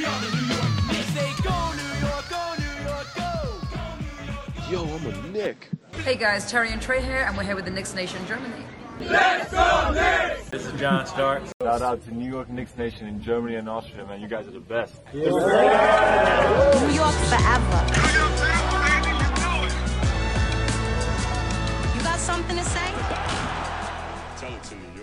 Yo, 0.00 0.08
I'm 4.82 5.06
a 5.06 5.28
Nick. 5.28 5.68
Hey 5.92 6.14
guys, 6.16 6.50
Terry 6.50 6.72
and 6.72 6.80
Trey 6.80 7.02
here, 7.02 7.26
and 7.28 7.36
we're 7.36 7.42
here 7.42 7.54
with 7.54 7.66
the 7.66 7.70
Knicks 7.70 7.94
Nation 7.94 8.18
Germany. 8.26 8.64
let's 9.00 9.50
go 9.52 9.92
This 10.50 10.64
is 10.64 10.80
John 10.80 11.04
Stark. 11.06 11.42
Shout 11.60 11.82
out 11.82 12.02
to 12.04 12.14
New 12.14 12.30
York 12.30 12.48
Knicks 12.48 12.78
Nation 12.78 13.08
in 13.08 13.20
Germany 13.22 13.56
and 13.56 13.68
Austria, 13.68 14.06
man. 14.06 14.22
You 14.22 14.28
guys 14.28 14.46
are 14.46 14.52
the 14.52 14.60
best. 14.60 14.94
New 15.12 15.20
York 16.94 17.14
forever. 17.28 17.99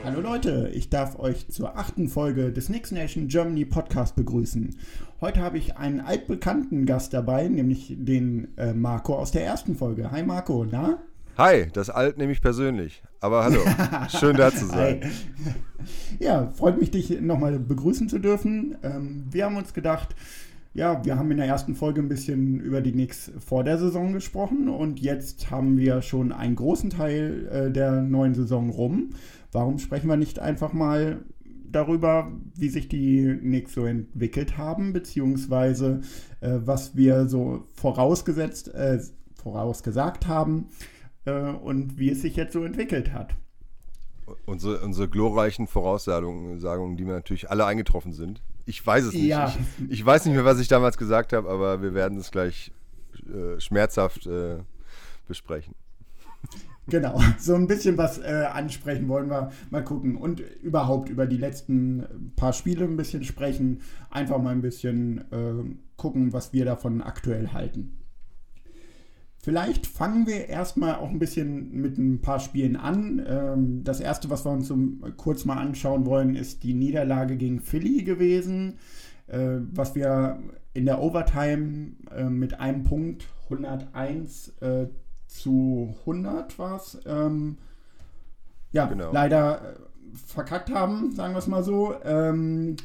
Hallo 0.07 0.21
Leute, 0.21 0.71
ich 0.73 0.89
darf 0.89 1.19
euch 1.19 1.49
zur 1.49 1.77
achten 1.77 2.07
Folge 2.07 2.53
des 2.53 2.67
Knicks 2.67 2.91
Nation 2.93 3.27
Germany 3.27 3.65
Podcast 3.65 4.15
begrüßen. 4.15 4.73
Heute 5.19 5.41
habe 5.41 5.57
ich 5.57 5.75
einen 5.75 5.99
altbekannten 5.99 6.85
Gast 6.85 7.13
dabei, 7.13 7.49
nämlich 7.49 7.93
den 7.93 8.57
äh, 8.57 8.71
Marco 8.71 9.17
aus 9.17 9.31
der 9.31 9.43
ersten 9.43 9.75
Folge. 9.75 10.09
Hi 10.09 10.23
Marco, 10.23 10.65
na? 10.65 10.99
Hi, 11.37 11.67
das 11.73 11.89
Alt 11.89 12.17
nehme 12.17 12.31
ich 12.31 12.41
persönlich. 12.41 13.03
Aber 13.19 13.43
hallo, 13.43 13.59
schön 14.17 14.37
da 14.37 14.49
zu 14.49 14.67
sein. 14.67 15.01
Hi. 15.03 15.09
Ja, 16.19 16.53
freut 16.55 16.79
mich, 16.79 16.89
dich 16.89 17.19
nochmal 17.19 17.59
begrüßen 17.59 18.07
zu 18.07 18.19
dürfen. 18.19 18.77
Ähm, 18.83 19.25
wir 19.29 19.43
haben 19.43 19.57
uns 19.57 19.73
gedacht, 19.73 20.15
ja, 20.73 21.03
wir 21.03 21.17
haben 21.17 21.31
in 21.31 21.37
der 21.37 21.47
ersten 21.47 21.75
Folge 21.75 22.01
ein 22.01 22.07
bisschen 22.07 22.61
über 22.61 22.79
die 22.79 22.91
Knicks 22.93 23.31
vor 23.45 23.65
der 23.65 23.77
Saison 23.77 24.13
gesprochen 24.13 24.69
und 24.69 25.01
jetzt 25.01 25.51
haben 25.51 25.77
wir 25.77 26.01
schon 26.01 26.31
einen 26.31 26.55
großen 26.55 26.91
Teil 26.91 27.49
äh, 27.51 27.71
der 27.71 28.03
neuen 28.03 28.35
Saison 28.35 28.69
rum. 28.69 29.09
Warum 29.57 29.79
sprechen 29.79 30.07
wir 30.07 30.17
nicht 30.17 30.37
einfach 30.37 30.71
mal 30.71 31.25
darüber, 31.71 32.31
wie 32.53 32.69
sich 32.69 32.89
die 32.89 33.39
Knicks 33.39 33.73
so 33.73 33.85
entwickelt 33.85 34.55
haben, 34.55 34.93
beziehungsweise 34.93 36.01
äh, 36.41 36.59
was 36.59 36.95
wir 36.95 37.27
so 37.27 37.65
vorausgesetzt, 37.73 38.67
äh, 38.67 38.99
vorausgesagt 39.41 40.27
haben 40.27 40.67
äh, 41.25 41.31
und 41.31 41.97
wie 41.97 42.11
es 42.11 42.21
sich 42.21 42.35
jetzt 42.35 42.53
so 42.53 42.63
entwickelt 42.63 43.13
hat. 43.13 43.33
Unsere, 44.45 44.81
unsere 44.81 45.09
glorreichen 45.09 45.65
Voraussagungen, 45.65 46.59
Sagungen, 46.59 46.95
die 46.95 47.05
mir 47.05 47.13
natürlich 47.13 47.49
alle 47.49 47.65
eingetroffen 47.65 48.13
sind. 48.13 48.43
Ich 48.67 48.85
weiß 48.85 49.05
es 49.05 49.13
nicht. 49.13 49.23
Ja. 49.23 49.55
Ich, 49.79 49.91
ich 49.91 50.05
weiß 50.05 50.25
nicht 50.25 50.35
mehr, 50.35 50.45
was 50.45 50.59
ich 50.59 50.67
damals 50.67 50.99
gesagt 50.99 51.33
habe, 51.33 51.49
aber 51.49 51.81
wir 51.81 51.95
werden 51.95 52.19
es 52.19 52.29
gleich 52.29 52.71
äh, 53.25 53.59
schmerzhaft 53.59 54.27
äh, 54.27 54.57
besprechen. 55.27 55.73
Genau, 56.89 57.19
so 57.37 57.55
ein 57.55 57.67
bisschen 57.67 57.97
was 57.97 58.17
äh, 58.19 58.45
ansprechen 58.51 59.07
wollen 59.07 59.29
wir 59.29 59.51
mal 59.69 59.83
gucken 59.83 60.15
und 60.15 60.39
überhaupt 60.61 61.09
über 61.09 61.27
die 61.27 61.37
letzten 61.37 62.31
paar 62.35 62.53
Spiele 62.53 62.85
ein 62.85 62.97
bisschen 62.97 63.23
sprechen, 63.23 63.81
einfach 64.09 64.41
mal 64.41 64.51
ein 64.51 64.61
bisschen 64.61 65.25
äh, 65.31 65.75
gucken, 65.97 66.33
was 66.33 66.53
wir 66.53 66.65
davon 66.65 67.01
aktuell 67.01 67.49
halten. 67.49 67.93
Vielleicht 69.39 69.87
fangen 69.87 70.27
wir 70.27 70.49
erstmal 70.49 70.95
auch 70.95 71.09
ein 71.09 71.19
bisschen 71.19 71.71
mit 71.71 71.97
ein 71.97 72.21
paar 72.21 72.39
Spielen 72.39 72.75
an. 72.75 73.23
Ähm, 73.25 73.83
das 73.83 74.01
erste, 74.01 74.29
was 74.29 74.45
wir 74.45 74.51
uns 74.51 74.67
so 74.67 74.77
kurz 75.15 75.45
mal 75.45 75.57
anschauen 75.57 76.05
wollen, 76.05 76.35
ist 76.35 76.63
die 76.63 76.73
Niederlage 76.73 77.37
gegen 77.37 77.61
Philly 77.61 78.03
gewesen, 78.03 78.77
äh, 79.27 79.59
was 79.71 79.95
wir 79.95 80.39
in 80.73 80.85
der 80.85 81.01
Overtime 81.01 81.93
äh, 82.13 82.25
mit 82.25 82.59
einem 82.59 82.83
Punkt 82.83 83.27
101 83.45 84.49
äh, 84.59 84.87
zu 85.27 85.95
100 86.01 86.57
war 86.57 86.77
es. 86.77 86.97
Ähm, 87.05 87.57
ja, 88.71 88.85
Genau. 88.87 89.11
leider 89.11 89.61
äh, 89.61 89.75
verkackt 90.25 90.69
haben, 90.71 91.11
sagen 91.15 91.33
wir 91.33 91.39
es 91.39 91.47
mal 91.47 91.63
so. 91.63 91.95
Ähm, 92.03 92.75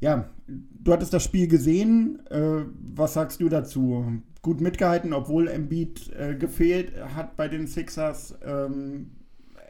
ja, 0.00 0.28
du 0.46 0.92
hattest 0.92 1.12
das 1.12 1.24
Spiel 1.24 1.48
gesehen. 1.48 2.24
Äh, 2.30 2.64
was 2.94 3.14
sagst 3.14 3.40
du 3.40 3.48
dazu? 3.48 4.04
Gut 4.42 4.60
mitgehalten, 4.60 5.12
obwohl 5.12 5.48
Embiid 5.48 6.12
äh, 6.14 6.34
gefehlt 6.36 6.92
hat 7.14 7.36
bei 7.36 7.48
den 7.48 7.66
Sixers. 7.66 8.34
Ähm, 8.44 9.10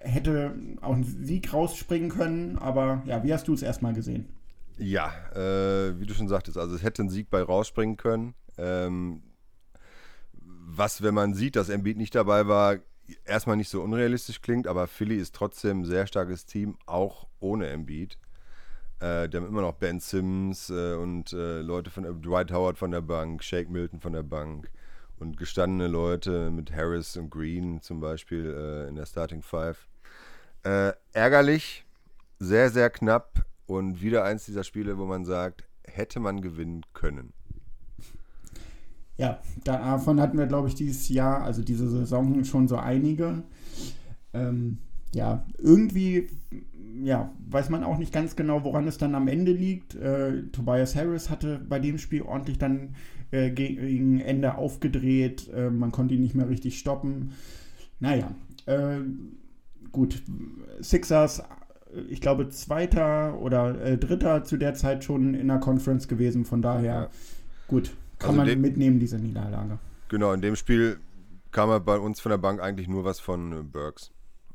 hätte 0.01 0.55
auch 0.81 0.95
ein 0.95 1.03
Sieg 1.05 1.53
rausspringen 1.53 2.09
können, 2.11 2.57
aber 2.59 3.03
ja, 3.07 3.25
wie 3.25 3.33
hast 3.33 3.49
du 3.49 3.55
es 3.55 3.63
erstmal 3.63 3.95
gesehen? 3.95 4.27
Ja, 4.79 5.11
äh, 5.35 5.99
wie 5.99 6.07
du 6.07 6.15
schon 6.15 6.29
sagtest, 6.29 6.57
also 6.57 6.77
es 6.77 6.83
hätte 6.85 7.03
ein 7.03 7.09
Sieg 7.09 7.31
bei 7.31 7.43
rausspringen 7.43 7.97
können. 7.97 8.35
Ähm, 8.59 9.23
was, 10.69 11.03
wenn 11.03 11.15
man 11.15 11.35
sieht, 11.35 11.57
dass 11.57 11.69
Embiid 11.69 11.97
nicht 11.97 12.15
dabei 12.15 12.47
war, 12.47 12.79
erstmal 13.25 13.57
nicht 13.57 13.71
so 13.71 13.83
unrealistisch 13.83 14.43
klingt, 14.43 14.67
aber 14.67 14.87
Philly 14.87 15.17
ist 15.17 15.35
trotzdem 15.35 15.81
ein 15.81 15.85
sehr 15.85 16.07
starkes 16.07 16.45
Team, 16.45 16.77
auch 16.87 17.27
ohne 17.41 17.69
Embiid. 17.69 18.19
Äh, 19.01 19.29
die 19.29 19.37
haben 19.37 19.47
immer 19.47 19.63
noch 19.63 19.75
Ben 19.75 20.01
Simmons 20.01 20.71
äh, 20.71 20.95
und 20.95 21.33
äh, 21.33 21.61
Leute 21.63 21.91
von 21.91 22.05
Dwight 22.21 22.53
Howard 22.53 22.77
von 22.77 22.91
der 22.91 23.01
Bank, 23.01 23.43
Shake 23.43 23.71
Milton 23.71 24.01
von 24.01 24.13
der 24.13 24.23
Bank 24.23 24.71
und 25.19 25.37
gestandene 25.37 25.89
Leute 25.89 26.51
mit 26.51 26.73
Harris 26.73 27.17
und 27.17 27.31
Green 27.31 27.81
zum 27.81 28.01
Beispiel 28.01 28.55
äh, 28.55 28.89
in 28.89 28.97
der 28.97 29.07
Starting 29.07 29.43
Five. 29.43 29.89
Äh, 30.65 30.93
ärgerlich, 31.13 31.87
sehr, 32.39 32.71
sehr 32.71 32.91
knapp 32.91 33.47
und 33.67 34.03
wieder 34.03 34.25
eins 34.25 34.45
dieser 34.45 34.65
Spiele, 34.65 34.99
wo 34.99 35.07
man 35.07 35.25
sagt, 35.25 35.65
hätte 35.85 36.21
man 36.21 36.41
gewinnen 36.41 36.83
können. 36.93 37.33
Ja, 39.19 39.41
davon 39.65 40.21
hatten 40.21 40.39
wir, 40.39 40.47
glaube 40.47 40.69
ich, 40.69 40.77
dieses 40.77 41.09
Jahr, 41.09 41.43
also 41.43 41.63
diese 41.63 41.89
Saison 41.91 42.45
schon 42.45 42.69
so 42.69 42.77
einige. 42.77 43.43
Ähm, 44.33 44.79
ja, 45.13 45.45
irgendwie, 45.59 46.29
ja, 47.03 47.33
weiß 47.49 47.69
man 47.71 47.83
auch 47.83 47.99
nicht 47.99 48.13
ganz 48.13 48.37
genau, 48.37 48.63
woran 48.63 48.87
es 48.87 48.97
dann 48.97 49.17
am 49.17 49.27
Ende 49.27 49.51
liegt. 49.53 49.97
Äh, 49.97 50.45
Tobias 50.53 50.95
Harris 50.95 51.31
hatte 51.31 51.61
bei 51.69 51.81
dem 51.81 51.99
Spiel 51.99 52.23
ordentlich 52.23 52.59
dann 52.59 52.95
äh, 53.33 53.51
gegen 53.51 54.21
Ende 54.21 54.57
aufgedreht. 54.57 55.51
Äh, 55.53 55.71
man 55.71 55.91
konnte 55.91 56.15
ihn 56.15 56.23
nicht 56.23 56.37
mehr 56.37 56.49
richtig 56.49 56.79
stoppen. 56.79 57.33
Naja, 57.99 58.31
äh, 58.67 59.01
gut. 59.91 60.23
Sixers, 60.81 61.41
äh, 61.41 62.01
ich 62.09 62.21
glaube, 62.21 62.51
zweiter 62.51 63.41
oder 63.41 63.81
äh, 63.83 63.99
dritter 63.99 64.45
zu 64.45 64.57
der 64.59 64.75
Zeit 64.75 65.03
schon 65.03 65.35
in 65.35 65.49
der 65.49 65.59
Conference 65.59 66.07
gewesen. 66.07 66.45
Von 66.45 66.63
daher, 66.63 67.11
gut, 67.67 67.91
kann 68.19 68.31
Also 68.31 68.39
man 68.39 68.47
dem- 68.47 68.61
mitnehmen, 68.61 68.99
diese 69.01 69.19
Niederlage. 69.19 69.79
Genau, 70.09 70.33
in 70.33 70.41
dem 70.41 70.57
Spiel 70.57 70.99
kam 71.51 71.71
er 71.71 71.81
bei 71.81 71.99
uns 71.99 72.21
von 72.21 72.31
der 72.31 72.39
Bank 72.39 72.61
eigentlich 72.61 72.89
nur 72.89 73.05
was 73.05 73.21
von 73.21 73.53
äh, 73.53 73.63
Burks. 73.63 74.11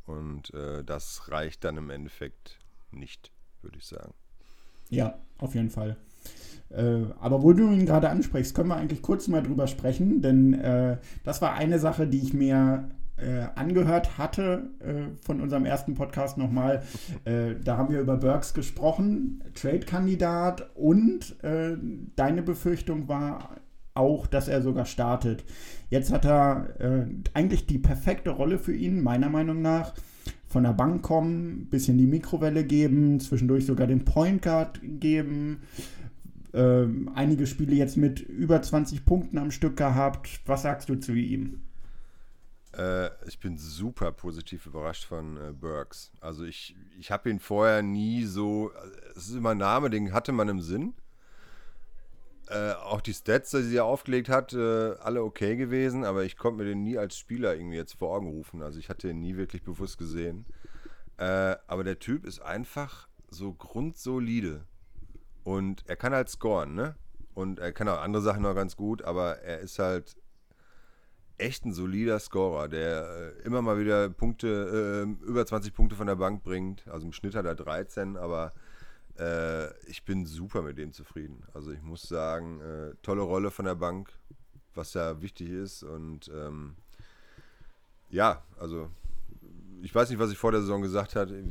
Und 0.05 0.53
äh, 0.53 0.83
das 0.83 1.29
reicht 1.29 1.63
dann 1.63 1.77
im 1.77 1.89
Endeffekt 1.89 2.59
nicht, 2.91 3.31
würde 3.61 3.77
ich 3.77 3.85
sagen. 3.85 4.13
Ja, 4.89 5.17
auf 5.37 5.55
jeden 5.55 5.69
Fall. 5.69 5.95
Äh, 6.69 7.05
aber 7.19 7.41
wo 7.43 7.53
du 7.53 7.71
ihn 7.71 7.85
gerade 7.85 8.09
ansprichst, 8.09 8.53
können 8.55 8.69
wir 8.69 8.75
eigentlich 8.75 9.01
kurz 9.01 9.27
mal 9.27 9.41
drüber 9.43 9.67
sprechen, 9.67 10.21
denn 10.21 10.53
äh, 10.53 10.97
das 11.23 11.41
war 11.41 11.53
eine 11.53 11.79
Sache, 11.79 12.07
die 12.07 12.19
ich 12.21 12.33
mir 12.33 12.89
äh, 13.17 13.47
angehört 13.55 14.17
hatte 14.17 14.71
äh, 14.79 15.25
von 15.25 15.41
unserem 15.41 15.65
ersten 15.65 15.93
Podcast 15.93 16.37
nochmal. 16.37 16.83
Äh, 17.25 17.55
da 17.63 17.77
haben 17.77 17.93
wir 17.93 18.01
über 18.01 18.17
Burks 18.17 18.53
gesprochen, 18.53 19.43
Trade-Kandidat 19.53 20.71
und 20.75 21.41
äh, 21.43 21.77
deine 22.15 22.41
Befürchtung 22.41 23.07
war 23.07 23.57
auch, 23.93 24.25
dass 24.27 24.47
er 24.47 24.61
sogar 24.61 24.85
startet. 24.85 25.43
Jetzt 25.89 26.11
hat 26.11 26.25
er 26.25 26.79
äh, 26.79 27.05
eigentlich 27.33 27.67
die 27.67 27.77
perfekte 27.77 28.31
Rolle 28.31 28.57
für 28.57 28.75
ihn, 28.75 29.01
meiner 29.01 29.29
Meinung 29.29 29.61
nach. 29.61 29.93
Von 30.47 30.63
der 30.63 30.73
Bank 30.73 31.01
kommen, 31.01 31.67
bisschen 31.69 31.97
die 31.97 32.05
Mikrowelle 32.05 32.63
geben, 32.63 33.19
zwischendurch 33.19 33.65
sogar 33.65 33.87
den 33.87 34.05
Point 34.05 34.41
Guard 34.43 34.79
geben. 34.83 35.61
Ähm, 36.53 37.09
einige 37.15 37.47
Spiele 37.47 37.75
jetzt 37.75 37.97
mit 37.97 38.19
über 38.19 38.61
20 38.61 39.05
Punkten 39.05 39.39
am 39.39 39.49
Stück 39.49 39.77
gehabt. 39.77 40.41
Was 40.45 40.61
sagst 40.61 40.89
du 40.89 40.95
zu 40.95 41.13
ihm? 41.13 41.61
Äh, 42.77 43.09
ich 43.27 43.39
bin 43.39 43.57
super 43.57 44.11
positiv 44.11 44.65
überrascht 44.65 45.05
von 45.05 45.37
äh, 45.37 45.51
Burks. 45.53 46.11
Also 46.21 46.43
ich, 46.43 46.75
ich 46.97 47.11
habe 47.11 47.29
ihn 47.29 47.39
vorher 47.39 47.81
nie 47.81 48.25
so, 48.25 48.71
es 49.15 49.29
ist 49.29 49.35
immer 49.35 49.51
ein 49.51 49.57
Name, 49.57 49.89
den 49.89 50.13
hatte 50.13 50.31
man 50.31 50.49
im 50.49 50.61
Sinn. 50.61 50.93
Äh, 52.47 52.73
auch 52.73 53.01
die 53.01 53.13
Stats, 53.13 53.51
die 53.51 53.75
er 53.75 53.85
aufgelegt 53.85 54.27
hat, 54.27 54.53
äh, 54.53 54.91
alle 54.99 55.23
okay 55.23 55.55
gewesen, 55.55 56.03
aber 56.03 56.23
ich 56.23 56.35
konnte 56.35 56.63
mir 56.63 56.69
den 56.69 56.83
nie 56.83 56.97
als 56.97 57.17
Spieler 57.17 57.55
irgendwie 57.55 57.77
jetzt 57.77 57.93
vor 57.93 58.15
Augen 58.15 58.27
rufen. 58.27 58.61
Also 58.61 58.79
ich 58.79 58.89
hatte 58.89 59.09
ihn 59.09 59.21
nie 59.21 59.37
wirklich 59.37 59.63
bewusst 59.63 59.97
gesehen. 59.97 60.45
Äh, 61.17 61.55
aber 61.67 61.83
der 61.83 61.99
Typ 61.99 62.25
ist 62.25 62.41
einfach 62.41 63.07
so 63.29 63.53
grundsolide. 63.53 64.65
Und 65.43 65.83
er 65.87 65.95
kann 65.95 66.13
halt 66.13 66.29
scoren, 66.29 66.73
ne? 66.73 66.95
Und 67.33 67.59
er 67.59 67.71
kann 67.71 67.87
auch 67.87 68.01
andere 68.01 68.21
Sachen 68.21 68.43
noch 68.43 68.55
ganz 68.55 68.75
gut, 68.75 69.01
aber 69.01 69.39
er 69.39 69.59
ist 69.59 69.79
halt 69.79 70.15
echt 71.43 71.65
ein 71.65 71.73
solider 71.73 72.19
Scorer, 72.19 72.67
der 72.67 73.35
äh, 73.37 73.45
immer 73.45 73.61
mal 73.61 73.77
wieder 73.77 74.09
Punkte, 74.09 75.05
äh, 75.05 75.27
über 75.27 75.45
20 75.45 75.73
Punkte 75.73 75.95
von 75.95 76.07
der 76.07 76.15
Bank 76.15 76.43
bringt. 76.43 76.87
Also 76.87 77.05
im 77.05 77.13
Schnitt 77.13 77.35
hat 77.35 77.45
er 77.45 77.55
13, 77.55 78.17
aber 78.17 78.53
äh, 79.19 79.73
ich 79.87 80.05
bin 80.05 80.25
super 80.25 80.61
mit 80.61 80.77
dem 80.77 80.93
zufrieden. 80.93 81.43
Also 81.53 81.71
ich 81.71 81.81
muss 81.81 82.03
sagen, 82.03 82.61
äh, 82.61 82.95
tolle 83.01 83.21
Rolle 83.21 83.51
von 83.51 83.65
der 83.65 83.75
Bank, 83.75 84.11
was 84.73 84.93
ja 84.93 85.21
wichtig 85.21 85.49
ist. 85.49 85.83
Und 85.83 86.31
ähm, 86.33 86.75
ja, 88.09 88.43
also 88.57 88.89
ich 89.81 89.93
weiß 89.93 90.09
nicht, 90.09 90.19
was 90.19 90.31
ich 90.31 90.37
vor 90.37 90.51
der 90.51 90.61
Saison 90.61 90.81
gesagt 90.81 91.15
habe. 91.15 91.43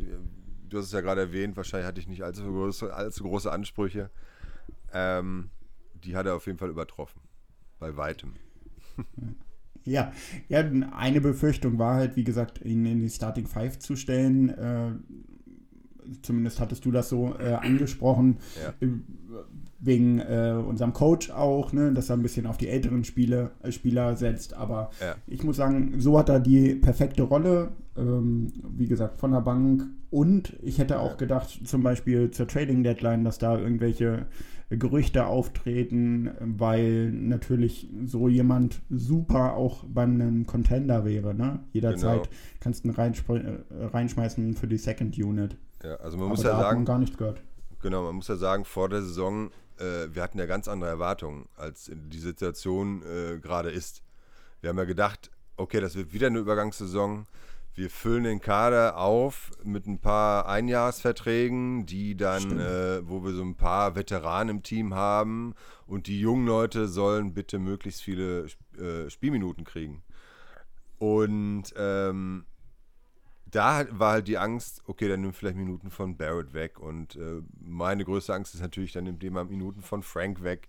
Du 0.69 0.79
hast 0.79 0.87
es 0.87 0.93
ja 0.93 1.03
gerade 1.03 1.21
erwähnt, 1.21 1.57
wahrscheinlich 1.57 1.87
hatte 1.87 2.01
ich 2.01 2.09
nicht 2.09 2.25
allzu 2.25 2.45
große, 2.45 2.93
allzu 2.95 3.25
große 3.25 3.53
Ansprüche. 3.53 4.11
Ähm, 4.93 5.51
die 5.95 6.17
hat 6.17 6.27
er 6.27 6.35
auf 6.35 6.47
jeden 6.47 6.59
Fall 6.59 6.71
übertroffen. 6.71 7.21
Bei 7.79 7.97
weitem. 7.97 8.35
Ja, 9.85 10.13
ja, 10.49 10.65
eine 10.97 11.21
Befürchtung 11.21 11.79
war 11.79 11.95
halt, 11.97 12.17
wie 12.17 12.25
gesagt, 12.25 12.65
ihn 12.65 12.87
in 12.87 13.01
die 13.01 13.11
Starting 13.11 13.47
Five 13.47 13.79
zu 13.79 13.97
stellen. 13.97 14.49
Äh, 14.51 14.93
zumindest 16.23 16.61
hattest 16.61 16.85
du 16.85 16.91
das 16.91 17.09
so 17.09 17.35
äh, 17.39 17.55
angesprochen. 17.55 18.39
Ja. 18.63 18.87
Äh, 18.87 18.91
Wegen 19.85 20.21
äh, 20.21 20.55
unserem 20.65 20.93
Coach 20.93 21.31
auch, 21.31 21.73
ne, 21.73 21.93
dass 21.93 22.09
er 22.09 22.17
ein 22.17 22.23
bisschen 22.23 22.47
auf 22.47 22.57
die 22.57 22.69
älteren 22.69 23.03
Spiele, 23.03 23.51
äh, 23.65 23.73
Spieler 23.73 24.15
setzt. 24.15 24.55
Aber 24.55 24.91
Ja. 25.01 25.17
ich 25.27 25.43
muss 25.43 25.57
sagen, 25.57 25.95
so 25.99 26.17
hat 26.17 26.29
er 26.29 26.39
die 26.39 26.77
perfekte 26.77 27.25
Rolle. 27.25 27.73
Ähm, 27.97 28.53
wie 28.77 28.87
gesagt, 28.87 29.19
von 29.19 29.33
der 29.33 29.41
Bank. 29.41 29.85
Und 30.11 30.57
ich 30.63 30.79
hätte 30.79 31.01
auch 31.01 31.17
gedacht, 31.17 31.63
zum 31.65 31.83
Beispiel 31.83 32.31
zur 32.31 32.47
Trading 32.47 32.85
Deadline, 32.85 33.25
dass 33.25 33.39
da 33.39 33.59
irgendwelche 33.59 34.27
Gerüchte 34.79 35.27
auftreten, 35.27 36.31
weil 36.41 37.11
natürlich 37.11 37.89
so 38.07 38.29
jemand 38.29 38.81
super 38.91 39.55
auch 39.55 39.85
bei 39.85 40.03
einem 40.03 40.47
Contender 40.47 41.05
wäre. 41.05 41.35
Ne? 41.35 41.61
Jederzeit 41.73 42.23
Genau. 42.25 42.37
kannst 42.61 42.85
du 42.85 42.89
ihn 42.89 42.95
äh, 42.95 43.85
reinschmeißen 43.85 44.55
für 44.55 44.67
die 44.67 44.79
Second 44.79 45.17
Unit. 45.19 45.57
Ja, 45.83 45.97
also 45.97 46.17
man 46.17 46.27
Aber 46.27 46.37
muss 46.37 46.43
ja 46.45 46.51
hat 46.51 46.57
man 46.59 46.63
sagen, 46.65 46.85
gar 46.85 46.99
nichts 46.99 47.17
gehört. 47.17 47.43
genau, 47.81 48.03
man 48.05 48.15
muss 48.17 48.29
ja 48.29 48.37
sagen, 48.37 48.65
vor 48.65 48.89
der 48.89 49.03
Saison, 49.03 49.51
äh, 49.79 50.09
wir 50.13 50.23
hatten 50.23 50.39
ja 50.39 50.47
ganz 50.47 50.69
andere 50.69 50.91
Erwartungen, 50.91 51.47
als 51.57 51.91
die 51.95 52.19
Situation 52.19 53.03
äh, 53.03 53.39
gerade 53.39 53.71
ist. 53.71 54.03
Wir 54.61 54.71
haben 54.71 54.79
ja 54.79 54.85
gedacht, 54.85 55.31
okay, 55.57 55.81
das 55.81 55.97
wird 55.97 56.13
wieder 56.13 56.29
eine 56.29 56.39
Übergangssaison. 56.39 57.27
Wir 57.75 57.89
füllen 57.89 58.25
den 58.25 58.41
Kader 58.41 58.99
auf 58.99 59.51
mit 59.65 59.87
ein 59.87 59.99
paar 59.99 60.47
Einjahresverträgen, 60.47 61.87
die 61.87 62.17
dann, 62.17 62.61
äh, 62.61 63.09
wo 63.09 63.25
wir 63.25 63.33
so 63.33 63.43
ein 63.43 63.55
paar 63.55 63.95
Veteranen 63.95 64.57
im 64.57 64.63
Team 64.63 64.95
haben 64.95 65.55
und 65.87 66.07
die 66.07 66.21
jungen 66.21 66.47
Leute 66.47 66.87
sollen 66.87 67.33
bitte 67.33 67.59
möglichst 67.59 68.03
viele 68.03 68.47
äh, 68.79 69.09
Spielminuten 69.09 69.65
kriegen. 69.65 70.03
Und 70.99 71.73
ähm, 71.77 72.45
da 73.53 73.87
war 73.91 74.13
halt 74.13 74.29
die 74.29 74.39
Angst, 74.39 74.83
okay, 74.87 75.09
dann 75.09 75.23
nimmt 75.23 75.37
vielleicht 75.37 75.57
Minuten 75.57 75.91
von 75.91 76.17
Barrett 76.17 76.55
weg. 76.55 76.79
Und 76.79 77.17
äh, 77.17 77.43
meine 77.61 78.05
größte 78.05 78.35
Angst 78.35 78.55
ist 78.55 78.61
natürlich, 78.61 78.93
dann 78.93 79.05
nimmt 79.05 79.23
jemand 79.23 79.51
Minuten 79.51 79.83
von 79.83 80.03
Frank 80.03 80.43
weg. 80.43 80.69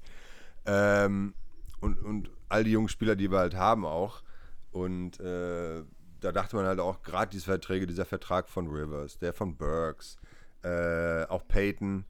Ähm, 0.66 1.34
und, 1.82 2.02
und 2.02 2.30
all 2.50 2.64
die 2.64 2.72
jungen 2.72 2.90
Spieler, 2.90 3.16
die 3.16 3.32
wir 3.32 3.40
halt 3.40 3.56
haben 3.56 3.86
auch. 3.86 4.24
Und 4.72 5.20
äh, 5.20 5.84
da 6.24 6.32
dachte 6.32 6.56
man 6.56 6.66
halt 6.66 6.80
auch, 6.80 7.02
gerade 7.04 7.32
diese 7.32 7.46
Verträge, 7.46 7.86
dieser 7.86 8.06
Vertrag 8.06 8.50
von 8.50 8.68
Rivers, 8.68 9.18
der 9.20 9.34
von 9.34 9.58
Burks, 9.58 10.18
äh, 10.64 11.26
auch 11.26 11.48
Peyton, 11.48 12.06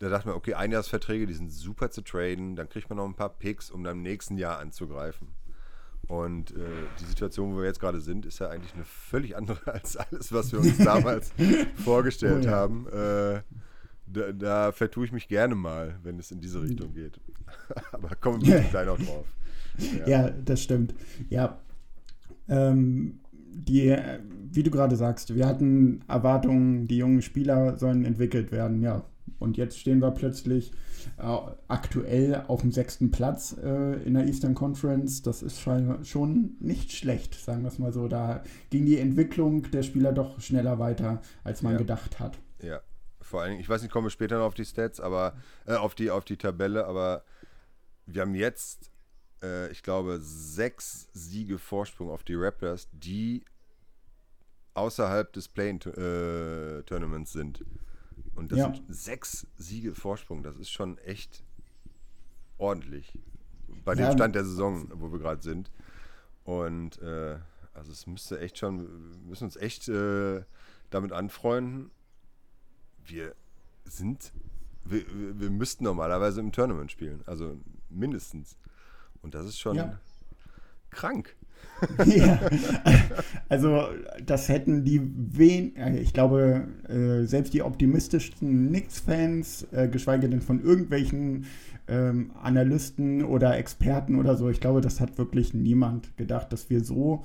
da 0.00 0.08
dachte 0.08 0.28
man, 0.28 0.36
okay, 0.36 0.54
Einjahresverträge, 0.54 1.26
die 1.26 1.34
sind 1.34 1.52
super 1.52 1.90
zu 1.90 2.02
traden, 2.02 2.56
dann 2.56 2.68
kriegt 2.68 2.90
man 2.90 2.98
noch 2.98 3.04
ein 3.04 3.14
paar 3.14 3.30
Picks, 3.30 3.70
um 3.70 3.84
dann 3.84 3.98
im 3.98 4.02
nächsten 4.02 4.36
Jahr 4.36 4.58
anzugreifen. 4.58 5.28
Und 6.08 6.50
äh, 6.50 6.86
die 7.00 7.04
Situation, 7.04 7.54
wo 7.54 7.58
wir 7.58 7.64
jetzt 7.66 7.80
gerade 7.80 8.00
sind, 8.00 8.26
ist 8.26 8.38
ja 8.40 8.48
eigentlich 8.48 8.74
eine 8.74 8.84
völlig 8.84 9.36
andere 9.36 9.66
als 9.72 9.96
alles, 9.96 10.32
was 10.32 10.52
wir 10.52 10.58
uns 10.58 10.76
damals 10.78 11.32
vorgestellt 11.84 12.44
Oh 12.44 12.46
ja. 12.46 12.52
haben. 12.52 12.86
Äh, 12.88 13.42
da, 14.06 14.32
da 14.32 14.72
vertue 14.72 15.06
ich 15.06 15.12
mich 15.12 15.28
gerne 15.28 15.54
mal, 15.54 15.98
wenn 16.02 16.18
es 16.18 16.30
in 16.30 16.40
diese 16.40 16.60
Richtung 16.60 16.92
geht. 16.92 17.18
Aber 17.92 18.14
kommen 18.16 18.44
wir 18.44 18.60
gleich 18.60 18.86
noch 18.86 18.98
drauf. 18.98 19.26
Ja, 20.06 20.28
das 20.30 20.62
stimmt. 20.62 20.94
Ja. 21.30 21.58
Ähm, 22.48 23.20
die, 23.32 23.96
wie 24.50 24.62
du 24.62 24.70
gerade 24.70 24.96
sagst, 24.96 25.34
wir 25.34 25.46
hatten 25.46 26.00
Erwartungen, 26.08 26.86
die 26.88 26.98
jungen 26.98 27.22
Spieler 27.22 27.76
sollen 27.76 28.04
entwickelt 28.04 28.52
werden, 28.52 28.82
ja. 28.82 29.04
Und 29.38 29.56
jetzt 29.56 29.78
stehen 29.78 30.00
wir 30.00 30.10
plötzlich 30.12 30.72
äh, 31.18 31.36
aktuell 31.68 32.44
auf 32.48 32.60
dem 32.62 32.72
sechsten 32.72 33.10
Platz 33.10 33.56
äh, 33.62 33.94
in 34.04 34.14
der 34.14 34.26
Eastern 34.26 34.54
Conference. 34.54 35.22
Das 35.22 35.42
ist 35.42 35.60
schon, 35.60 36.04
schon 36.04 36.56
nicht 36.60 36.92
schlecht, 36.92 37.34
sagen 37.34 37.62
wir 37.62 37.68
es 37.68 37.78
mal 37.78 37.92
so. 37.92 38.08
Da 38.08 38.42
ging 38.70 38.86
die 38.86 38.98
Entwicklung 38.98 39.70
der 39.70 39.82
Spieler 39.82 40.12
doch 40.12 40.40
schneller 40.40 40.78
weiter, 40.78 41.20
als 41.42 41.62
man 41.62 41.72
Ja. 41.72 41.78
gedacht 41.78 42.20
hat. 42.20 42.38
Ja, 42.62 42.80
vor 43.20 43.40
allen 43.42 43.50
Dingen, 43.50 43.60
ich 43.60 43.68
weiß 43.68 43.82
nicht, 43.82 43.90
kommen 43.90 44.06
wir 44.06 44.10
später 44.10 44.38
noch 44.38 44.46
auf 44.46 44.54
die 44.54 44.64
Stats, 44.64 45.00
aber 45.00 45.34
äh, 45.66 45.74
auf 45.74 45.94
die 45.94 46.10
auf 46.10 46.24
die 46.24 46.36
Tabelle, 46.36 46.86
aber 46.86 47.24
wir 48.06 48.22
haben 48.22 48.34
jetzt, 48.34 48.90
äh, 49.44 49.70
ich 49.70 49.82
glaube, 49.82 50.18
sechs 50.20 51.08
Siege 51.12 51.58
Vorsprung 51.58 52.10
auf 52.10 52.24
die 52.24 52.34
Raptors, 52.34 52.88
die 52.92 53.44
außerhalb 54.74 55.32
des 55.32 55.48
Play-In-Tournaments 55.48 57.32
sind. 57.32 57.64
Und 58.34 58.50
das 58.50 58.58
Ja. 58.58 58.74
sind 58.74 58.82
sechs 58.88 59.46
Siege 59.56 59.94
Vorsprung, 59.94 60.42
das 60.42 60.56
ist 60.56 60.70
schon 60.70 60.98
echt 60.98 61.44
ordentlich. 62.58 63.12
Bei 63.84 63.94
dem 63.94 64.06
Ja. 64.06 64.12
Stand 64.12 64.34
der 64.34 64.44
Saison, 64.44 64.88
wo 64.94 65.12
wir 65.12 65.18
gerade 65.18 65.42
sind. 65.42 65.70
Und 66.44 67.00
äh, 67.02 67.38
also 67.74 67.92
es 67.92 68.06
müsste 68.06 68.38
echt 68.40 68.58
schon, 68.58 68.80
wir 68.80 69.28
müssen 69.28 69.44
uns 69.44 69.56
echt 69.56 69.88
äh, 69.88 70.42
damit 70.90 71.12
anfreunden. 71.12 71.90
Wir 73.04 73.34
sind, 73.84 74.32
wir, 74.84 75.04
wir- 75.14 75.38
wir 75.40 75.50
müssten 75.50 75.84
normalerweise 75.84 76.40
im 76.40 76.52
Tournament 76.52 76.90
spielen, 76.90 77.22
also 77.26 77.58
mindestens. 77.88 78.56
Und 79.24 79.34
das 79.34 79.46
ist 79.46 79.58
schon 79.58 79.76
Ja. 79.76 79.98
krank. 80.90 81.34
ja, 82.06 82.38
also 83.48 83.88
das 84.24 84.48
hätten 84.48 84.84
die 84.84 85.00
wen, 85.02 85.74
äh, 85.76 85.98
ich 85.98 86.12
glaube, 86.12 86.68
äh, 86.88 87.26
selbst 87.26 87.52
die 87.52 87.62
optimistischsten 87.62 88.68
Knicks-Fans, 88.68 89.66
äh, 89.72 89.88
geschweige 89.88 90.28
denn 90.28 90.40
von 90.40 90.62
irgendwelchen 90.62 91.46
ähm, 91.88 92.30
Analysten 92.40 93.24
oder 93.24 93.58
Experten 93.58 94.16
oder 94.16 94.36
so, 94.36 94.48
ich 94.50 94.60
glaube, 94.60 94.80
das 94.82 95.00
hat 95.00 95.18
wirklich 95.18 95.52
niemand 95.52 96.16
gedacht, 96.16 96.52
dass 96.52 96.70
wir 96.70 96.82
so 96.84 97.24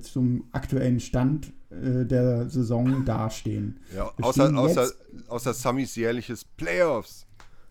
zum 0.00 0.44
aktuellen 0.52 0.98
Stand 0.98 1.52
der 1.70 2.48
Saison 2.48 3.04
dastehen. 3.04 3.80
Ja, 3.94 4.10
außer, 4.22 4.56
außer, 4.56 4.90
außer 5.28 5.52
Sammys 5.52 5.94
jährliches 5.96 6.44
Playoffs. 6.44 7.26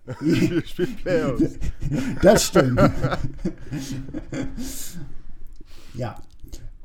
wir 0.19 0.65
spielen 0.65 0.95
Playoffs. 0.95 1.59
Das 2.21 2.45
stimmt. 2.45 2.79
ja. 5.93 6.15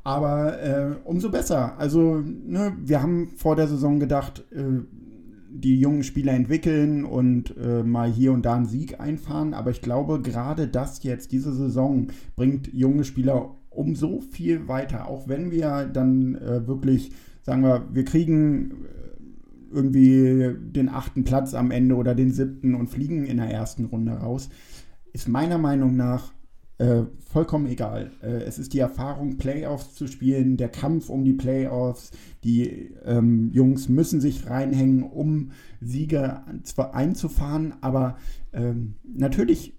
Aber 0.03 0.61
äh, 0.61 0.95
umso 1.03 1.29
besser. 1.29 1.77
Also, 1.77 2.23
ne, 2.23 2.75
wir 2.79 3.01
haben 3.01 3.27
vor 3.35 3.55
der 3.55 3.67
Saison 3.67 3.99
gedacht, 3.99 4.43
äh, 4.51 4.81
die 5.51 5.79
jungen 5.79 6.03
Spieler 6.03 6.33
entwickeln 6.33 7.03
und 7.03 7.55
äh, 7.57 7.83
mal 7.83 8.09
hier 8.09 8.31
und 8.31 8.45
da 8.45 8.55
einen 8.55 8.65
Sieg 8.65 8.99
einfahren. 8.99 9.53
Aber 9.53 9.71
ich 9.71 9.81
glaube, 9.81 10.21
gerade 10.21 10.67
das 10.67 11.03
jetzt, 11.03 11.31
diese 11.31 11.53
Saison, 11.53 12.07
bringt 12.35 12.73
junge 12.73 13.03
Spieler 13.03 13.55
um 13.69 13.95
so 13.95 14.21
viel 14.21 14.67
weiter. 14.67 15.07
Auch 15.07 15.27
wenn 15.27 15.51
wir 15.51 15.85
dann 15.85 16.35
äh, 16.35 16.67
wirklich, 16.67 17.11
sagen 17.41 17.63
wir, 17.63 17.87
wir 17.91 18.05
kriegen 18.05 18.85
irgendwie 19.71 20.55
den 20.59 20.89
achten 20.89 21.23
Platz 21.23 21.53
am 21.53 21.71
Ende 21.71 21.95
oder 21.95 22.15
den 22.15 22.31
siebten 22.31 22.75
und 22.75 22.89
fliegen 22.89 23.25
in 23.25 23.37
der 23.37 23.49
ersten 23.49 23.85
Runde 23.85 24.13
raus, 24.13 24.49
ist 25.13 25.27
meiner 25.27 25.57
Meinung 25.57 25.95
nach 25.95 26.33
äh, 26.79 27.03
vollkommen 27.29 27.67
egal. 27.67 28.11
Äh, 28.23 28.43
es 28.43 28.57
ist 28.57 28.73
die 28.73 28.79
Erfahrung, 28.79 29.37
Playoffs 29.37 29.95
zu 29.95 30.07
spielen, 30.07 30.55
der 30.55 30.69
Kampf 30.69 31.09
um 31.09 31.25
die 31.25 31.33
Playoffs. 31.33 32.11
Die 32.43 32.93
ähm, 33.05 33.49
Jungs 33.51 33.89
müssen 33.89 34.21
sich 34.21 34.49
reinhängen, 34.49 35.03
um 35.03 35.51
Siege 35.81 36.41
zwar 36.63 36.95
einzufahren, 36.95 37.73
aber 37.81 38.17
ähm, 38.53 38.95
natürlich 39.03 39.73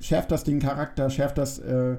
schärft 0.00 0.30
das 0.30 0.44
den 0.44 0.60
Charakter, 0.60 1.10
schärft 1.10 1.38
das 1.38 1.58
äh, 1.58 1.98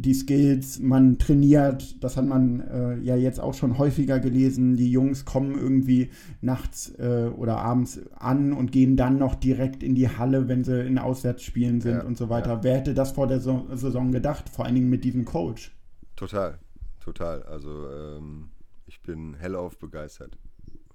die 0.00 0.14
Skills, 0.14 0.78
man 0.78 1.18
trainiert, 1.18 2.02
das 2.04 2.16
hat 2.16 2.24
man 2.24 2.60
äh, 2.60 2.98
ja 2.98 3.16
jetzt 3.16 3.40
auch 3.40 3.54
schon 3.54 3.78
häufiger 3.78 4.20
gelesen. 4.20 4.76
Die 4.76 4.90
Jungs 4.92 5.24
kommen 5.24 5.56
irgendwie 5.58 6.10
nachts 6.40 6.94
äh, 6.98 7.30
oder 7.36 7.58
abends 7.58 8.00
an 8.16 8.52
und 8.52 8.70
gehen 8.70 8.96
dann 8.96 9.18
noch 9.18 9.34
direkt 9.34 9.82
in 9.82 9.96
die 9.96 10.08
Halle, 10.08 10.46
wenn 10.46 10.62
sie 10.62 10.86
in 10.86 10.98
Auswärtsspielen 10.98 11.80
sind 11.80 11.96
Ja, 11.96 12.04
und 12.04 12.16
so 12.16 12.28
weiter. 12.28 12.50
ja. 12.50 12.62
Wer 12.62 12.76
hätte 12.76 12.94
das 12.94 13.10
vor 13.10 13.26
der 13.26 13.40
so 13.40 13.66
Saison 13.74 14.12
gedacht? 14.12 14.48
Vor 14.48 14.64
allen 14.66 14.76
Dingen 14.76 14.88
mit 14.88 15.02
diesem 15.02 15.24
Coach. 15.24 15.74
Total, 16.14 16.58
total. 17.00 17.42
Also 17.42 17.88
ähm, 17.90 18.50
ich 18.86 19.02
bin 19.02 19.34
hellauf 19.34 19.78
begeistert. 19.78 20.38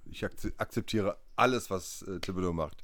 Ich 0.09 0.23
akze- 0.23 0.53
akzeptiere 0.57 1.17
alles, 1.35 1.69
was 1.69 2.03
äh, 2.03 2.19
Thibodeau 2.19 2.53
macht. 2.53 2.83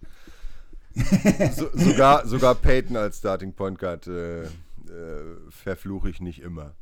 so, 1.55 1.67
sogar, 1.73 2.27
sogar 2.27 2.55
Peyton 2.55 2.97
als 2.97 3.19
Starting 3.19 3.53
Point 3.53 3.79
Guard 3.79 4.07
äh, 4.07 4.43
äh, 4.89 5.51
verfluche 5.51 6.09
ich 6.09 6.21
nicht 6.21 6.41
immer. 6.41 6.75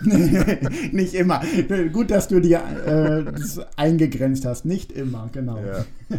Nicht 0.92 1.14
immer. 1.14 1.40
Gut, 1.92 2.10
dass 2.10 2.26
du 2.26 2.40
dir 2.40 2.58
äh, 2.58 3.24
das 3.30 3.60
eingegrenzt 3.76 4.44
hast. 4.44 4.64
Nicht 4.64 4.90
immer, 4.90 5.28
genau. 5.32 5.58
Ja. 5.58 5.84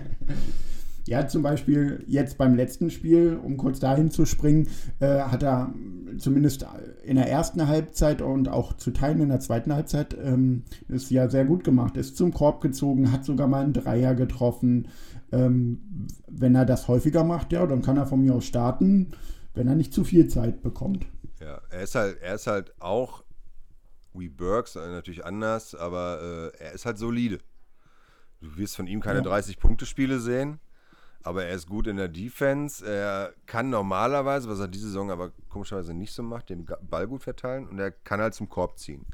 Ja, 1.09 1.27
zum 1.27 1.41
Beispiel 1.41 2.03
jetzt 2.05 2.37
beim 2.37 2.53
letzten 2.53 2.91
Spiel, 2.91 3.39
um 3.43 3.57
kurz 3.57 3.79
dahin 3.79 4.11
zu 4.11 4.27
springen, 4.27 4.67
äh, 4.99 5.21
hat 5.21 5.41
er 5.41 5.73
zumindest 6.19 6.67
in 7.03 7.15
der 7.15 7.27
ersten 7.27 7.67
Halbzeit 7.67 8.21
und 8.21 8.47
auch 8.47 8.73
zu 8.73 8.91
Teilen 8.91 9.21
in 9.21 9.29
der 9.29 9.39
zweiten 9.39 9.73
Halbzeit 9.73 10.15
ähm, 10.23 10.65
ist 10.87 11.09
ja 11.09 11.27
sehr 11.27 11.45
gut 11.45 11.63
gemacht. 11.63 11.97
Ist 11.97 12.15
zum 12.15 12.31
Korb 12.31 12.61
gezogen, 12.61 13.11
hat 13.11 13.25
sogar 13.25 13.47
mal 13.47 13.63
einen 13.63 13.73
Dreier 13.73 14.13
getroffen. 14.13 14.87
Ähm, 15.31 15.79
wenn 16.27 16.53
er 16.53 16.65
das 16.65 16.87
häufiger 16.87 17.23
macht, 17.23 17.53
ja, 17.53 17.65
dann 17.65 17.81
kann 17.81 17.97
er 17.97 18.05
von 18.05 18.21
mir 18.21 18.35
aus 18.35 18.45
starten, 18.45 19.07
wenn 19.59 19.67
er 19.67 19.75
nicht 19.75 19.93
zu 19.93 20.05
viel 20.05 20.29
Zeit 20.29 20.63
bekommt. 20.63 21.05
Ja, 21.41 21.59
er 21.69 21.81
ist 21.81 21.93
halt, 21.93 22.21
er 22.21 22.35
ist 22.35 22.47
halt 22.47 22.73
auch 22.79 23.23
wie 24.13 24.29
Burks, 24.29 24.75
äh, 24.77 24.87
natürlich 24.87 25.25
anders, 25.25 25.75
aber 25.75 26.51
äh, 26.57 26.63
er 26.63 26.71
ist 26.71 26.85
halt 26.85 26.97
solide. 26.97 27.39
Du 28.41 28.55
wirst 28.57 28.77
von 28.77 28.87
ihm 28.87 29.01
keine 29.01 29.19
Ja. 29.19 29.25
30-Punkte-Spiele 29.25 30.19
sehen, 30.19 30.59
aber 31.23 31.43
er 31.43 31.55
ist 31.55 31.67
gut 31.67 31.87
in 31.87 31.97
der 31.97 32.07
Defense. 32.07 32.85
Er 32.89 33.33
kann 33.45 33.69
normalerweise, 33.69 34.47
was 34.49 34.59
er 34.59 34.69
diese 34.69 34.87
Saison 34.87 35.11
aber 35.11 35.31
komischerweise 35.49 35.93
nicht 35.93 36.13
so 36.13 36.23
macht, 36.23 36.49
den 36.49 36.65
Ball 36.89 37.05
gut 37.07 37.23
verteilen 37.23 37.67
und 37.67 37.79
er 37.79 37.91
kann 37.91 38.21
halt 38.21 38.33
zum 38.33 38.47
Korb 38.47 38.79
ziehen. 38.79 39.05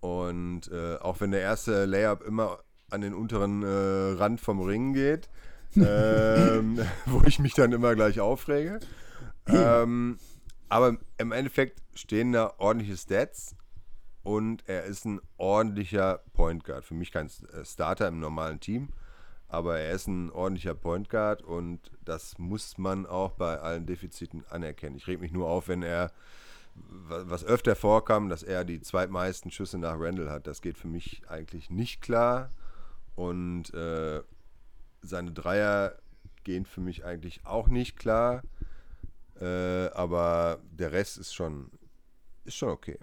Und 0.00 0.70
äh, 0.72 0.96
auch 0.96 1.20
wenn 1.20 1.30
der 1.30 1.42
erste 1.42 1.84
Layup 1.84 2.22
immer 2.22 2.58
an 2.90 3.02
den 3.02 3.12
unteren 3.12 3.62
äh, 3.62 4.18
Rand 4.18 4.40
vom 4.40 4.62
Ring 4.62 4.94
geht, 4.94 5.28
ähm, 5.76 6.80
wo 7.06 7.22
ich 7.26 7.38
mich 7.38 7.52
dann 7.52 7.72
immer 7.72 7.94
gleich 7.94 8.18
aufrege. 8.20 8.80
Ähm, 9.48 10.18
aber 10.68 10.96
im 11.16 11.32
Endeffekt 11.32 11.82
stehen 11.94 12.32
da 12.32 12.54
ordentliche 12.58 12.96
Stats 12.96 13.56
und 14.22 14.68
er 14.68 14.84
ist 14.84 15.06
ein 15.06 15.20
ordentlicher 15.38 16.20
Point 16.34 16.64
Guard. 16.64 16.84
Für 16.84 16.94
mich 16.94 17.10
kein 17.10 17.26
äh, 17.26 17.64
Starter 17.64 18.08
im 18.08 18.20
normalen 18.20 18.60
Team, 18.60 18.90
aber 19.48 19.78
er 19.78 19.92
ist 19.92 20.06
ein 20.06 20.30
ordentlicher 20.30 20.74
Point 20.74 21.08
Guard 21.08 21.42
und 21.42 21.90
das 22.04 22.38
muss 22.38 22.76
man 22.76 23.06
auch 23.06 23.32
bei 23.32 23.58
allen 23.58 23.86
Defiziten 23.86 24.44
anerkennen. 24.50 24.96
Ich 24.96 25.06
reg 25.06 25.20
mich 25.20 25.32
nur 25.32 25.48
auf, 25.48 25.68
wenn 25.68 25.82
er, 25.82 26.12
wa- 26.74 27.24
was 27.24 27.44
öfter 27.44 27.74
vorkam, 27.74 28.28
dass 28.28 28.42
er 28.42 28.64
die 28.64 28.82
zweitmeisten 28.82 29.50
Schüsse 29.50 29.78
nach 29.78 29.98
Randall 29.98 30.30
hat. 30.30 30.46
Das 30.46 30.60
geht 30.60 30.76
für 30.76 30.88
mich 30.88 31.22
eigentlich 31.28 31.70
nicht 31.70 32.02
klar 32.02 32.50
und 33.16 33.72
äh, 33.72 34.20
seine 35.00 35.32
Dreier 35.32 35.96
gehen 36.44 36.66
für 36.66 36.80
mich 36.82 37.04
eigentlich 37.04 37.46
auch 37.46 37.68
nicht 37.68 37.96
klar. 37.96 38.42
Äh, 39.40 39.88
aber 39.94 40.58
der 40.72 40.92
Rest 40.92 41.18
ist 41.18 41.34
schon, 41.34 41.70
ist 42.44 42.56
schon 42.56 42.70
okay. 42.70 42.98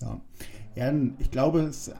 Ja. 0.00 0.20
ja, 0.74 0.92
ich 1.18 1.30
glaube, 1.30 1.60
es 1.60 1.90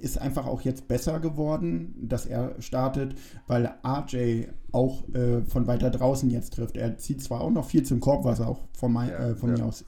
ist 0.00 0.18
einfach 0.18 0.46
auch 0.46 0.62
jetzt 0.62 0.88
besser 0.88 1.20
geworden, 1.20 1.94
dass 2.08 2.26
er 2.26 2.60
startet, 2.60 3.14
weil 3.46 3.72
RJ 3.86 4.46
auch 4.72 5.08
äh, 5.14 5.42
von 5.42 5.66
weiter 5.68 5.90
draußen 5.90 6.28
jetzt 6.28 6.54
trifft. 6.54 6.76
Er 6.76 6.98
zieht 6.98 7.22
zwar 7.22 7.40
auch 7.40 7.50
noch 7.50 7.66
viel 7.66 7.84
zum 7.84 8.00
Korb, 8.00 8.24
was 8.24 8.40
er 8.40 8.48
auch 8.48 8.66
von, 8.72 8.92
mein, 8.92 9.10
Ja, 9.10 9.28
äh, 9.30 9.34
von 9.36 9.50
ja. 9.50 9.58
mir 9.58 9.64
aus 9.66 9.84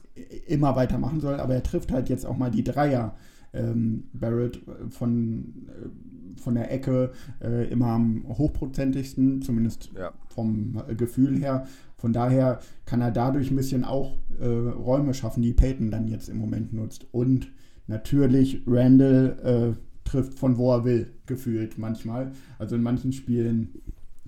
immer 0.47 0.75
weiter 0.77 0.97
machen 0.99 1.19
soll, 1.19 1.39
aber 1.39 1.53
er 1.55 1.63
trifft 1.63 1.91
halt 1.91 2.07
jetzt 2.09 2.25
auch 2.25 2.37
mal 2.37 2.49
die 2.51 2.63
Dreier. 2.63 3.15
Ähm, 3.51 4.05
Barrett 4.13 4.57
äh, 4.67 4.89
von, 4.89 5.67
äh, 5.69 6.39
von 6.41 6.55
der 6.55 6.71
Ecke 6.71 7.11
äh, 7.41 7.67
immer 7.69 7.87
am 7.87 8.25
hochprozentigsten, 8.27 9.41
zumindest 9.41 9.91
Ja. 9.97 10.13
vom 10.29 10.81
Gefühl 10.97 11.37
her. 11.39 11.67
Von 11.97 12.13
daher 12.13 12.59
kann 12.85 13.01
er 13.01 13.11
dadurch 13.11 13.49
ein 13.51 13.55
bisschen 13.55 13.83
auch 13.85 14.17
äh, 14.39 14.45
Räume 14.45 15.13
schaffen, 15.13 15.41
die 15.41 15.53
Peyton 15.53 15.91
dann 15.91 16.07
jetzt 16.07 16.29
im 16.29 16.37
Moment 16.37 16.73
nutzt. 16.73 17.07
Und 17.11 17.51
natürlich 17.87 18.61
Randall 18.67 19.75
äh, 19.75 20.07
trifft 20.09 20.37
von 20.37 20.57
wo 20.57 20.73
er 20.73 20.83
will, 20.85 21.13
gefühlt 21.25 21.77
manchmal. 21.77 22.31
Also 22.59 22.75
in 22.75 22.83
manchen 22.83 23.11
Spielen 23.11 23.81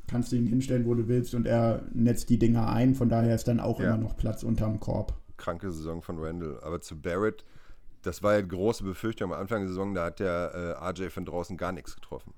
kannst 0.08 0.32
du 0.32 0.38
ihn 0.38 0.48
hinstellen, 0.48 0.86
wo 0.86 0.94
du 0.96 1.08
willst 1.08 1.36
und 1.36 1.46
er 1.46 1.84
netzt 1.94 2.30
die 2.30 2.40
Dinger 2.40 2.70
ein. 2.70 2.96
Von 2.96 3.10
daher 3.10 3.36
ist 3.36 3.48
dann 3.48 3.60
auch 3.60 3.80
Ja. 3.80 3.88
immer 3.90 3.98
noch 3.98 4.16
Platz 4.16 4.44
unterm 4.44 4.80
Korb. 4.80 5.14
Kranke 5.36 5.72
Saison 5.72 6.02
von 6.02 6.18
Randall. 6.18 6.60
Aber 6.64 6.80
zu 6.82 7.00
Barrett, 7.00 7.44
das 8.04 8.24
war 8.24 8.36
ja 8.36 8.42
große 8.42 8.84
Befürchtung 8.84 9.34
am 9.34 9.40
Anfang 9.40 9.60
der 9.62 9.68
Saison, 9.68 9.94
da 9.94 10.06
hat 10.06 10.20
der 10.20 10.78
äh, 10.82 10.84
RJ 10.90 11.10
von 11.10 11.26
draußen 11.26 11.58
gar 11.58 11.74
nichts 11.74 11.94
getroffen. 11.96 12.34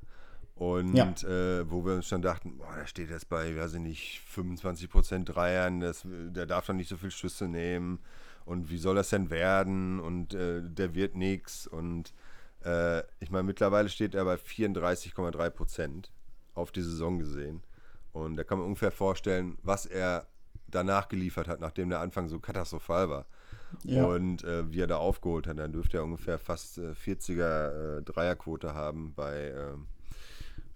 Und 0.60 0.94
Ja. 0.94 1.06
äh, 1.24 1.72
wo 1.72 1.86
wir 1.86 1.94
uns 1.96 2.08
schon 2.10 2.22
dachten, 2.22 2.58
boah, 2.58 2.75
da 2.75 2.86
steht 2.86 3.10
jetzt 3.10 3.30
bei, 3.30 3.56
weiß 3.56 3.75
ich 3.75 3.80
nicht, 3.80 4.22
25% 4.36 5.24
Dreiern, 5.24 5.80
das, 5.80 6.04
der 6.06 6.46
darf 6.46 6.66
doch 6.68 6.74
nicht 6.74 6.89
so 6.89 6.98
viel 6.98 7.12
Schüsse 7.12 7.48
nehmen. 7.48 8.00
Und 8.44 8.70
wie 8.70 8.78
soll 8.78 8.96
das 8.96 9.10
denn 9.10 9.30
werden? 9.30 10.01
Und 10.01 10.34
äh, 10.34 10.62
der 10.62 10.94
wird 10.96 11.16
nix. 11.16 11.66
Und 11.66 12.13
äh, 12.66 13.00
ich 13.22 13.32
meine, 13.32 13.44
mittlerweile 13.44 13.88
steht 13.88 14.13
er 14.16 14.25
bei 14.25 14.36
34,3% 14.36 16.10
auf 16.56 16.72
die 16.72 16.82
Saison 16.82 17.20
gesehen. 17.20 17.63
Und 18.12 18.36
da 18.36 18.44
kann 18.44 18.58
man 18.58 18.68
ungefähr 18.68 18.92
vorstellen, 18.92 19.58
was 19.63 19.86
er 19.86 20.28
danach 20.68 21.08
geliefert 21.08 21.48
hat, 21.48 21.62
nachdem 21.62 21.89
der 21.89 22.00
Anfang 22.01 22.28
so 22.28 22.39
katastrophal 22.39 23.10
war. 23.10 23.25
Ja. 23.84 24.04
Und 24.06 24.44
äh, 24.44 24.72
wie 24.74 24.82
er 24.82 24.88
da 24.88 24.98
aufgeholt 24.98 25.48
hat, 25.48 25.58
dann 25.60 25.72
dürfte 25.72 25.98
er 25.98 26.04
ungefähr 26.04 26.38
fast 26.38 26.80
äh, 26.80 26.92
40er 26.92 28.00
äh, 28.00 28.01
Dreierquote 28.04 28.74
haben 28.74 29.13
bei 29.16 29.51
ähm, 29.56 29.88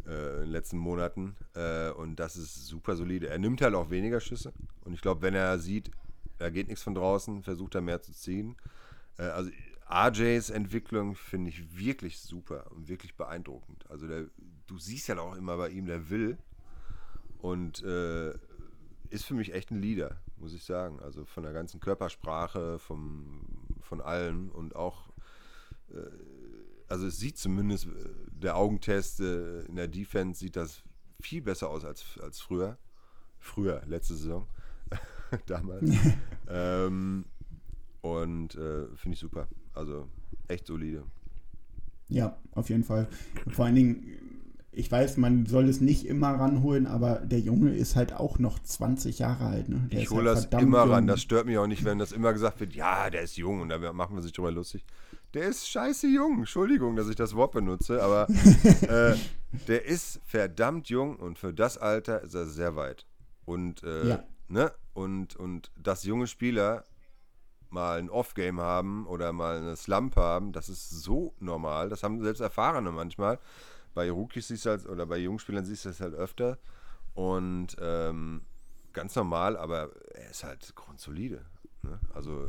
äh, 0.07 0.35
in 0.35 0.41
den 0.41 0.51
letzten 0.51 0.77
Monaten. 0.77 1.35
Äh, 1.55 1.91
und 1.91 2.17
das 2.17 2.35
ist 2.35 2.67
super 2.67 2.95
solide. 2.95 3.29
Er 3.29 3.39
nimmt 3.39 3.61
halt 3.61 3.75
auch 3.75 3.89
weniger 3.89 4.19
Schüsse. 4.19 4.53
Und 4.81 4.93
ich 4.93 5.01
glaube, 5.01 5.21
wenn 5.21 5.33
er 5.33 5.59
sieht, 5.59 5.91
da 6.37 6.49
geht 6.49 6.67
nichts 6.67 6.83
von 6.83 6.95
draußen, 6.95 7.43
versucht 7.43 7.75
er 7.75 7.81
mehr 7.81 8.01
zu 8.01 8.13
ziehen. 8.13 8.55
Äh, 9.17 9.23
also 9.23 9.51
RJs 9.89 10.49
Entwicklung 10.49 11.15
finde 11.15 11.49
ich 11.49 11.77
wirklich 11.77 12.19
super 12.19 12.71
und 12.71 12.87
wirklich 12.87 13.15
beeindruckend. 13.15 13.89
Also 13.89 14.07
der, 14.07 14.25
du 14.67 14.77
siehst 14.77 15.07
ja 15.07 15.17
auch 15.19 15.35
immer 15.35 15.57
bei 15.57 15.69
ihm, 15.69 15.85
der 15.85 16.09
will. 16.09 16.37
Und 17.39 17.83
äh, 17.83 18.33
ist 19.09 19.25
für 19.25 19.35
mich 19.35 19.53
echt 19.53 19.69
ein 19.69 19.81
Leader, 19.81 20.17
muss 20.37 20.53
ich 20.53 20.63
sagen. 20.63 20.99
Also 21.01 21.25
von 21.25 21.43
der 21.43 21.53
ganzen 21.53 21.79
Körpersprache, 21.79 22.79
vom, 22.79 23.47
von 23.81 24.01
allem 24.01 24.49
und 24.49 24.75
auch, 24.75 25.09
äh, 25.91 25.99
also 26.87 27.07
es 27.07 27.17
sieht 27.17 27.37
zumindest, 27.37 27.87
äh, 27.87 27.89
der 28.31 28.55
Augentest 28.55 29.19
äh, 29.19 29.61
in 29.61 29.75
der 29.75 29.87
Defense 29.87 30.39
sieht 30.39 30.55
das 30.55 30.83
viel 31.19 31.41
besser 31.41 31.69
aus 31.69 31.85
als, 31.85 32.19
als 32.21 32.41
früher. 32.41 32.77
Früher, 33.39 33.83
letzte 33.85 34.15
Saison, 34.15 34.47
damals. 35.45 35.89
ähm, 36.47 37.25
und 38.01 38.55
äh, 38.55 38.87
finde 38.95 39.13
ich 39.13 39.19
super. 39.19 39.47
Also 39.73 40.07
echt 40.47 40.67
solide. 40.67 41.03
Ja, 42.09 42.37
auf 42.51 42.69
jeden 42.69 42.83
Fall. 42.83 43.07
Vor 43.49 43.65
allen 43.65 43.75
Dingen, 43.75 44.32
ich 44.75 44.91
weiß, 44.91 45.17
man 45.17 45.45
soll 45.45 45.69
es 45.69 45.81
nicht 45.81 46.05
immer 46.05 46.29
ranholen, 46.31 46.87
aber 46.87 47.15
der 47.17 47.39
Junge 47.39 47.73
ist 47.73 47.95
halt 47.95 48.13
auch 48.13 48.39
noch 48.39 48.59
20 48.59 49.19
Jahre 49.19 49.45
alt. 49.45 49.69
Ne? 49.69 49.87
Ich 49.91 50.09
hole 50.09 50.33
halt 50.33 50.51
das 50.53 50.61
immer 50.61 50.81
ran. 50.81 51.03
jung. 51.03 51.07
Das 51.07 51.21
stört 51.21 51.45
mich 51.45 51.57
auch 51.57 51.67
nicht, 51.67 51.85
wenn 51.85 51.99
das 51.99 52.11
immer 52.11 52.33
gesagt 52.33 52.59
wird, 52.59 52.73
ja, 52.73 53.09
der 53.09 53.21
ist 53.21 53.37
jung 53.37 53.61
und 53.61 53.69
da 53.69 53.93
machen 53.93 54.15
wir 54.15 54.21
sich 54.23 54.31
drüber 54.33 54.51
lustig. 54.51 54.83
Der 55.33 55.43
ist 55.47 55.67
scheiße 55.69 56.07
jung. 56.07 56.39
Entschuldigung, 56.39 56.95
dass 56.95 57.07
ich 57.09 57.15
das 57.15 57.35
Wort 57.35 57.51
benutze, 57.53 58.03
aber 58.03 58.27
äh, 58.81 59.15
der 59.67 59.85
ist 59.85 60.19
verdammt 60.25 60.89
jung 60.89 61.15
und 61.17 61.37
für 61.39 61.53
das 61.53 61.77
Alter 61.77 62.21
ist 62.21 62.33
er 62.35 62.45
sehr 62.45 62.75
weit. 62.75 63.05
Und, 63.45 63.83
äh, 63.83 64.07
Ja. 64.09 64.23
ne? 64.47 64.71
und, 64.93 65.35
und 65.35 65.71
dass 65.75 66.03
junge 66.03 66.27
Spieler 66.27 66.83
mal 67.69 67.97
ein 67.99 68.09
Off-Game 68.11 68.59
haben 68.59 69.07
oder 69.07 69.33
mal 69.33 69.57
eine 69.57 69.75
Slump 69.75 70.15
haben, 70.15 70.51
das 70.51 70.69
ist 70.69 70.89
so 70.91 71.33
normal. 71.39 71.89
Das 71.89 72.03
haben 72.03 72.21
selbst 72.21 72.39
Erfahrene 72.39 72.91
manchmal. 72.91 73.39
Bei 73.93 74.09
Rookies 74.09 74.47
siehst 74.47 74.65
du 74.65 74.71
halt, 74.71 74.85
oder 74.87 75.05
bei 75.05 75.17
Jungspielern 75.17 75.65
siehst 75.65 75.85
du 75.85 75.89
das 75.89 75.99
halt 76.01 76.13
öfter. 76.13 76.57
Und 77.13 77.75
ähm, 77.79 78.41
ganz 78.91 79.15
normal, 79.15 79.57
aber 79.57 79.89
er 80.15 80.29
ist 80.31 80.43
halt 80.43 80.73
grundsolide. 80.75 81.45
Ne? 81.83 81.99
Also, 82.13 82.47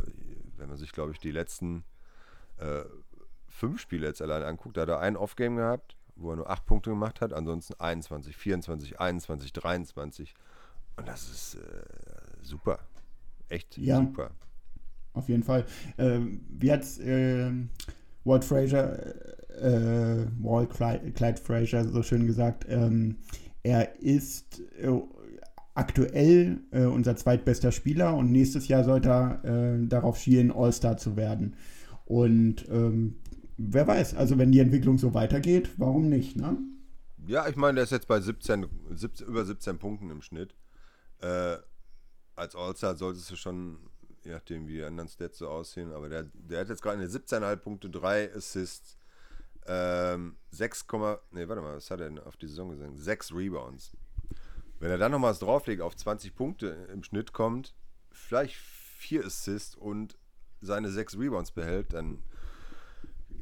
wenn 0.56 0.68
man 0.68 0.78
sich, 0.78 0.92
glaube 0.92 1.12
ich, 1.12 1.18
die 1.18 1.32
letzten 1.32 1.84
äh, 2.58 2.84
fünf 3.48 3.80
Spiele 3.80 4.06
jetzt 4.06 4.22
allein 4.22 4.42
anguckt, 4.42 4.76
da 4.76 4.82
hat 4.82 4.88
er 4.88 5.00
ein 5.00 5.16
Off-Game 5.16 5.56
gehabt, 5.56 5.96
wo 6.16 6.30
er 6.30 6.36
nur 6.36 6.48
acht 6.50 6.64
Punkte 6.66 6.90
gemacht 6.90 7.20
hat, 7.20 7.32
ansonsten 7.32 7.74
21, 7.78 8.36
24, 8.36 9.00
21, 9.00 9.52
23. 9.52 10.34
Und 10.96 11.08
das 11.08 11.28
ist 11.28 11.54
äh, 11.56 11.84
super. 12.42 12.78
Echt 13.48 13.76
Ja. 13.76 13.98
super. 13.98 14.30
Auf 15.12 15.28
jeden 15.28 15.42
Fall. 15.42 15.64
Ähm, 15.98 16.44
wie 16.48 16.72
hat 16.72 16.82
äh, 16.98 17.50
Walt 18.24 18.44
Frazier, 18.44 19.14
äh, 19.60 20.26
Walt 20.40 20.70
Clyde, 20.70 21.40
Frazier 21.42 21.84
so 21.84 22.02
schön 22.02 22.26
gesagt, 22.26 22.66
ähm, 22.68 23.16
er 23.62 24.00
ist 24.00 24.60
äh, 24.78 24.90
aktuell 25.74 26.60
äh, 26.70 26.84
unser 26.84 27.16
zweitbester 27.16 27.72
Spieler 27.72 28.14
und 28.16 28.30
nächstes 28.30 28.68
Jahr 28.68 28.84
sollte 28.84 29.08
er 29.08 29.44
äh, 29.44 29.86
darauf 29.86 30.18
schielen, 30.18 30.52
All-Star 30.52 30.96
zu 30.96 31.16
werden. 31.16 31.56
Und 32.04 32.68
ähm, 32.68 33.16
wer 33.56 33.86
weiß, 33.86 34.14
also 34.14 34.38
wenn 34.38 34.52
die 34.52 34.60
Entwicklung 34.60 34.98
so 34.98 35.14
weitergeht, 35.14 35.70
warum 35.76 36.08
nicht, 36.08 36.36
ne? 36.36 36.56
Ja, 37.26 37.48
ich 37.48 37.56
meine, 37.56 37.76
der 37.76 37.84
ist 37.84 37.92
jetzt 37.92 38.06
bei 38.06 38.20
17, 38.20 38.66
17 38.90 39.26
über 39.26 39.44
17 39.44 39.78
Punkten 39.78 40.10
im 40.10 40.20
Schnitt. 40.20 40.54
Äh, 41.20 41.56
als 42.36 42.54
All-Star 42.54 42.96
solltest 42.96 43.30
du 43.30 43.36
schon, 43.36 43.78
je 44.24 44.32
nachdem 44.32 44.68
wie 44.68 44.74
die 44.74 44.84
anderen 44.84 45.08
Stats 45.08 45.38
so 45.38 45.48
aussehen, 45.48 45.92
aber 45.92 46.08
der, 46.08 46.24
der 46.34 46.60
hat 46.60 46.68
jetzt 46.68 46.82
gerade 46.82 46.98
eine 46.98 47.08
17,5 47.08 47.56
Punkte, 47.56 47.90
3 47.90 48.34
Assists, 48.34 48.98
ähm, 49.66 50.36
6, 50.50 50.86
nee, 51.32 51.48
warte 51.48 51.62
mal, 51.62 51.76
was 51.76 51.90
hat 51.90 52.00
er 52.00 52.08
denn 52.08 52.18
auf 52.18 52.36
die 52.36 52.48
Saison 52.48 52.70
gesagt? 52.70 52.92
6 52.96 53.32
Rebounds. 53.34 53.96
Wenn 54.80 54.90
er 54.90 54.98
dann 54.98 55.12
noch 55.12 55.18
mal 55.18 55.30
was 55.30 55.38
drauflegt, 55.38 55.80
auf 55.80 55.96
20 55.96 56.34
Punkte 56.34 56.66
im 56.92 57.02
Schnitt 57.04 57.32
kommt, 57.32 57.74
vielleicht 58.10 58.56
4 58.56 59.24
Assists 59.24 59.74
und 59.74 60.16
seine 60.60 60.90
6 60.90 61.18
Rebounds 61.18 61.50
behält, 61.52 61.92
dann 61.92 62.22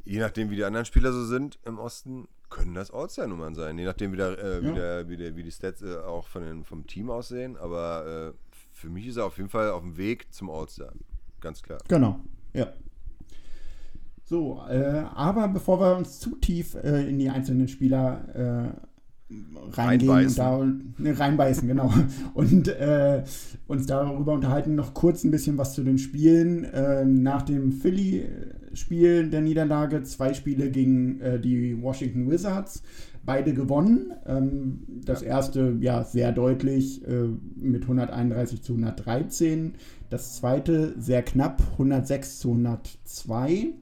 je 0.05 0.19
nachdem, 0.19 0.49
wie 0.49 0.55
die 0.55 0.63
anderen 0.65 0.85
Spieler 0.85 1.11
so 1.13 1.25
sind 1.25 1.59
im 1.63 1.79
Osten, 1.79 2.27
können 2.49 2.75
das 2.75 2.91
All-Star-Nummern 2.91 3.55
sein, 3.55 3.77
je 3.79 3.85
nachdem, 3.85 4.11
wie, 4.11 4.17
der, 4.17 4.37
äh, 4.37 4.61
wie, 4.61 4.67
Ja. 4.67 4.73
der, 4.73 5.09
wie, 5.09 5.17
der, 5.17 5.35
wie 5.35 5.43
die 5.43 5.51
Stats 5.51 5.81
äh, 5.81 5.97
auch 5.97 6.27
von 6.27 6.43
den, 6.43 6.63
vom 6.63 6.85
Team 6.85 7.09
aussehen. 7.09 7.57
Aber 7.57 8.33
äh, 8.35 8.53
für 8.71 8.89
mich 8.89 9.07
ist 9.07 9.17
er 9.17 9.25
auf 9.25 9.37
jeden 9.37 9.49
Fall 9.49 9.71
auf 9.71 9.81
dem 9.81 9.97
Weg 9.97 10.31
zum 10.31 10.49
All-Star. 10.51 10.93
Ganz 11.41 11.63
klar. 11.63 11.79
Genau, 11.87 12.19
ja. 12.53 12.71
So, 14.33 14.59
äh, 14.67 15.03
aber 15.13 15.47
bevor 15.47 15.79
wir 15.79 15.95
uns 15.95 16.19
zu 16.19 16.31
tief 16.37 16.73
äh, 16.73 17.07
in 17.07 17.19
die 17.19 17.29
einzelnen 17.29 17.67
Spieler 17.67 18.73
äh, 19.29 19.35
reingehen 19.77 20.25
und 20.25 20.39
da 20.39 20.65
ne, 20.97 21.19
reinbeißen, 21.19 21.67
genau. 21.67 21.93
Und 22.33 22.67
äh, 22.67 23.21
uns 23.67 23.85
darüber 23.85 24.33
unterhalten, 24.33 24.73
noch 24.73 24.95
kurz 24.95 25.23
ein 25.23 25.29
bisschen 25.29 25.59
was 25.59 25.75
zu 25.75 25.83
den 25.83 25.99
Spielen. 25.99 26.63
Äh, 26.63 27.05
nach 27.05 27.43
dem 27.43 27.71
Philly-Spiel 27.71 29.29
der 29.29 29.41
Niederlage, 29.41 30.01
zwei 30.01 30.33
Spiele 30.33 30.71
gegen 30.71 31.21
äh, 31.21 31.39
die 31.39 31.79
Washington 31.79 32.27
Wizards, 32.27 32.81
beide 33.23 33.53
gewonnen. 33.53 34.13
Ähm, 34.25 34.79
das 35.05 35.21
erste, 35.21 35.77
ja, 35.79 36.03
sehr 36.03 36.31
deutlich 36.31 37.07
äh, 37.07 37.27
mit 37.55 37.83
131 37.83 38.63
zu 38.63 38.73
113. 38.73 39.75
Das 40.09 40.37
zweite 40.37 40.95
sehr 40.97 41.21
knapp, 41.21 41.61
106 41.73 42.39
zu 42.39 42.49
102. 42.49 43.73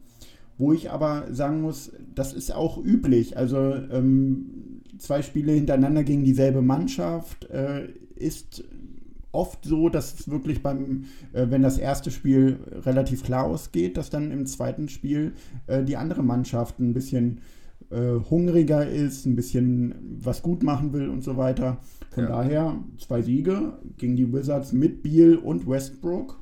Wo 0.61 0.73
ich 0.73 0.91
aber 0.91 1.25
sagen 1.33 1.61
muss, 1.61 1.91
das 2.13 2.33
ist 2.33 2.53
auch 2.53 2.77
üblich. 2.77 3.35
Also 3.35 3.57
ähm, 3.57 4.81
zwei 4.99 5.23
Spiele 5.23 5.53
hintereinander 5.53 6.03
gegen 6.03 6.23
dieselbe 6.23 6.61
Mannschaft 6.61 7.49
äh, 7.49 7.87
ist 8.15 8.63
oft 9.31 9.65
so, 9.65 9.89
dass 9.89 10.13
es 10.19 10.29
wirklich 10.29 10.61
beim, 10.61 11.05
äh, 11.33 11.47
wenn 11.49 11.63
das 11.63 11.79
erste 11.79 12.11
Spiel 12.11 12.59
relativ 12.85 13.23
klar 13.23 13.45
ausgeht, 13.45 13.97
dass 13.97 14.11
dann 14.11 14.29
im 14.29 14.45
zweiten 14.45 14.87
Spiel 14.87 15.33
äh, 15.65 15.83
die 15.83 15.97
andere 15.97 16.21
Mannschaft 16.21 16.79
ein 16.79 16.93
bisschen 16.93 17.39
äh, 17.89 18.19
hungriger 18.29 18.87
ist, 18.87 19.25
ein 19.25 19.35
bisschen 19.35 19.95
was 20.19 20.43
gut 20.43 20.61
machen 20.61 20.93
will 20.93 21.09
und 21.09 21.23
so 21.23 21.37
weiter. 21.37 21.77
Von 22.11 22.25
Ja. 22.25 22.29
daher 22.29 22.77
zwei 22.99 23.23
Siege 23.23 23.79
gegen 23.97 24.15
die 24.15 24.31
Wizards 24.31 24.73
mit 24.73 25.01
Beal 25.01 25.37
und 25.37 25.67
Westbrook. 25.67 26.39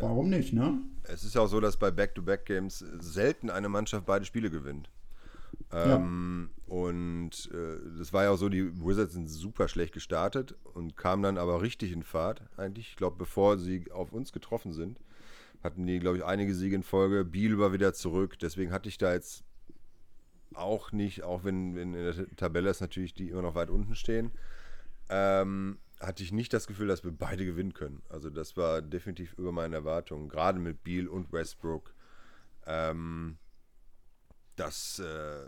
Warum 0.00 0.30
nicht, 0.30 0.52
ne? 0.52 0.78
Es 1.04 1.24
ist 1.24 1.34
ja 1.34 1.42
auch 1.42 1.48
so, 1.48 1.60
dass 1.60 1.76
bei 1.76 1.90
Back-to-Back-Games 1.90 2.84
selten 3.00 3.50
eine 3.50 3.68
Mannschaft 3.68 4.06
beide 4.06 4.24
Spiele 4.24 4.50
gewinnt. 4.50 4.90
Ähm, 5.72 6.50
Und 6.66 7.50
äh, 7.52 7.98
das 7.98 8.12
war 8.12 8.24
ja 8.24 8.30
auch 8.30 8.36
so, 8.36 8.48
die 8.48 8.72
Wizards 8.84 9.12
sind 9.12 9.28
super 9.28 9.68
schlecht 9.68 9.92
gestartet 9.92 10.54
und 10.74 10.96
kamen 10.96 11.22
dann 11.22 11.38
aber 11.38 11.62
richtig 11.62 11.92
in 11.92 12.02
Fahrt 12.02 12.42
eigentlich. 12.56 12.88
Ich 12.90 12.96
glaube, 12.96 13.16
bevor 13.18 13.58
sie 13.58 13.90
auf 13.90 14.12
uns 14.12 14.32
getroffen 14.32 14.72
sind, 14.72 15.00
hatten 15.62 15.86
die, 15.86 15.98
glaube 15.98 16.18
ich, 16.18 16.24
einige 16.24 16.54
Siege 16.54 16.76
in 16.76 16.82
Folge. 16.82 17.24
Biel 17.24 17.58
war 17.58 17.72
wieder 17.72 17.92
zurück. 17.92 18.38
Deswegen 18.38 18.72
hatte 18.72 18.88
ich 18.88 18.98
da 18.98 19.12
jetzt 19.12 19.44
auch 20.54 20.92
nicht, 20.92 21.22
auch 21.22 21.44
wenn, 21.44 21.76
wenn 21.76 21.94
in 21.94 22.04
der 22.04 22.36
Tabelle 22.36 22.70
ist 22.70 22.80
natürlich 22.80 23.14
die 23.14 23.30
immer 23.30 23.42
noch 23.42 23.54
weit 23.54 23.70
unten 23.70 23.94
stehen, 23.94 24.32
ähm, 25.08 25.78
hatte 26.00 26.22
ich 26.22 26.32
nicht 26.32 26.52
das 26.52 26.66
Gefühl, 26.66 26.88
dass 26.88 27.04
wir 27.04 27.12
beide 27.12 27.44
gewinnen 27.44 27.74
können. 27.74 28.02
Also 28.08 28.30
das 28.30 28.56
war 28.56 28.80
definitiv 28.80 29.34
über 29.34 29.52
meine 29.52 29.76
Erwartungen, 29.76 30.28
gerade 30.28 30.58
mit 30.58 30.82
Beal 30.82 31.06
und 31.08 31.32
Westbrook. 31.32 31.94
Ähm, 32.66 33.36
das 34.56 34.98
äh, 34.98 35.46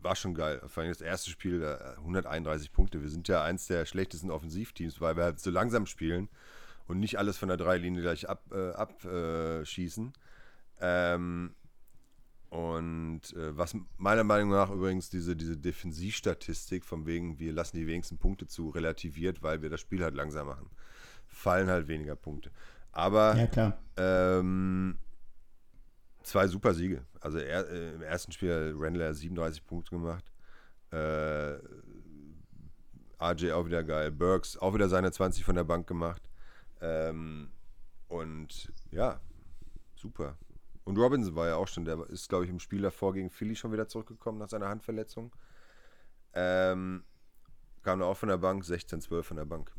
war 0.00 0.16
schon 0.16 0.34
geil. 0.34 0.60
Vor 0.66 0.82
allem 0.82 0.92
das 0.92 1.00
erste 1.00 1.30
Spiel, 1.30 1.62
äh, 1.62 1.98
131 1.98 2.72
Punkte. 2.72 3.00
Wir 3.02 3.10
sind 3.10 3.28
ja 3.28 3.44
eins 3.44 3.66
der 3.66 3.86
schlechtesten 3.86 4.30
Offensivteams, 4.30 5.00
weil 5.00 5.16
wir 5.16 5.24
halt 5.24 5.40
so 5.40 5.50
langsam 5.50 5.86
spielen 5.86 6.28
und 6.88 6.98
nicht 6.98 7.18
alles 7.18 7.38
von 7.38 7.48
der 7.48 7.56
Dreilinie 7.56 8.02
gleich 8.02 8.28
abschießen. 8.28 8.74
Ab, 8.74 9.04
äh, 9.04 9.64
schießen. 9.64 10.12
ähm, 10.80 11.54
und 12.50 13.32
äh, 13.36 13.56
was 13.56 13.76
meiner 13.96 14.24
Meinung 14.24 14.50
nach 14.50 14.70
übrigens 14.70 15.08
diese, 15.08 15.36
diese 15.36 15.56
Defensivstatistik, 15.56 16.84
von 16.84 17.06
wegen, 17.06 17.38
wir 17.38 17.52
lassen 17.52 17.76
die 17.76 17.86
wenigsten 17.86 18.18
Punkte 18.18 18.48
zu, 18.48 18.70
relativiert, 18.70 19.40
weil 19.42 19.62
wir 19.62 19.70
das 19.70 19.80
Spiel 19.80 20.02
halt 20.02 20.14
langsam 20.14 20.48
machen. 20.48 20.68
Fallen 21.28 21.68
halt 21.68 21.86
weniger 21.86 22.16
Punkte. 22.16 22.50
Aber 22.90 23.36
Ja, 23.96 24.38
ähm, 24.40 24.98
zwei 26.24 26.48
super 26.48 26.74
Siege. 26.74 27.04
Also 27.20 27.38
er, 27.38 27.70
äh, 27.70 27.94
im 27.94 28.02
ersten 28.02 28.32
Spiel 28.32 28.52
hat 28.52 28.74
Randall 28.76 29.14
37 29.14 29.64
Punkte 29.64 29.92
gemacht. 29.92 30.24
Äh, 30.90 31.54
RJ 33.22 33.52
auch 33.52 33.66
wieder 33.66 33.84
geil. 33.84 34.10
Burks 34.10 34.56
auch 34.56 34.74
wieder 34.74 34.88
seine 34.88 35.12
20 35.12 35.44
von 35.44 35.54
der 35.54 35.64
Bank 35.64 35.86
gemacht. 35.86 36.28
Ähm, 36.80 37.52
und 38.08 38.72
ja, 38.90 39.20
super. 39.94 40.36
Und 40.90 40.98
Robinson 40.98 41.36
war 41.36 41.46
ja 41.46 41.56
auch 41.56 41.68
schon, 41.68 41.84
der 41.84 41.98
ist, 42.10 42.28
glaube 42.28 42.44
ich, 42.44 42.50
im 42.50 42.58
Spiel 42.58 42.82
davor 42.82 43.12
gegen 43.14 43.30
Philly 43.30 43.54
schon 43.54 43.72
wieder 43.72 43.86
zurückgekommen 43.88 44.38
nach 44.38 44.48
seiner 44.48 44.68
Handverletzung. 44.68 45.32
Ähm, 46.34 47.04
kam 47.82 48.00
da 48.00 48.06
auch 48.06 48.16
von 48.16 48.28
der 48.28 48.38
Bank, 48.38 48.64
16-12 48.64 49.22
von 49.22 49.36
der 49.36 49.44
Bank. 49.44 49.72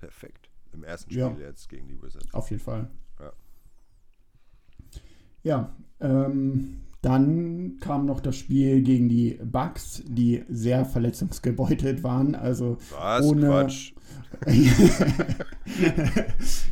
Perfekt. 0.00 0.50
Im 0.72 0.84
ersten 0.84 1.10
Spiel 1.10 1.20
Ja. 1.22 1.38
jetzt 1.38 1.68
gegen 1.68 1.88
die 1.88 2.00
Wizards. 2.02 2.32
Auf 2.34 2.50
jeden 2.50 2.62
Fall. 2.62 2.90
Ja. 3.20 3.32
Ja, 5.42 5.76
ähm, 6.00 6.82
dann 7.06 7.76
kam 7.80 8.04
noch 8.04 8.18
das 8.20 8.36
Spiel 8.36 8.82
gegen 8.82 9.08
die 9.08 9.38
Bucks, 9.44 10.02
die 10.08 10.44
sehr 10.48 10.84
verletzungsgebeutelt 10.84 12.02
waren. 12.02 12.34
Also 12.34 12.78
Was? 12.98 13.24
ohne. 13.24 13.46
Quatsch. 13.46 13.92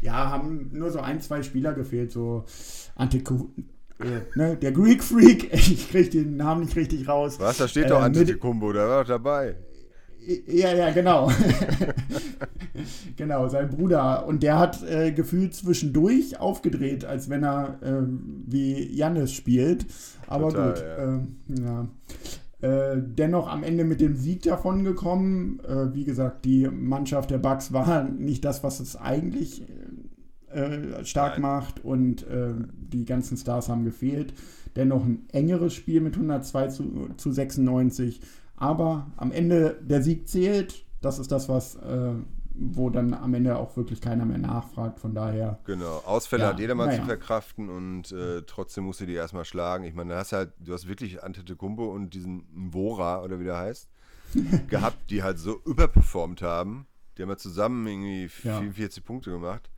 ja, 0.03 0.31
haben 0.31 0.71
nur 0.73 0.91
so 0.91 0.99
ein, 1.01 1.21
zwei 1.21 1.43
Spieler 1.43 1.73
gefehlt, 1.73 2.11
so 2.11 2.45
Antiku. 2.97 3.47
Äh, 4.01 4.23
ne, 4.35 4.57
der 4.57 4.73
Greek 4.73 5.05
Freak, 5.05 5.51
ich 5.55 5.89
krieg 5.89 6.11
den 6.11 6.37
Namen 6.37 6.63
nicht 6.63 6.75
richtig 6.75 7.07
raus. 7.07 7.39
Was? 7.39 7.59
Da 7.59 7.69
steht 7.69 7.85
Äh, 7.85 7.89
doch 7.91 8.03
Antetokounmpo, 8.03 8.73
der 8.73 8.89
war 8.89 9.03
doch 9.03 9.09
dabei. 9.09 9.55
Ja, 10.47 10.75
ja, 10.75 10.91
genau. 10.91 11.31
genau, 13.17 13.49
sein 13.49 13.71
Bruder. 13.71 14.27
Und 14.27 14.43
der 14.43 14.59
hat 14.59 14.83
äh, 14.89 15.13
gefühlt 15.13 15.55
zwischendurch 15.55 16.41
aufgedreht, 16.41 17.05
als 17.05 17.29
wenn 17.29 17.45
er 17.45 17.79
ähm, 17.83 18.45
wie 18.47 18.95
Jannis 18.95 19.33
spielt. 19.33 19.87
Aber 20.27 20.49
Total, 20.49 20.69
gut, 20.69 20.83
ja. 20.83 21.05
ähm, 21.05 21.37
ja. 21.65 21.89
Äh, 22.65 23.03
dennoch 23.05 23.47
am 23.49 23.63
Ende 23.63 23.85
mit 23.85 24.01
dem 24.01 24.17
Sieg 24.17 24.43
davon 24.43 24.85
gekommen. 24.85 25.61
Äh, 25.61 25.93
wie 25.95 26.05
gesagt, 26.05 26.45
die 26.45 26.67
Mannschaft 26.67 27.31
der 27.31 27.39
Bucks 27.39 27.73
war 27.73 28.05
nicht 28.05 28.45
das, 28.45 28.65
was 28.65 28.81
es 28.81 28.97
eigentlich 28.97 29.65
äh, 30.55 31.05
stark 31.05 31.35
Nein. 31.35 31.43
macht 31.43 31.85
und 31.85 32.27
äh, 32.27 32.55
die 32.75 33.05
ganzen 33.05 33.37
Stars 33.37 33.69
haben 33.69 33.85
gefehlt. 33.85 34.33
Dennoch 34.77 35.05
ein 35.05 35.27
engeres 35.33 35.75
Spiel 35.75 36.01
mit 36.01 36.15
102 36.15 36.69
zu, 36.69 37.09
zu 37.17 37.33
96. 37.33 38.21
Aber 38.57 39.07
am 39.17 39.33
Ende 39.33 39.79
der 39.83 40.03
Sieg 40.03 40.29
zählt. 40.29 40.85
Das 41.01 41.19
ist 41.19 41.31
das, 41.33 41.49
was 41.49 41.77
äh, 41.77 42.13
wo 42.55 42.89
dann 42.89 43.13
am 43.15 43.35
Ende 43.35 43.57
auch 43.57 43.77
wirklich 43.77 44.01
keiner 44.01 44.25
mehr 44.25 44.39
nachfragt. 44.39 45.01
Von 45.01 45.15
daher. 45.15 45.59
Genau. 45.65 46.03
Ausfälle 46.07 46.45
Ja, 46.45 46.49
hat 46.51 46.61
jeder 46.61 46.75
mal 46.77 46.87
naja. 46.87 47.01
zu 47.01 47.07
verkraften 47.07 47.69
und 47.69 48.13
äh, 48.13 48.43
trotzdem 48.47 48.85
musst 48.85 49.01
du 49.01 49.07
die 49.07 49.15
erstmal 49.15 49.45
schlagen. 49.45 49.85
Ich 49.85 49.95
meine, 49.95 50.11
da 50.15 50.19
hast 50.21 50.33
du 50.33 50.37
halt, 50.37 50.53
du 50.61 50.73
hast 50.73 50.87
wirklich 50.89 51.23
Antetokounmpo 51.23 51.85
und 51.85 52.15
diesen 52.15 52.45
Mbora 52.53 53.23
oder 53.23 53.41
wie 53.41 53.45
der 53.45 53.59
heißt, 53.59 53.89
gehabt, 54.69 55.11
die 55.11 55.23
halt 55.25 55.39
so 55.39 55.61
überperformt 55.67 56.43
haben. 56.43 56.87
Die 57.19 57.23
haben 57.23 57.29
ja 57.31 57.37
zusammen 57.37 57.87
irgendwie 57.87 58.31
Ja. 58.45 58.61
44 58.61 59.05
Punkte 59.05 59.31
gemacht. 59.31 59.71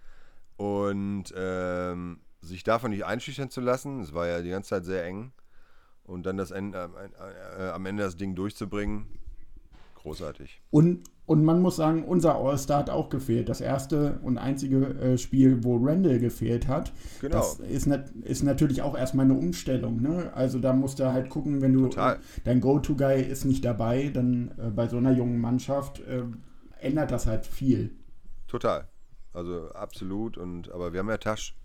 Und 0.59 1.33
ähm, 1.37 2.21
sich 2.43 2.63
davon 2.63 2.91
nicht 2.91 3.05
einschüchtern 3.05 3.51
zu 3.51 3.61
lassen, 3.61 4.01
es 4.01 4.13
war 4.15 4.27
ja 4.27 4.41
die 4.43 4.51
ganze 4.51 4.71
Zeit 4.71 4.85
sehr 4.85 5.05
eng. 5.05 5.33
Und 6.07 6.25
dann 6.25 6.37
das 6.37 6.51
Ende, 6.51 6.89
äh, 7.59 7.65
äh, 7.65 7.71
am 7.71 7.85
Ende 7.87 8.05
das 8.05 8.17
Ding 8.17 8.35
durchzubringen, 8.35 9.07
großartig. 9.97 10.63
Und, 10.71 11.03
und 11.27 11.45
man 11.45 11.61
muss 11.61 11.77
sagen, 11.77 12.05
unser 12.05 12.37
All-Star 12.37 12.79
hat 12.79 12.91
auch 12.91 13.09
gefehlt. 13.09 13.49
Das 13.49 13.61
erste 13.61 14.21
und 14.23 14.39
einzige 14.39 14.87
äh, 15.01 15.19
Spiel, 15.19 15.65
wo 15.65 15.77
Randall 15.77 16.21
gefehlt 16.21 16.69
hat. 16.69 16.93
Genau. 17.21 17.39
Das 17.39 17.59
ist, 17.59 17.87
nat 17.87 18.11
ist 18.23 18.45
natürlich 18.45 18.83
auch 18.83 18.97
erstmal 18.97 19.25
eine 19.25 19.35
Umstellung. 19.35 20.01
Ne? 20.01 20.31
Also 20.33 20.61
da 20.61 20.73
musst 20.73 21.01
du 21.01 21.13
halt 21.13 21.29
gucken, 21.29 21.61
wenn 21.61 21.73
du 21.73 21.89
Total. 21.89 22.21
dein 22.45 22.61
Go-To-Guy 22.61 23.23
ist 23.23 23.45
nicht 23.45 23.65
dabei, 23.65 24.11
dann 24.15 24.53
äh, 24.59 24.71
bei 24.71 24.87
so 24.87 24.99
einer 24.99 25.13
jungen 25.13 25.41
Mannschaft 25.41 26.01
äh, 26.01 26.23
ändert 26.81 27.11
das 27.11 27.27
halt 27.27 27.45
viel. 27.45 27.91
Total. 28.47 28.87
Also 29.33 29.71
absolut. 29.73 30.39
Und 30.39 30.71
aber 30.71 30.93
wir 30.93 31.01
haben 31.01 31.09
ja 31.09 31.19
Tasch. 31.19 31.57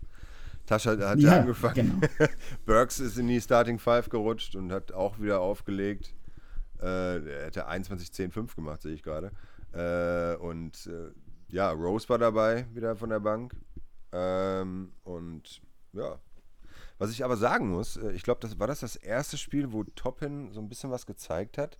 Tasch 0.66 0.86
hat, 0.86 1.00
hat 1.00 1.18
Ja, 1.18 1.34
ja, 1.34 1.40
angefangen. 1.40 2.00
genau. 2.00 2.28
Burks 2.66 3.00
ist 3.00 3.18
in 3.18 3.28
die 3.28 3.40
Starting 3.40 3.78
Five 3.78 4.08
gerutscht 4.08 4.54
und 4.56 4.72
hat 4.72 4.92
auch 4.92 5.18
wieder 5.18 5.40
aufgelegt. 5.40 6.14
Äh, 6.80 7.18
er 7.18 7.46
hätte 7.46 7.68
21-10-5 7.68 8.54
gemacht, 8.54 8.82
sehe 8.82 8.94
ich 8.94 9.02
gerade. 9.02 9.32
Äh, 9.72 10.36
und 10.40 10.86
äh, 10.86 11.10
ja, 11.48 11.70
Rose 11.70 12.08
war 12.08 12.18
dabei, 12.18 12.66
wieder 12.72 12.96
von 12.96 13.10
der 13.10 13.20
Bank. 13.20 13.54
Ähm, 14.12 14.92
und 15.04 15.60
ja. 15.92 16.18
Was 16.98 17.10
ich 17.10 17.24
aber 17.24 17.36
sagen 17.36 17.68
muss, 17.70 17.96
äh, 17.96 18.12
ich 18.12 18.22
glaube, 18.22 18.40
das 18.40 18.58
war 18.58 18.66
das 18.66 18.80
das 18.80 18.96
erste 18.96 19.36
Spiel, 19.36 19.72
wo 19.72 19.84
Toppin 19.84 20.52
so 20.52 20.60
ein 20.60 20.68
bisschen 20.68 20.90
was 20.90 21.06
gezeigt 21.06 21.58
hat. 21.58 21.78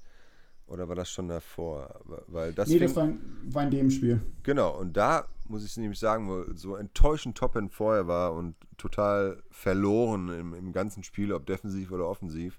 Oder 0.67 0.89
war 0.89 0.95
das 0.95 1.11
schon 1.11 1.29
davor? 1.29 2.01
Weil 2.29 2.53
das 2.55 2.69
Nee, 2.69 2.79
fing- 2.79 2.87
das 2.87 2.97
war, 2.97 3.09
war 3.45 3.63
in 3.65 3.71
dem 3.71 3.91
Spiel. 3.91 4.21
Genau, 4.43 4.79
und 4.79 4.97
da 4.97 5.29
muss 5.49 5.65
ich 5.65 5.77
nämlich 5.77 5.99
sagen, 5.99 6.29
wo 6.29 6.55
so 6.55 6.77
enttäuschend 6.77 7.37
Toppen 7.37 7.69
vorher 7.69 8.07
war 8.07 8.33
und 8.33 8.55
total 8.79 9.43
verloren 9.51 10.29
im, 10.31 10.55
im 10.55 10.73
ganzen 10.73 11.05
Spiel, 11.05 11.33
ob 11.33 11.45
defensiv 11.47 11.93
oder 11.93 12.09
offensiv, 12.09 12.59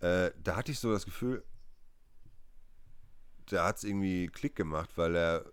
äh, 0.00 0.30
da 0.42 0.56
hatte 0.56 0.72
ich 0.72 0.80
so 0.80 0.90
das 0.90 1.04
Gefühl, 1.04 1.44
da 3.50 3.66
hat 3.66 3.76
es 3.76 3.84
irgendwie 3.84 4.26
Klick 4.26 4.56
gemacht, 4.56 4.90
weil 4.96 5.14
er 5.14 5.44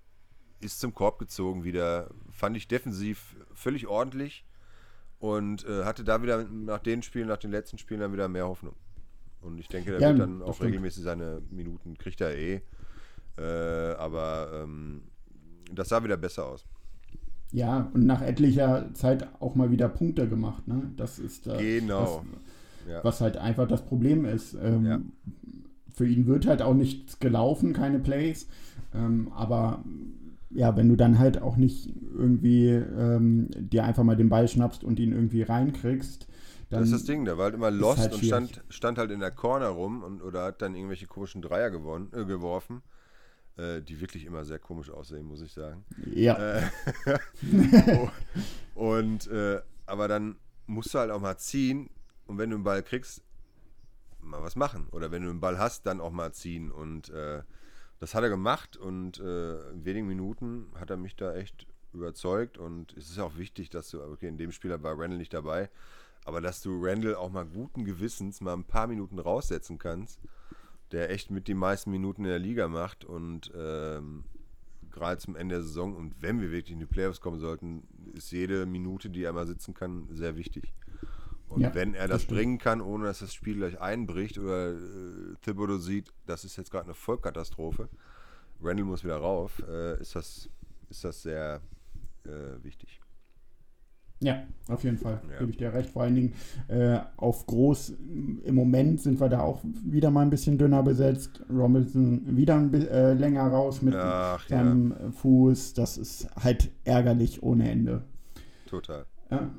ist 0.61 0.79
zum 0.79 0.93
Korb 0.93 1.19
gezogen 1.19 1.63
wieder, 1.63 2.09
fand 2.31 2.57
ich 2.57 2.67
defensiv 2.67 3.35
völlig 3.53 3.85
ordentlich 3.87 4.45
und 5.19 5.65
äh, 5.65 5.83
hatte 5.83 6.03
da 6.03 6.21
wieder 6.23 6.43
nach 6.45 6.79
den 6.79 7.03
Spielen, 7.03 7.27
nach 7.27 7.37
den 7.37 7.51
letzten 7.51 7.77
Spielen 7.77 7.99
dann 7.99 8.13
wieder 8.13 8.27
mehr 8.29 8.47
Hoffnung. 8.47 8.75
Und 9.43 9.59
ich 9.59 9.67
denke, 9.67 9.91
der 9.91 9.99
Ja, 10.01 10.09
wird 10.09 10.19
dann 10.19 10.41
auch 10.41 10.55
stimmt. 10.55 10.69
regelmäßig 10.69 11.03
seine 11.03 11.41
Minuten, 11.51 11.97
kriegt 11.97 12.21
er 12.21 12.35
eh. 12.37 12.61
Äh, 13.37 13.95
aber 13.97 14.63
ähm, 14.63 15.01
das 15.73 15.89
sah 15.89 16.03
wieder 16.03 16.17
besser 16.17 16.45
aus. 16.47 16.65
Ja, 17.51 17.89
und 17.93 18.05
nach 18.05 18.21
etlicher 18.21 18.89
Zeit 18.93 19.27
auch 19.39 19.55
mal 19.55 19.69
wieder 19.71 19.89
Punkte 19.89 20.27
gemacht. 20.27 20.67
Ne? 20.67 20.91
Das 20.97 21.19
ist 21.19 21.47
äh, 21.47 21.79
Genau. 21.79 22.23
das, 22.85 22.91
Ja. 22.93 23.03
was 23.03 23.21
halt 23.21 23.37
einfach 23.37 23.67
das 23.67 23.85
Problem 23.85 24.25
ist. 24.25 24.55
Ähm, 24.55 24.85
Ja. 24.85 25.01
Für 25.95 26.07
ihn 26.07 26.25
wird 26.25 26.47
halt 26.47 26.63
auch 26.63 26.73
nichts 26.73 27.19
gelaufen, 27.19 27.71
keine 27.73 27.99
Plays. 27.99 28.47
Ähm, 28.95 29.31
aber 29.35 29.83
ja, 30.49 30.75
wenn 30.75 30.89
du 30.89 30.95
dann 30.95 31.19
halt 31.19 31.39
auch 31.41 31.55
nicht 31.55 31.93
irgendwie 32.15 32.69
ähm, 32.69 33.49
dir 33.57 33.83
einfach 33.83 34.03
mal 34.03 34.15
den 34.15 34.29
Ball 34.29 34.47
schnappst 34.47 34.83
und 34.83 34.99
ihn 34.99 35.11
irgendwie 35.11 35.43
reinkriegst, 35.43 36.27
dann 36.73 36.81
Das 36.81 36.91
ist 36.91 37.01
das 37.01 37.05
Ding, 37.05 37.25
der 37.25 37.37
war 37.37 37.45
halt 37.45 37.55
immer 37.55 37.71
lost 37.71 37.99
halt 37.99 38.13
und 38.13 38.23
stand, 38.23 38.63
stand 38.69 38.97
halt 38.97 39.11
in 39.11 39.19
der 39.19 39.31
Corner 39.31 39.69
rum 39.69 40.03
und, 40.03 40.21
oder 40.21 40.43
hat 40.43 40.61
dann 40.61 40.75
irgendwelche 40.75 41.07
komischen 41.07 41.41
Dreier 41.41 41.69
gewonnen, 41.69 42.11
äh, 42.13 42.25
geworfen, 42.25 42.81
äh, 43.57 43.81
die 43.81 44.01
wirklich 44.01 44.25
immer 44.25 44.45
sehr 44.45 44.59
komisch 44.59 44.89
aussehen, 44.89 45.25
muss 45.25 45.41
ich 45.41 45.53
sagen. 45.53 45.85
ja, 46.05 46.69
Und 48.75 49.27
äh, 49.27 49.61
aber 49.85 50.07
dann 50.07 50.37
musst 50.65 50.93
du 50.93 50.99
halt 50.99 51.11
auch 51.11 51.21
mal 51.21 51.37
ziehen 51.37 51.89
und 52.25 52.37
wenn 52.37 52.49
du 52.49 52.55
einen 52.55 52.63
Ball 52.63 52.83
kriegst, 52.83 53.21
mal 54.21 54.41
was 54.41 54.55
machen. 54.55 54.87
Oder 54.91 55.11
wenn 55.11 55.23
du 55.23 55.29
einen 55.29 55.39
Ball 55.39 55.59
hast, 55.59 55.85
dann 55.85 56.01
auch 56.01 56.11
mal 56.11 56.33
ziehen. 56.33 56.71
Und 56.71 57.09
äh, 57.09 57.43
das 57.99 58.15
hat 58.15 58.23
er 58.23 58.29
gemacht 58.29 58.77
und 58.77 59.19
äh, 59.19 59.69
in 59.71 59.85
wenigen 59.85 60.07
Minuten 60.07 60.67
hat 60.79 60.89
er 60.89 60.97
mich 60.97 61.15
da 61.15 61.35
echt 61.35 61.67
überzeugt. 61.93 62.57
Und 62.57 62.93
es 62.93 63.09
ist 63.09 63.19
auch 63.19 63.37
wichtig, 63.37 63.69
dass 63.69 63.89
du, 63.89 64.01
okay, 64.01 64.27
in 64.27 64.37
dem 64.37 64.51
Spiel 64.51 64.71
war 64.71 64.97
Randall 64.97 65.17
nicht 65.17 65.33
dabei, 65.33 65.69
aber 66.25 66.41
dass 66.41 66.61
du 66.61 66.79
Randall 66.83 67.15
auch 67.15 67.31
mal 67.31 67.45
guten 67.45 67.85
Gewissens 67.85 68.41
mal 68.41 68.53
ein 68.53 68.63
paar 68.63 68.87
Minuten 68.87 69.19
raussetzen 69.19 69.77
kannst, 69.77 70.19
der 70.91 71.09
echt 71.09 71.31
mit 71.31 71.47
die 71.47 71.53
meisten 71.53 71.91
Minuten 71.91 72.23
in 72.23 72.29
der 72.29 72.39
Liga 72.39 72.67
macht 72.67 73.03
und 73.05 73.51
ähm, 73.55 74.23
gerade 74.91 75.17
zum 75.17 75.35
Ende 75.35 75.55
der 75.55 75.63
Saison 75.63 75.95
und 75.95 76.21
wenn 76.21 76.39
wir 76.39 76.51
wirklich 76.51 76.73
in 76.73 76.79
die 76.79 76.85
Playoffs 76.85 77.19
kommen 77.19 77.39
sollten, 77.39 77.83
ist 78.13 78.31
jede 78.31 78.65
Minute, 78.65 79.09
die 79.09 79.23
er 79.23 79.33
mal 79.33 79.47
sitzen 79.47 79.73
kann, 79.73 80.07
sehr 80.11 80.35
wichtig. 80.35 80.71
Und 81.47 81.61
Ja, 81.61 81.73
wenn 81.75 81.93
er 81.93 82.07
das 82.07 82.15
das 82.17 82.21
stimmt. 82.23 82.37
bringen 82.37 82.57
kann, 82.57 82.81
ohne 82.81 83.05
dass 83.05 83.19
das 83.19 83.33
Spiel 83.33 83.55
gleich 83.57 83.79
einbricht 83.79 84.37
oder 84.37 84.71
äh, 84.71 85.35
Thibodeau 85.41 85.77
sieht, 85.77 86.11
das 86.25 86.43
ist 86.45 86.55
jetzt 86.57 86.71
gerade 86.71 86.85
eine 86.85 86.93
Vollkatastrophe, 86.95 87.89
Randall 88.61 88.85
muss 88.85 89.03
wieder 89.03 89.17
rauf, 89.17 89.61
äh, 89.67 89.99
ist, 89.99 90.15
das, 90.15 90.49
ist 90.89 91.03
das 91.03 91.21
sehr 91.23 91.61
äh, 92.25 92.63
wichtig. 92.63 93.01
Ja, 94.23 94.43
auf 94.67 94.83
jeden 94.83 94.97
Fall, 94.97 95.21
Ja. 95.31 95.39
gebe 95.39 95.51
ich 95.51 95.57
dir 95.57 95.73
recht. 95.73 95.89
Vor 95.89 96.03
allen 96.03 96.15
Dingen 96.15 96.33
äh, 96.69 96.99
auf 97.17 97.45
groß, 97.45 97.93
im 98.43 98.55
Moment 98.55 99.01
sind 99.01 99.19
wir 99.19 99.29
da 99.29 99.41
auch 99.41 99.61
wieder 99.85 100.09
mal 100.09 100.21
ein 100.21 100.29
bisschen 100.29 100.57
dünner 100.57 100.81
besetzt. 100.83 101.41
Robinson 101.49 102.35
wieder 102.37 102.55
ein 102.55 102.73
äh, 102.73 103.13
länger 103.13 103.47
raus 103.47 103.81
mit 103.81 103.93
Ach, 103.95 104.47
ja. 104.49 104.57
seinem 104.57 105.11
Fuß. 105.13 105.73
Das 105.73 105.97
ist 105.97 106.27
halt 106.41 106.71
ärgerlich 106.85 107.43
ohne 107.43 107.69
Ende. 107.69 108.03
Total. 108.65 109.05
Ja, 109.29 109.49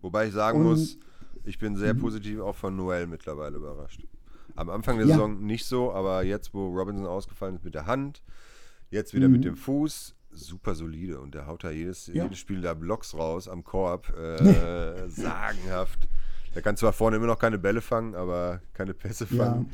Wobei 0.00 0.28
ich 0.28 0.32
sagen 0.32 0.58
Und- 0.60 0.64
Mhm. 0.64 0.70
muss, 0.70 0.98
ich 1.44 1.58
bin 1.58 1.76
sehr 1.76 1.94
positiv 1.94 2.40
auch 2.40 2.54
von 2.54 2.74
Noel 2.76 3.06
mittlerweile 3.06 3.56
überrascht. 3.56 4.06
Am 4.56 4.70
Anfang 4.70 4.96
der. 4.98 5.06
Saison 5.06 5.40
nicht 5.44 5.66
so, 5.66 5.92
aber 5.92 6.22
jetzt, 6.24 6.52
wo 6.54 6.66
Robinson 6.68 7.06
ausgefallen 7.06 7.56
ist 7.56 7.64
mit 7.64 7.74
der 7.74 7.86
Hand, 7.86 8.22
jetzt 8.90 9.12
wieder 9.14 9.28
Mhm. 9.28 9.32
mit 9.34 9.44
dem 9.44 9.56
Fuß, 9.56 10.14
super 10.38 10.74
solide. 10.74 11.20
Und 11.20 11.34
der 11.34 11.46
haut 11.46 11.64
da 11.64 11.70
jedes, 11.70 12.06
Ja. 12.08 12.24
jedes 12.24 12.38
Spiel 12.38 12.60
da 12.60 12.74
Blocks 12.74 13.14
raus 13.14 13.48
am 13.48 13.64
Korb. 13.64 14.08
Äh, 14.16 15.08
sagenhaft. 15.08 16.08
Der 16.54 16.62
kann 16.62 16.76
zwar 16.76 16.92
vorne 16.92 17.16
immer 17.16 17.26
noch 17.26 17.38
keine 17.38 17.58
Bälle 17.58 17.80
fangen, 17.80 18.14
aber 18.14 18.60
keine 18.74 18.94
Pässe 18.94 19.26
Ja. 19.30 19.44
fangen. 19.44 19.70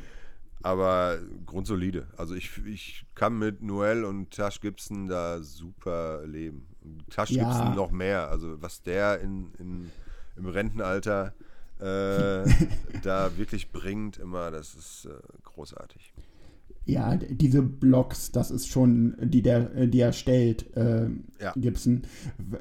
Aber 0.62 1.18
grundsolide. 1.44 2.06
Also 2.16 2.34
ich, 2.34 2.64
ich 2.64 3.04
kann 3.14 3.38
mit 3.38 3.62
Noel 3.62 4.04
und 4.04 4.30
Tash 4.30 4.60
Gibson 4.60 5.06
da 5.08 5.42
super 5.42 6.26
leben. 6.26 6.66
Tash 7.10 7.30
Ja. 7.30 7.44
Gibson 7.44 7.74
noch 7.74 7.90
mehr. 7.90 8.28
Also 8.30 8.60
was 8.62 8.82
der 8.82 9.20
in, 9.20 9.52
in, 9.58 9.90
im 10.36 10.46
Rentenalter 10.46 11.34
äh, 11.80 12.44
da 13.02 13.36
wirklich 13.36 13.72
bringt, 13.72 14.16
immer, 14.16 14.50
das 14.50 14.74
ist 14.74 15.04
äh, 15.06 15.10
großartig. 15.42 16.14
Ja, 16.86 17.16
diese 17.16 17.62
Blocks, 17.62 18.30
das 18.30 18.50
ist 18.50 18.68
schon, 18.68 19.14
die, 19.22 19.40
der, 19.40 19.86
die 19.86 20.00
er 20.00 20.12
stellt, 20.12 20.76
äh, 20.76 21.06
Ja. 21.40 21.52
Gibson, 21.56 22.02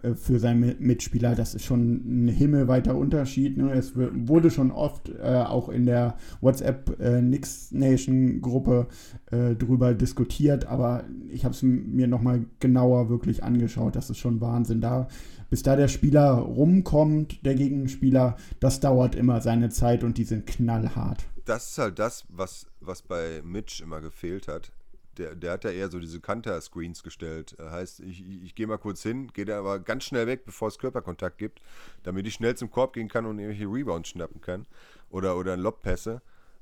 äh, 0.02 0.14
für 0.14 0.40
seinen 0.40 0.64
Mi- 0.64 0.76
Mitspieler, 0.80 1.36
das 1.36 1.54
ist 1.56 1.66
schon 1.66 2.24
ein 2.24 2.28
himmelweiter 2.30 2.96
Unterschied. 2.96 3.58
Ne? 3.58 3.74
Es 3.74 3.98
wurde 3.98 4.50
schon 4.50 4.72
oft 4.72 5.10
äh, 5.10 5.44
auch 5.46 5.68
in 5.68 5.86
der 5.86 6.16
WhatsApp 6.40 6.98
äh, 7.02 7.22
Nix 7.22 7.74
Nation 7.74 8.40
Gruppe 8.40 8.88
äh, 9.30 9.56
drüber 9.56 9.94
diskutiert, 9.94 10.68
aber 10.68 11.04
ich 11.30 11.44
habe 11.44 11.54
es 11.54 11.62
mir 11.62 12.08
nochmal 12.08 12.46
genauer 12.62 13.10
wirklich 13.10 13.44
angeschaut. 13.44 13.98
Das 13.98 14.10
ist 14.10 14.20
schon 14.20 14.40
Wahnsinn. 14.40 14.80
Da, 14.80 15.10
bis 15.50 15.64
da 15.64 15.76
der 15.76 15.90
Spieler 15.90 16.32
rumkommt, 16.36 17.46
der 17.46 17.56
Gegenspieler, 17.56 18.38
das 18.62 18.80
dauert 18.80 19.16
immer 19.16 19.42
seine 19.42 19.68
Zeit 19.68 20.02
und 20.06 20.18
die 20.18 20.24
sind 20.24 20.48
knallhart. 20.48 21.26
Das 21.46 21.72
ist 21.72 21.78
halt 21.78 22.00
das, 22.00 22.26
was, 22.30 22.68
was 22.80 23.02
bei 23.02 23.42
Mitch 23.44 23.84
immer 23.84 24.02
gefehlt 24.02 24.48
hat. 24.48 24.72
Der, 25.18 25.36
der 25.36 25.52
hat 25.54 25.64
ja 25.64 25.70
eher 25.70 25.90
so 25.92 26.00
diese 26.00 26.20
Kanter-Screens 26.22 27.04
gestellt. 27.04 27.56
Äh, 27.60 27.70
Heißt, 27.70 28.00
ich, 28.00 28.22
ich, 28.28 28.44
ich 28.44 28.56
gehe 28.56 28.66
mal 28.66 28.78
kurz 28.78 29.04
hin, 29.04 29.28
gehe 29.34 29.46
da 29.46 29.60
aber 29.60 29.80
ganz 29.80 30.06
schnell 30.06 30.26
weg, 30.26 30.44
bevor 30.46 30.70
es 30.70 30.80
Körperkontakt 30.80 31.38
gibt, 31.38 31.62
damit 32.02 32.26
ich 32.26 32.34
schnell 32.34 32.56
zum 32.56 32.72
Korb 32.72 32.94
gehen 32.94 33.10
kann 33.10 33.26
und 33.26 33.38
irgendwelche 33.38 33.72
Rebounds 33.72 34.10
schnappen 34.10 34.42
kann. 34.42 34.66
Oder, 35.10 35.38
oder 35.38 35.56
Lobpässe. 35.56 36.22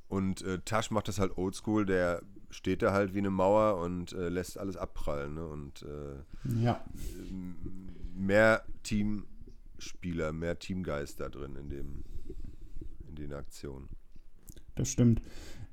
Und 0.10 0.42
äh, 0.42 0.60
Tasch 0.66 0.92
macht 0.92 1.08
das 1.08 1.20
halt 1.20 1.38
oldschool, 1.38 1.86
der 1.86 2.22
steht 2.50 2.82
da 2.82 2.92
halt 2.92 3.14
wie 3.14 3.20
eine 3.20 3.30
Mauer 3.30 3.78
und 3.82 4.12
äh, 4.12 4.28
lässt 4.28 4.58
alles 4.58 4.76
abprallen. 4.76 5.36
Ne? 5.36 5.48
Und 5.48 5.84
äh, 5.84 6.62
Ja. 6.62 6.84
mehr 8.14 8.66
Teamspieler, 8.84 10.34
mehr 10.34 10.60
Teamgeist 10.60 11.22
da 11.22 11.30
drin 11.30 11.56
in 11.56 11.70
dem 11.70 12.04
in 13.08 13.16
den 13.16 13.34
Aktionen. 13.34 13.88
Das 14.82 14.90
stimmt. 14.90 15.22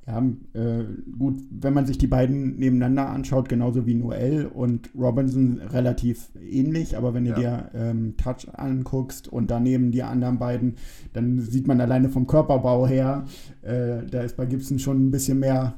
Ja, 0.06 0.22
äh, 0.54 0.84
gut, 1.18 1.40
wenn 1.50 1.74
man 1.74 1.86
sich 1.86 1.96
die 1.98 2.06
beiden 2.06 2.56
nebeneinander 2.56 3.08
anschaut, 3.08 3.48
genauso 3.48 3.86
wie 3.86 3.94
Noel 3.94 4.46
und 4.46 4.90
Robinson 4.94 5.60
relativ 5.60 6.30
ähnlich, 6.40 6.96
aber 6.96 7.12
wenn 7.14 7.24
du 7.24 7.30
Ja. 7.30 7.36
dir 7.36 7.70
ähm, 7.74 8.16
Touch 8.16 8.46
anguckst 8.52 9.28
und 9.28 9.50
daneben 9.50 9.90
die 9.90 10.02
anderen 10.02 10.38
beiden, 10.38 10.76
dann 11.12 11.40
sieht 11.40 11.66
man 11.66 11.80
alleine 11.80 12.08
vom 12.10 12.26
Körperbau 12.26 12.86
her, 12.86 13.24
äh, 13.62 14.04
da 14.10 14.20
ist 14.22 14.36
bei 14.36 14.46
Gibson 14.46 14.78
schon 14.78 15.08
ein 15.08 15.10
bisschen 15.10 15.40
mehr 15.40 15.74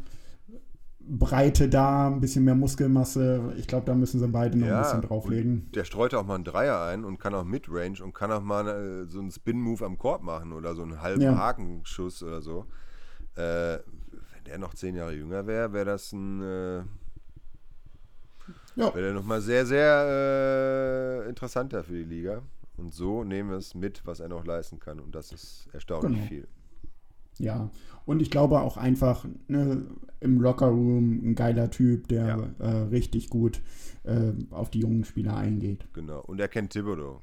Breite 1.00 1.68
da, 1.68 2.06
ein 2.08 2.20
bisschen 2.20 2.44
mehr 2.44 2.54
Muskelmasse. 2.54 3.52
Ich 3.58 3.66
glaube, 3.66 3.86
da 3.86 3.94
müssen 3.96 4.20
sie 4.20 4.28
beide 4.28 4.56
noch 4.58 4.68
ein 4.68 4.78
bisschen 4.82 5.02
drauflegen. 5.02 5.68
Der 5.74 5.82
streut 5.84 6.14
auch 6.14 6.24
mal 6.24 6.36
einen 6.36 6.44
Dreier 6.44 6.82
ein 6.84 7.04
und 7.04 7.18
kann 7.18 7.34
auch 7.34 7.44
Midrange 7.44 8.00
und 8.04 8.14
kann 8.14 8.30
auch 8.30 8.42
mal 8.42 8.68
äh, 8.68 9.06
so 9.10 9.18
einen 9.18 9.32
Spin-Move 9.32 9.84
am 9.84 9.98
Korb 9.98 10.22
machen 10.22 10.52
oder 10.52 10.74
so 10.76 10.82
einen 10.82 11.00
halben 11.02 11.22
Ja. 11.22 11.36
Hakenschuss 11.36 12.22
oder 12.22 12.42
so. 12.42 12.66
Äh, 13.36 13.78
wenn 14.34 14.44
der 14.46 14.58
noch 14.58 14.74
zehn 14.74 14.94
Jahre 14.96 15.14
jünger 15.14 15.46
wäre, 15.46 15.72
wäre 15.72 15.84
das 15.84 16.12
ein. 16.12 16.42
Äh, 16.42 16.82
Ja. 18.76 18.94
wäre 18.94 19.02
der 19.02 19.14
nochmal 19.14 19.40
sehr, 19.40 19.66
sehr 19.66 21.22
äh, 21.24 21.28
interessanter 21.28 21.84
für 21.84 21.92
die 21.92 22.04
Liga. 22.04 22.42
Und 22.76 22.94
so 22.94 23.24
nehmen 23.24 23.50
wir 23.50 23.58
es 23.58 23.74
mit, 23.74 24.06
was 24.06 24.20
er 24.20 24.28
noch 24.28 24.44
leisten 24.46 24.78
kann. 24.80 25.00
Und 25.00 25.14
das 25.14 25.32
ist 25.32 25.68
erstaunlich 25.72 26.16
Genau. 26.16 26.28
viel. 26.28 26.48
Ja, 27.38 27.70
und 28.06 28.20
ich 28.20 28.30
glaube 28.30 28.60
auch 28.60 28.76
einfach 28.76 29.26
ne, 29.48 29.86
im 30.20 30.40
Lockerroom 30.40 31.30
ein 31.30 31.34
geiler 31.34 31.70
Typ, 31.70 32.08
der 32.08 32.50
äh, 32.58 32.68
richtig 32.90 33.30
gut 33.30 33.60
äh, 34.04 34.32
auf 34.50 34.70
die 34.70 34.80
jungen 34.80 35.04
Spieler 35.04 35.36
eingeht. 35.36 35.86
Genau. 35.94 36.20
Und 36.20 36.38
er 36.40 36.48
kennt 36.48 36.72
Thibodeau. 36.72 37.22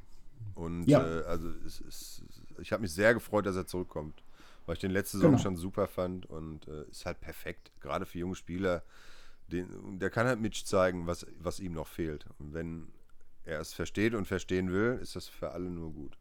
Und 0.56 0.86
Ja. 0.88 1.06
äh, 1.06 1.24
also 1.26 1.50
es 1.66 1.80
ist, 1.82 2.24
ich 2.60 2.72
habe 2.72 2.82
mich 2.82 2.94
sehr 2.94 3.14
gefreut, 3.14 3.46
dass 3.46 3.56
er 3.56 3.68
zurückkommt. 3.68 4.24
Weil 4.68 4.76
ich 4.76 4.82
den 4.82 4.92
letzte 4.92 5.18
Saison 5.20 5.34
Genau. 5.34 5.44
schon 5.44 5.58
super 5.58 5.88
fand 5.90 6.28
und 6.28 6.68
äh, 6.70 6.86
ist 6.92 7.08
halt 7.08 7.22
perfekt, 7.22 7.72
gerade 7.82 8.06
für 8.08 8.20
junge 8.20 8.36
Spieler. 8.36 8.84
Den, 9.48 10.00
der 10.00 10.10
kann 10.12 10.28
halt 10.28 10.40
Mitch 10.42 10.66
zeigen, 10.66 11.08
was, 11.08 11.28
was 11.40 11.60
ihm 11.62 11.74
noch 11.74 11.88
fehlt. 11.88 12.26
Und 12.40 12.54
wenn 12.54 12.90
er 13.46 13.62
es 13.62 13.74
versteht 13.74 14.16
und 14.16 14.26
verstehen 14.28 14.72
will, 14.72 15.00
ist 15.02 15.16
das 15.16 15.28
für 15.30 15.52
alle 15.52 15.70
nur 15.72 15.94
gut. 15.94 16.18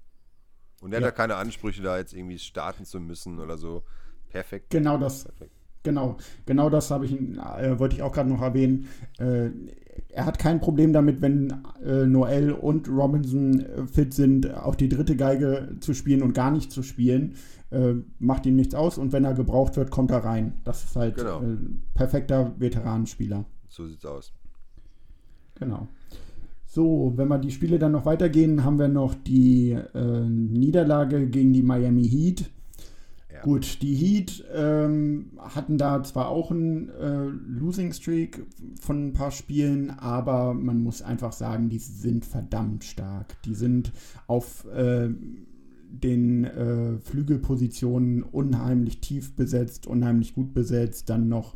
Und 0.80 0.92
er 0.92 0.98
Ja. 0.98 1.06
hat 1.06 1.12
da 1.12 1.12
keine 1.12 1.36
Ansprüche, 1.36 1.82
da 1.82 1.98
jetzt 1.98 2.14
irgendwie 2.14 2.38
starten 2.38 2.84
zu 2.84 3.00
müssen 3.00 3.40
oder 3.40 3.58
so. 3.58 3.84
Perfekt. 4.30 4.70
Genau 4.70 4.98
das, 4.98 5.24
Perfekt. 5.24 5.55
Genau, 5.86 6.16
genau 6.44 6.68
das 6.68 6.90
habe 6.90 7.06
ich, 7.06 7.12
äh, 7.14 7.78
wollte 7.78 7.96
ich 7.96 8.02
auch 8.02 8.12
gerade 8.12 8.28
noch 8.28 8.42
erwähnen. 8.42 8.86
Äh, 9.18 9.48
er 10.10 10.26
hat 10.26 10.38
kein 10.38 10.60
Problem 10.60 10.92
damit, 10.92 11.22
wenn 11.22 11.54
äh, 11.84 12.04
Noel 12.06 12.52
und 12.52 12.88
Robinson 12.88 13.60
äh, 13.60 13.86
fit 13.86 14.12
sind, 14.12 14.54
auch 14.54 14.74
die 14.74 14.88
dritte 14.90 15.16
Geige 15.16 15.76
zu 15.80 15.94
spielen 15.94 16.22
und 16.22 16.34
gar 16.34 16.50
nicht 16.50 16.70
zu 16.70 16.82
spielen. 16.82 17.34
Äh, 17.70 17.94
macht 18.18 18.44
ihm 18.46 18.56
nichts 18.56 18.74
aus 18.74 18.98
und 18.98 19.12
wenn 19.12 19.24
er 19.24 19.34
gebraucht 19.34 19.76
wird, 19.76 19.90
kommt 19.90 20.10
er 20.10 20.24
rein. 20.24 20.54
Das 20.64 20.84
ist 20.84 20.96
halt 20.96 21.16
Genau. 21.16 21.40
äh, 21.42 21.56
perfekter 21.94 22.52
Veteranenspieler. 22.58 23.44
so 23.68 23.86
sieht's 23.86 24.04
aus. 24.04 24.32
Genau. 25.58 25.88
So, 26.66 27.12
wenn 27.16 27.28
wir 27.28 27.38
die 27.38 27.50
Spiele 27.50 27.78
dann 27.78 27.92
noch 27.92 28.04
weitergehen, 28.04 28.62
haben 28.64 28.78
wir 28.78 28.88
noch 28.88 29.14
die 29.14 29.78
Niederlage 29.94 31.26
gegen 31.28 31.54
die 31.54 31.62
Miami 31.62 32.06
Heat. 32.06 32.50
Gut, 33.42 33.82
die 33.82 33.94
Heat 33.94 34.44
ähm, 34.54 35.30
hatten 35.38 35.78
da 35.78 36.02
zwar 36.02 36.28
auch 36.28 36.50
einen 36.50 36.88
äh, 36.90 37.24
Losing 37.24 37.92
Streak 37.92 38.44
von 38.80 39.08
ein 39.08 39.12
paar 39.12 39.30
Spielen, 39.30 39.90
aber 39.90 40.54
man 40.54 40.82
muss 40.82 41.02
einfach 41.02 41.32
sagen, 41.32 41.68
die 41.68 41.78
sind 41.78 42.24
verdammt 42.24 42.84
stark. 42.84 43.40
Die 43.42 43.54
sind 43.54 43.92
auf 44.26 44.66
äh, 44.66 45.08
den 45.88 46.44
äh, 46.44 46.98
Flügelpositionen 46.98 48.22
unheimlich 48.22 49.00
tief 49.00 49.34
besetzt, 49.34 49.86
unheimlich 49.86 50.34
gut 50.34 50.52
besetzt. 50.54 51.08
Dann 51.10 51.28
noch 51.28 51.54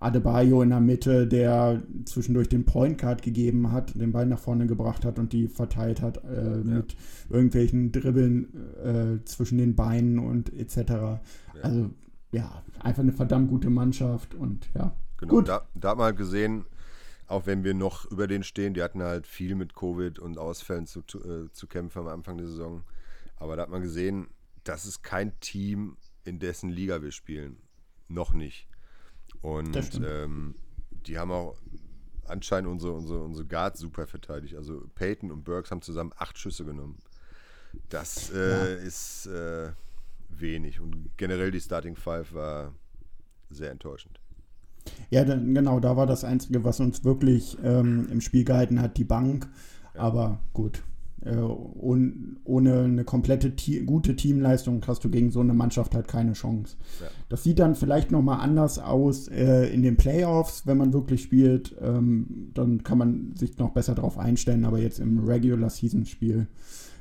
Adebayo 0.00 0.62
in 0.62 0.70
der 0.70 0.80
Mitte, 0.80 1.26
der 1.26 1.82
zwischendurch 2.06 2.48
den 2.48 2.64
Point 2.64 2.98
Guard 2.98 3.22
gegeben 3.22 3.70
hat, 3.70 3.94
den 3.94 4.12
Ball 4.12 4.26
nach 4.26 4.38
vorne 4.38 4.66
gebracht 4.66 5.04
hat 5.04 5.18
und 5.18 5.32
die 5.32 5.46
verteilt 5.46 6.00
hat 6.00 6.24
äh, 6.24 6.56
mit 6.64 6.96
irgendwelchen 7.28 7.92
Dribbeln 7.92 8.48
äh, 8.82 9.24
zwischen 9.26 9.58
den 9.58 9.76
Beinen 9.76 10.18
und 10.18 10.52
etc. 10.58 11.20
Also 11.62 11.90
ja, 12.32 12.62
einfach 12.80 13.02
eine 13.02 13.12
verdammt 13.12 13.50
gute 13.50 13.68
Mannschaft 13.68 14.34
und 14.34 14.70
ja. 14.74 14.96
Genau, 15.18 15.34
Gut. 15.34 15.48
Da, 15.48 15.68
da 15.74 15.90
hat 15.90 15.98
man 15.98 16.06
halt 16.06 16.16
gesehen, 16.16 16.64
auch 17.26 17.44
wenn 17.44 17.62
wir 17.62 17.74
noch 17.74 18.10
über 18.10 18.26
den 18.26 18.42
stehen, 18.42 18.72
die 18.72 18.82
hatten 18.82 19.02
halt 19.02 19.26
viel 19.26 19.54
mit 19.54 19.74
Covid 19.74 20.18
und 20.18 20.38
Ausfällen 20.38 20.86
zu, 20.86 21.00
äh, 21.00 21.52
zu 21.52 21.66
kämpfen 21.66 22.00
am 22.00 22.08
Anfang 22.08 22.38
der 22.38 22.46
Saison. 22.46 22.84
Aber 23.36 23.56
da 23.56 23.62
hat 23.62 23.70
man 23.70 23.82
gesehen, 23.82 24.28
das 24.64 24.86
ist 24.86 25.02
kein 25.02 25.38
Team, 25.40 25.98
in 26.24 26.38
dessen 26.38 26.70
Liga 26.70 27.02
wir 27.02 27.12
spielen. 27.12 27.58
Noch 28.08 28.32
nicht. 28.32 28.69
Und 29.42 30.00
ähm, 30.04 30.54
die 31.06 31.18
haben 31.18 31.30
auch 31.30 31.56
anscheinend 32.26 32.70
unsere, 32.70 32.92
unsere, 32.92 33.22
unsere 33.22 33.46
Guards 33.46 33.80
super 33.80 34.06
verteidigt. 34.06 34.54
Also 34.54 34.82
Peyton 34.94 35.30
und 35.30 35.44
Burks 35.44 35.70
haben 35.70 35.82
zusammen 35.82 36.12
acht 36.16 36.38
Schüsse 36.38 36.64
genommen. 36.64 36.98
Das 37.88 38.30
äh, 38.32 38.84
ist 38.84 39.26
äh, 39.26 39.72
wenig. 40.28 40.80
Und 40.80 41.10
generell 41.16 41.50
die 41.50 41.60
Starting 41.60 41.96
Five 41.96 42.32
war 42.32 42.72
sehr 43.48 43.70
enttäuschend. 43.70 44.20
Ja, 45.10 45.24
dann, 45.24 45.54
genau, 45.54 45.80
da 45.80 45.96
war 45.96 46.06
das 46.06 46.24
Einzige, 46.24 46.64
was 46.64 46.80
uns 46.80 47.04
wirklich 47.04 47.58
ähm, 47.62 48.08
im 48.10 48.20
Spiel 48.20 48.44
gehalten 48.44 48.80
hat, 48.80 48.96
die 48.96 49.04
Bank. 49.04 49.48
Aber 49.94 50.40
gut, 50.52 50.82
ohne 51.22 52.82
eine 52.84 53.04
komplette 53.04 53.54
Te 53.56 53.84
gute 53.84 54.16
Teamleistung 54.16 54.82
hast 54.86 55.04
du 55.04 55.10
gegen 55.10 55.30
so 55.30 55.40
eine 55.40 55.52
Mannschaft 55.54 55.94
halt 55.94 56.08
keine 56.08 56.32
Chance. 56.32 56.76
Ja. 57.00 57.06
Das 57.28 57.42
sieht 57.42 57.58
dann 57.58 57.74
vielleicht 57.74 58.10
nochmal 58.10 58.40
anders 58.40 58.78
aus 58.78 59.28
äh, 59.28 59.66
in 59.72 59.82
den 59.82 59.96
Playoffs, 59.96 60.66
wenn 60.66 60.78
man 60.78 60.92
wirklich 60.92 61.22
spielt. 61.22 61.76
Ähm, 61.80 62.50
dann 62.54 62.82
kann 62.82 62.98
man 62.98 63.34
sich 63.36 63.58
noch 63.58 63.70
besser 63.70 63.94
darauf 63.94 64.18
einstellen, 64.18 64.64
aber 64.64 64.78
jetzt 64.78 64.98
im 64.98 65.18
Regular-Season-Spiel, 65.18 66.46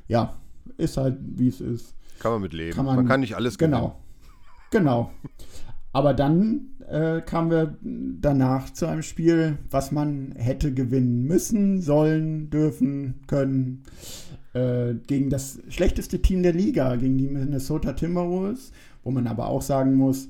ja, 0.07 0.35
ist 0.77 0.97
halt 0.97 1.17
wie 1.21 1.47
es 1.47 1.61
ist. 1.61 1.95
Kann 2.19 2.33
man 2.33 2.41
mit 2.41 2.53
leben. 2.53 2.75
Kann 2.75 2.85
man, 2.85 2.97
man- 2.97 3.07
kann 3.07 3.21
nicht 3.21 3.35
alles 3.35 3.57
Genau. 3.57 3.95
Genau. 4.71 5.11
Aber 5.93 6.13
dann 6.13 6.67
äh, 6.89 7.21
kamen 7.21 7.51
wir 7.51 7.77
danach 7.81 8.71
zu 8.71 8.87
einem 8.87 9.03
Spiel, 9.03 9.57
was 9.69 9.91
man 9.91 10.33
hätte 10.35 10.73
gewinnen 10.73 11.23
müssen, 11.23 11.81
sollen, 11.81 12.49
dürfen, 12.49 13.21
können. 13.27 13.83
Äh, 14.53 14.95
gegen 15.05 15.29
das 15.29 15.59
schlechteste 15.69 16.21
Team 16.21 16.41
der 16.41 16.53
Liga, 16.53 16.95
gegen 16.95 17.17
die 17.17 17.27
Minnesota 17.27 17.93
Timberwolves, 17.93 18.71
wo 19.03 19.11
man 19.11 19.27
aber 19.27 19.47
auch 19.47 19.61
sagen 19.61 19.95
muss, 19.95 20.29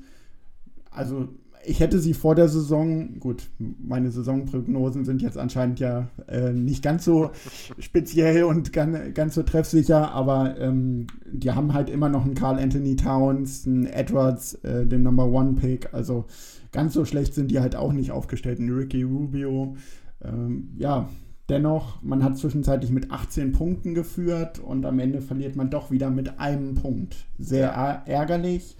also 0.90 1.28
ich 1.64 1.80
hätte 1.80 1.98
sie 1.98 2.14
vor 2.14 2.34
der 2.34 2.48
Saison, 2.48 3.18
gut, 3.18 3.50
meine 3.58 4.10
Saisonprognosen 4.10 5.04
sind 5.04 5.22
jetzt 5.22 5.36
anscheinend 5.36 5.80
ja 5.80 6.08
äh, 6.26 6.52
nicht 6.52 6.82
ganz 6.82 7.04
so 7.04 7.30
speziell 7.78 8.44
und 8.44 8.72
ganz, 8.72 9.14
ganz 9.14 9.34
so 9.34 9.42
treffsicher, 9.42 10.12
aber 10.12 10.58
ähm, 10.58 11.06
die 11.30 11.50
haben 11.50 11.74
halt 11.74 11.90
immer 11.90 12.08
noch 12.08 12.24
einen 12.24 12.34
Carl 12.34 12.58
Anthony 12.58 12.96
Towns, 12.96 13.66
einen 13.66 13.86
Edwards, 13.86 14.54
äh, 14.62 14.86
den 14.86 15.02
Number 15.02 15.26
One 15.26 15.54
Pick, 15.54 15.92
also 15.92 16.24
ganz 16.72 16.94
so 16.94 17.04
schlecht 17.04 17.34
sind 17.34 17.50
die 17.50 17.60
halt 17.60 17.76
auch 17.76 17.92
nicht 17.92 18.10
aufgestellt, 18.10 18.58
einen 18.58 18.74
Ricky 18.74 19.02
Rubio, 19.02 19.76
ähm, 20.22 20.70
ja. 20.78 21.08
Dennoch, 21.48 22.00
man 22.00 22.22
hat 22.22 22.38
zwischenzeitlich 22.38 22.92
mit 22.92 23.10
18 23.10 23.50
Punkten 23.50 23.92
geführt 23.92 24.60
und 24.60 24.86
am 24.86 25.00
Ende 25.00 25.20
verliert 25.20 25.56
man 25.56 25.68
doch 25.68 25.90
wieder 25.90 26.08
mit 26.08 26.38
einem 26.38 26.76
Punkt. 26.76 27.26
Sehr 27.40 27.70
ärgerlich. 28.06 28.76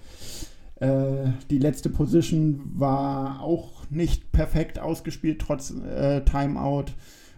Äh, 0.81 1.33
die 1.51 1.59
letzte 1.59 1.89
Position 1.89 2.71
war 2.73 3.41
auch 3.41 3.83
nicht 3.91 4.31
perfekt 4.31 4.79
ausgespielt, 4.79 5.39
trotz 5.39 5.69
äh, 5.71 6.21
Timeout 6.21 6.85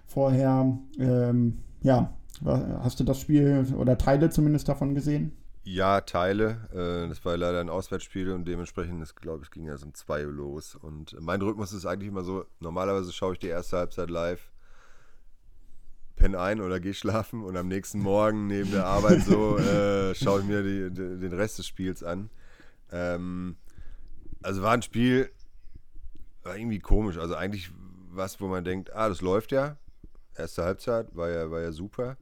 vorher. 0.08 0.78
Ähm, 0.98 1.58
ja, 1.82 2.14
hast 2.80 3.02
du 3.02 3.04
das 3.04 3.20
Spiel 3.20 3.66
oder 3.78 3.98
Teile 3.98 4.30
zumindest 4.30 4.70
davon 4.70 4.96
gesehen? 4.96 5.34
Ja, 5.66 6.00
Teile. 6.02 6.70
Äh, 6.72 7.10
das 7.10 7.24
war 7.26 7.36
leider 7.36 7.60
ein 7.60 7.70
Auswärtsspiel 7.70 8.32
und 8.32 8.46
dementsprechend, 8.46 9.04
ist, 9.04 9.16
glaube 9.16 9.44
ich, 9.44 9.52
ging 9.52 9.66
ja 9.66 9.76
so 9.78 9.88
um 9.88 9.94
2 9.94 10.26
Uhr 10.26 10.32
los. 10.32 10.76
Und 10.76 11.18
mein 11.20 11.42
Rhythmus 11.42 11.74
ist 11.74 11.86
eigentlich 11.86 12.10
immer 12.10 12.24
so, 12.24 12.46
normalerweise 12.62 13.12
schaue 13.12 13.34
ich 13.34 13.40
die 13.40 13.48
erste 13.48 13.78
Halbzeit 13.78 14.10
live, 14.10 14.52
penne 16.16 16.40
ein 16.40 16.62
oder 16.62 16.80
gehe 16.80 16.94
schlafen 16.94 17.44
und 17.44 17.58
am 17.58 17.68
nächsten 17.68 18.00
Morgen 18.00 18.48
neben 18.48 18.72
der 18.72 18.86
Arbeit 18.86 19.22
so 19.24 19.58
äh, 19.58 20.16
schaue 20.16 20.42
ich 20.42 20.46
mir 20.46 20.64
die, 20.64 20.94
den 20.94 21.34
Rest 21.34 21.58
des 21.58 21.68
Spiels 21.68 22.04
an. 22.04 22.30
Ähm, 22.94 23.58
also 24.44 24.62
war 24.62 24.74
ein 24.74 24.84
Spiel, 24.84 25.32
war 26.44 26.56
irgendwie 26.56 26.80
komisch. 26.80 27.18
Also 27.18 27.36
eigentlich 27.36 27.72
was, 28.12 28.40
wo 28.40 28.48
man 28.48 28.64
denkt, 28.64 28.94
ah, 28.94 29.10
das 29.10 29.22
läuft 29.22 29.52
ja. 29.52 29.78
Erste 30.36 30.64
Halbzeit 30.64 31.16
war 31.16 31.30
ja, 31.30 31.50
war 31.52 31.62
ja 31.62 31.72
super. 31.72 32.18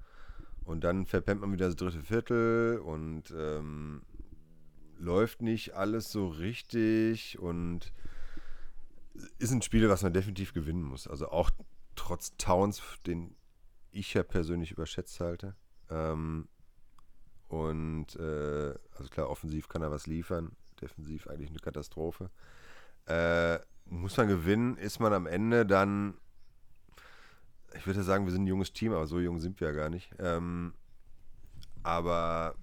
Und 0.63 0.83
dann 0.83 1.05
verpennt 1.05 1.41
man 1.41 1.51
wieder 1.51 1.67
das 1.67 1.75
dritte 1.75 2.01
Viertel 2.01 2.79
und 2.79 3.33
ähm, 3.35 4.01
läuft 4.97 5.41
nicht 5.41 5.73
alles 5.73 6.11
so 6.11 6.27
richtig 6.27 7.39
und 7.39 7.91
ist 9.39 9.51
ein 9.51 9.61
Spiel, 9.61 9.89
was 9.89 10.03
man 10.03 10.13
definitiv 10.13 10.53
gewinnen 10.53 10.83
muss. 10.83 11.07
Also 11.07 11.29
auch 11.29 11.51
trotz 11.95 12.37
Towns, 12.37 12.81
den 13.05 13.35
ich 13.91 14.13
ja 14.13 14.23
persönlich 14.23 14.71
überschätzt 14.71 15.19
halte. 15.19 15.55
Ähm, 15.89 16.47
und 17.47 18.15
äh, 18.15 18.73
also 18.95 19.09
klar, 19.09 19.29
offensiv 19.29 19.67
kann 19.67 19.81
er 19.81 19.91
was 19.91 20.07
liefern, 20.07 20.55
defensiv 20.81 21.27
eigentlich 21.27 21.49
eine 21.49 21.59
Katastrophe. 21.59 22.29
Äh, 23.05 23.59
muss 23.85 24.17
man 24.17 24.27
gewinnen, 24.27 24.77
ist 24.77 24.99
man 24.99 25.13
am 25.13 25.27
Ende 25.27 25.65
dann 25.65 26.15
ich 27.75 27.87
würde 27.87 28.03
sagen, 28.03 28.25
wir 28.25 28.31
sind 28.31 28.43
ein 28.43 28.47
junges 28.47 28.73
Team, 28.73 28.93
aber 28.93 29.07
so 29.07 29.19
jung 29.19 29.39
sind 29.39 29.59
wir 29.59 29.69
ja 29.69 29.73
gar 29.73 29.89
nicht. 29.89 30.11
Ähm, 30.19 30.73
aber 31.83 32.55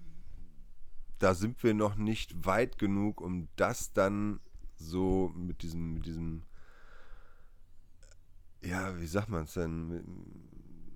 da 1.19 1.33
sind 1.33 1.61
wir 1.63 1.73
noch 1.73 1.95
nicht 1.95 2.45
weit 2.45 2.77
genug, 2.77 3.21
um 3.21 3.47
das 3.55 3.91
dann 3.91 4.39
so 4.75 5.31
mit 5.35 5.61
diesem, 5.63 5.95
mit 5.95 6.05
diesem, 6.05 6.43
ja, 8.61 8.99
wie 8.99 9.07
sagt 9.07 9.29
man 9.29 9.43
es 9.43 9.53
denn? 9.53 10.03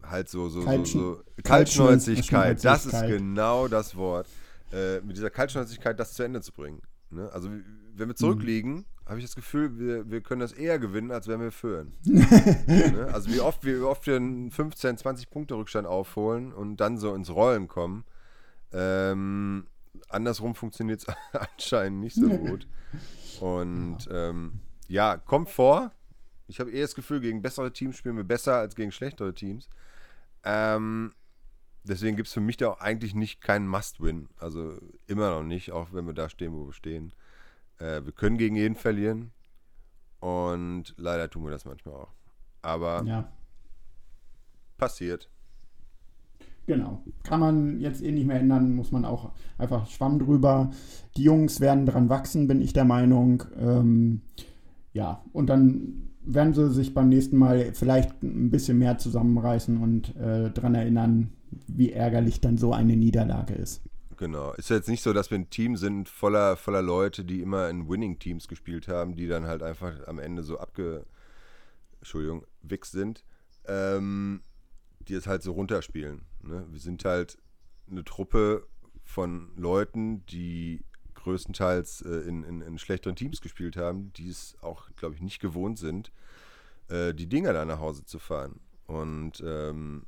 Halt 0.04 0.30
so, 0.30 0.50
so, 0.50 0.62
so, 0.62 0.68
Kaltschn- 0.68 0.86
so. 0.86 1.24
Kaltschnäuzigkeit. 1.44 2.60
Kaltschnäuzigkeit, 2.60 2.66
das 2.66 2.86
ist 2.86 3.02
genau 3.08 3.68
das 3.68 3.96
Wort. 3.96 4.28
Äh, 4.72 5.00
mit 5.02 5.16
dieser 5.16 5.30
Kaltschnäuzigkeit 5.30 6.00
das 6.00 6.14
zu 6.14 6.24
Ende 6.24 6.42
zu 6.42 6.52
bringen. 6.52 6.82
Ne? 7.13 7.30
Also, 7.32 7.49
wenn 7.95 8.08
wir 8.08 8.15
zurückliegen, 8.15 8.86
habe 9.06 9.19
ich 9.19 9.26
das 9.26 9.36
Gefühl, 9.36 9.78
wir, 9.78 10.10
wir 10.10 10.21
können 10.21 10.41
das 10.41 10.54
eher 10.54 10.80
gewinnen, 10.80 11.12
als 11.12 11.28
wenn 11.28 11.41
wir 11.41 11.52
führen. 11.52 11.93
Ne? 12.06 13.10
Also 13.13 13.32
wie 13.32 13.39
oft, 13.39 13.63
wir, 13.65 13.80
wie 13.80 13.84
oft 13.84 14.08
wir 14.08 14.15
einen 14.15 14.49
15, 14.49 14.97
20 14.97 15.30
Punkte 15.30 15.56
Rückstand 15.56 15.88
aufholen 15.88 16.54
und 16.54 16.78
dann 16.78 16.97
so 16.97 17.13
ins 17.13 17.30
Rollen 17.30 17.67
kommen. 17.67 18.06
Ähm, 18.71 19.67
andersrum 20.10 20.56
funktioniert 20.56 21.02
es 21.02 21.15
anscheinend 21.34 21.99
nicht 21.99 22.15
so 22.15 22.30
gut. 22.30 22.67
Und 23.39 24.08
ähm, 24.12 24.62
ja, 24.88 25.17
kommt 25.17 25.49
vor. 25.49 25.91
Ich 26.47 26.60
habe 26.60 26.71
eher 26.71 26.82
das 26.84 26.95
Gefühl, 26.95 27.19
gegen 27.19 27.41
bessere 27.41 27.71
Teams 27.71 27.97
spielen 27.97 28.17
wir 28.17 28.23
besser 28.23 28.56
als 28.56 28.76
gegen 28.76 28.91
schlechtere 28.91 29.34
Teams. 29.34 29.69
Ähm, 30.43 31.13
deswegen 31.84 32.15
gibt 32.15 32.28
es 32.28 32.34
für 32.34 32.41
mich 32.41 32.58
da 32.58 32.69
auch 32.69 32.80
eigentlich 32.80 33.15
nicht 33.15 33.41
keinen 33.41 33.67
Must-Win. 33.67 34.30
Also 34.38 34.78
immer 35.08 35.30
noch 35.32 35.43
nicht, 35.43 35.72
auch 35.72 35.93
wenn 35.93 36.06
wir 36.06 36.13
da 36.13 36.30
stehen, 36.30 36.54
wo 36.54 36.65
wir 36.67 36.74
stehen. 36.74 37.13
Äh, 37.80 38.04
wir 38.04 38.12
können 38.12 38.38
gegen 38.38 38.56
jeden 38.56 38.76
verlieren. 38.76 39.32
Und 40.19 40.93
leider 40.98 41.30
tun 41.30 41.43
wir 41.43 41.52
das 41.52 41.65
manchmal 41.65 41.96
auch. 41.96 42.13
Aber 42.62 43.04
Ja, 43.06 43.30
passiert. 44.78 45.30
genau. 46.65 47.04
Kann 47.24 47.39
man 47.41 47.80
jetzt 47.82 48.02
eh 48.02 48.12
nicht 48.12 48.26
mehr 48.26 48.39
ändern, 48.39 48.74
muss 48.74 48.91
man 48.91 49.04
auch 49.04 49.34
einfach 49.58 49.88
Schwamm 49.88 50.19
drüber. 50.19 50.72
Die 51.17 51.24
Jungs 51.24 51.60
werden 51.60 51.86
dran 51.86 52.08
wachsen, 52.10 52.48
bin 52.48 52.62
ich 52.62 52.72
der 52.74 52.86
Meinung. 52.86 53.43
Ähm, 53.58 54.22
ja, 54.93 55.24
und 55.34 55.48
dann 55.48 56.10
werden 56.26 56.54
sie 56.54 56.72
sich 56.72 56.93
beim 56.93 57.10
nächsten 57.10 57.38
Mal 57.38 57.74
vielleicht 57.74 58.24
ein 58.24 58.50
bisschen 58.50 58.78
mehr 58.78 58.98
zusammenreißen 58.98 59.78
und 59.82 60.15
äh, 60.15 60.52
daran 60.52 60.76
erinnern, 60.76 61.34
wie 61.68 61.92
ärgerlich 61.92 62.42
dann 62.42 62.58
so 62.58 62.74
eine 62.74 62.96
Niederlage 62.96 63.54
ist. 63.54 63.82
Genau. 64.18 64.54
Ist 64.54 64.70
ja 64.70 64.76
jetzt 64.76 64.89
nicht 64.89 65.04
so, 65.04 65.13
dass 65.13 65.32
wir 65.32 65.38
ein 65.38 65.50
Team 65.50 65.76
sind 65.76 66.08
voller, 66.08 66.56
voller 66.56 66.82
Leute, 66.82 67.26
die 67.26 67.42
immer 67.42 67.70
in 67.70 67.89
Winning-Teams 67.89 68.48
gespielt 68.48 68.88
haben, 68.88 69.16
die 69.16 69.28
dann 69.28 69.46
halt 69.46 69.63
einfach 69.63 70.08
am 70.08 70.20
Ende 70.20 70.44
so 70.44 70.60
abge, 70.60 71.06
Entschuldigung, 72.00 72.46
Wix 72.62 72.92
sind, 72.92 73.24
ähm, 73.66 74.42
die 75.08 75.16
es 75.16 75.28
halt 75.28 75.44
so 75.44 75.54
runterspielen. 75.54 76.22
Ne? 76.42 76.66
Wir 76.70 76.80
sind 76.80 77.04
halt 77.06 77.38
eine 77.89 78.04
Truppe 78.04 78.68
von 79.04 79.52
Leuten, 79.56 80.26
die 80.28 80.86
größtenteils 81.16 82.02
äh, 82.02 82.28
in, 82.28 82.44
in, 82.44 82.62
in 82.62 82.78
schlechteren 82.78 83.16
Teams 83.16 83.42
gespielt 83.42 83.78
haben, 83.78 84.12
die 84.13 84.30
es 84.30 84.56
auch, 84.62 84.89
glaube 84.96 85.16
ich, 85.16 85.22
nicht 85.22 85.39
gewohnt 85.39 85.80
sind, 85.80 86.12
äh, 86.89 87.13
die 87.13 87.28
Dinger 87.28 87.54
da 87.54 87.66
nach 87.66 87.80
Hause 87.80 88.06
zu 88.06 88.20
fahren. 88.20 88.60
Und 88.86 89.42
ähm, 89.46 90.06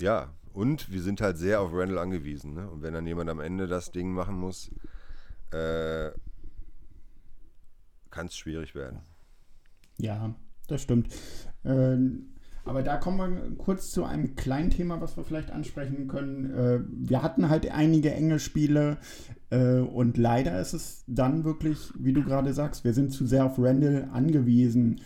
ja, 0.00 0.32
und 0.52 0.90
wir 0.90 1.02
sind 1.02 1.20
halt 1.20 1.38
sehr 1.38 1.60
auf 1.60 1.70
Randall 1.72 1.98
angewiesen. 1.98 2.54
Ne? 2.54 2.68
Und 2.70 2.82
wenn 2.82 2.94
dann 2.94 3.06
jemand 3.06 3.30
am 3.30 3.40
Ende 3.40 3.66
das 3.66 3.90
Ding 3.92 4.12
machen 4.12 4.36
muss, 4.36 4.70
äh, 5.50 6.10
kann 8.10 8.26
es 8.26 8.36
schwierig 8.36 8.74
werden. 8.74 9.00
Ja, 9.98 10.34
das 10.68 10.82
stimmt. 10.82 11.08
Ähm, 11.64 12.32
aber 12.64 12.82
da 12.82 12.96
kommen 12.96 13.18
wir 13.18 13.56
kurz 13.56 13.90
zu 13.90 14.04
einem 14.04 14.36
kleinen 14.36 14.70
Thema, 14.70 15.00
was 15.00 15.16
wir 15.16 15.24
vielleicht 15.24 15.50
ansprechen 15.50 16.06
können. 16.06 16.50
Äh, 16.54 16.80
wir 16.88 17.22
hatten 17.22 17.48
halt 17.48 17.70
einige 17.70 18.12
enge 18.12 18.38
Spiele 18.38 18.98
äh, 19.50 19.78
und 19.78 20.16
leider 20.16 20.60
ist 20.60 20.72
es 20.72 21.04
dann 21.08 21.44
wirklich, 21.44 21.92
wie 21.98 22.12
du 22.12 22.22
gerade 22.22 22.52
sagst, 22.54 22.84
wir 22.84 22.92
sind 22.92 23.12
zu 23.12 23.26
sehr 23.26 23.46
auf 23.46 23.58
Randall 23.58 24.08
angewiesen. 24.12 25.00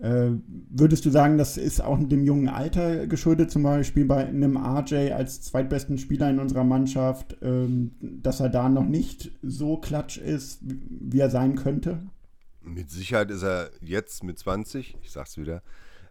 Äh, 0.00 0.30
würdest 0.70 1.04
du 1.04 1.10
sagen, 1.10 1.38
das 1.38 1.56
ist 1.56 1.80
auch 1.80 1.98
dem 1.98 2.24
jungen 2.24 2.48
Alter 2.48 3.06
geschuldet, 3.06 3.50
zum 3.50 3.62
Beispiel 3.62 4.04
bei 4.04 4.26
einem 4.26 4.56
RJ 4.56 5.12
als 5.12 5.42
zweitbesten 5.42 5.98
Spieler 5.98 6.28
in 6.30 6.40
unserer 6.40 6.64
Mannschaft, 6.64 7.36
ähm, 7.42 7.92
dass 8.00 8.40
er 8.40 8.48
da 8.48 8.68
noch 8.68 8.84
nicht 8.84 9.30
so 9.42 9.76
klatsch 9.76 10.18
ist, 10.18 10.60
wie 10.62 11.20
er 11.20 11.30
sein 11.30 11.54
könnte? 11.54 12.02
Mit 12.60 12.90
Sicherheit 12.90 13.30
ist 13.30 13.44
er 13.44 13.70
jetzt 13.82 14.24
mit 14.24 14.38
20, 14.38 14.96
ich 15.00 15.12
sag's 15.12 15.38
wieder, 15.38 15.62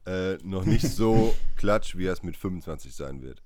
äh, 0.06 0.36
noch 0.44 0.66
nicht 0.66 0.88
so 0.88 1.34
klatsch, 1.58 1.98
wie 1.98 2.06
er 2.06 2.14
es 2.14 2.24
mit 2.24 2.38
25 2.38 2.96
sein 2.96 3.22
wird. 3.22 3.44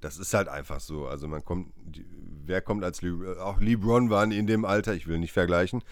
Das 0.00 0.18
ist 0.18 0.32
halt 0.34 0.48
einfach 0.48 0.80
so. 0.80 1.06
Also 1.06 1.26
man 1.26 1.44
kommt, 1.44 1.72
die, 1.84 2.06
wer 2.46 2.60
kommt 2.60 2.84
als 2.84 3.02
Le 3.02 3.36
auch 3.42 3.60
LeBron 3.60 4.08
waren 4.08 4.30
in 4.30 4.46
dem 4.46 4.64
Alter, 4.64 4.94
ich 4.94 5.08
will 5.08 5.18
nicht 5.18 5.32
vergleichen, 5.32 5.82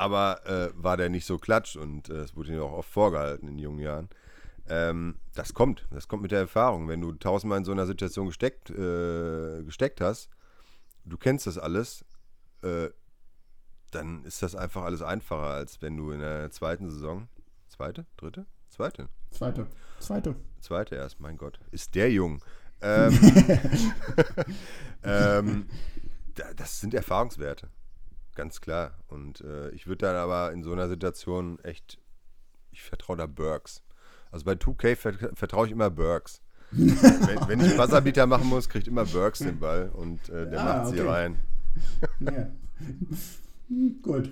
aber 0.00 0.46
äh, 0.46 0.70
war 0.74 0.96
der 0.96 1.10
nicht 1.10 1.26
so 1.26 1.38
klatsch 1.38 1.76
und 1.76 2.08
äh, 2.08 2.22
es 2.22 2.34
wurde 2.34 2.52
ihm 2.52 2.60
auch 2.60 2.72
oft 2.72 2.88
vorgehalten 2.90 3.48
in 3.48 3.58
jungen 3.58 3.80
Jahren. 3.80 4.08
Ähm, 4.68 5.16
das 5.34 5.52
kommt, 5.52 5.86
das 5.90 6.08
kommt 6.08 6.22
mit 6.22 6.30
der 6.30 6.40
Erfahrung. 6.40 6.88
Wenn 6.88 7.00
du 7.00 7.12
tausendmal 7.12 7.58
in 7.58 7.64
so 7.64 7.72
einer 7.72 7.86
Situation 7.86 8.26
gesteckt, 8.26 8.70
äh, 8.70 9.62
gesteckt 9.62 10.00
hast, 10.00 10.30
du 11.04 11.18
kennst 11.18 11.46
das 11.46 11.58
alles, 11.58 12.04
äh, 12.62 12.88
dann 13.90 14.24
ist 14.24 14.42
das 14.42 14.56
einfach 14.56 14.84
alles 14.84 15.02
einfacher, 15.02 15.50
als 15.54 15.82
wenn 15.82 15.96
du 15.96 16.12
in 16.12 16.20
der 16.20 16.50
zweiten 16.50 16.88
Saison, 16.88 17.28
zweite, 17.68 18.06
dritte, 18.16 18.46
zweite, 18.68 19.08
Zweite. 19.30 19.66
Zweite. 20.00 20.34
Zweite 20.60 20.94
erst, 20.96 21.20
mein 21.20 21.36
Gott. 21.36 21.60
Ist 21.70 21.94
der 21.94 22.10
jung? 22.10 22.42
Ähm, 22.80 23.12
ähm, 25.02 25.66
das 26.56 26.80
sind 26.80 26.94
Erfahrungswerte. 26.94 27.68
Ganz 28.34 28.60
klar. 28.60 28.98
Und 29.08 29.40
äh, 29.42 29.70
ich 29.70 29.86
würde 29.86 30.06
dann 30.06 30.16
aber 30.16 30.52
in 30.52 30.62
so 30.62 30.72
einer 30.72 30.88
Situation 30.88 31.58
echt, 31.60 31.98
ich 32.70 32.82
vertraue 32.82 33.16
da 33.16 33.26
Burks. 33.26 33.82
Also 34.30 34.44
bei 34.44 34.52
2K 34.52 35.34
vertraue 35.34 35.66
ich 35.66 35.72
immer 35.72 35.90
Burks. 35.90 36.40
wenn, 36.70 37.48
wenn, 37.48 37.60
ich 37.60 37.76
Buzzerbeater 37.76 38.26
machen 38.26 38.48
muss, 38.48 38.68
kriegt 38.68 38.86
immer 38.86 39.04
Burks 39.04 39.40
den 39.40 39.58
Ball 39.58 39.90
und 39.92 40.28
äh, 40.28 40.48
der 40.48 40.60
ah, 40.60 40.64
macht 40.64 40.94
sie 40.94 41.00
rein. 41.00 41.36
ja. 42.20 42.48
Gut. 44.02 44.30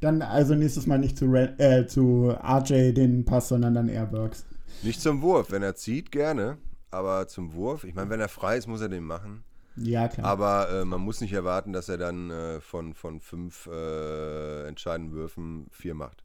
Dann 0.00 0.22
also 0.22 0.54
nächstes 0.54 0.86
Mal 0.86 0.98
nicht 0.98 1.18
zu, 1.18 1.34
äh, 1.34 1.86
zu 1.86 2.30
RJ 2.30 2.92
den 2.92 3.24
Pass, 3.24 3.48
sondern 3.48 3.74
dann 3.74 3.88
eher 3.88 4.06
Burks. 4.06 4.44
Nicht 4.82 5.00
zum 5.00 5.20
Wurf. 5.20 5.50
Wenn 5.50 5.62
er 5.62 5.74
zieht, 5.74 6.10
gerne. 6.10 6.58
Aber 6.90 7.26
zum 7.28 7.54
Wurf, 7.54 7.84
ich 7.84 7.94
meine, 7.94 8.10
wenn 8.10 8.20
er 8.20 8.28
frei 8.28 8.56
ist, 8.56 8.66
muss 8.66 8.80
er 8.80 8.88
den 8.88 9.04
machen. 9.04 9.44
Ja, 9.76 10.08
klar. 10.08 10.26
Aber 10.26 10.70
äh, 10.70 10.84
man 10.84 11.00
muss 11.00 11.20
nicht 11.20 11.32
erwarten, 11.32 11.72
dass 11.72 11.88
er 11.88 11.98
dann 11.98 12.30
äh, 12.30 12.60
von, 12.60 12.94
von 12.94 13.20
fünf 13.20 13.66
äh, 13.66 14.66
entscheidenden 14.68 15.12
Würfen 15.12 15.66
vier 15.70 15.94
macht. 15.94 16.24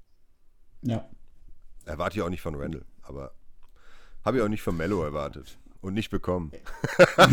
Ja. 0.81 1.07
Erwarte 1.85 2.17
ich 2.17 2.21
auch 2.21 2.29
nicht 2.29 2.41
von 2.41 2.55
Randall, 2.55 2.85
aber 3.01 3.31
habe 4.23 4.37
ich 4.37 4.43
auch 4.43 4.49
nicht 4.49 4.61
von 4.61 4.77
Mello 4.77 5.03
erwartet 5.03 5.57
und 5.81 5.93
nicht 5.93 6.09
bekommen. 6.09 6.51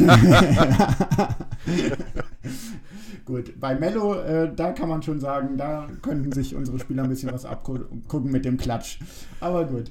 Gut, 3.24 3.58
bei 3.58 3.74
Mello, 3.74 4.14
äh, 4.14 4.54
da 4.54 4.72
kann 4.72 4.88
man 4.88 5.02
schon 5.02 5.18
sagen, 5.18 5.56
da 5.58 5.88
könnten 6.00 6.30
sich 6.30 6.54
unsere 6.54 6.78
Spieler 6.78 7.02
ein 7.02 7.08
bisschen 7.08 7.32
was 7.32 7.44
abgucken 7.44 8.30
mit 8.30 8.44
dem 8.44 8.56
Klatsch. 8.56 9.00
Aber 9.40 9.64
gut. 9.64 9.90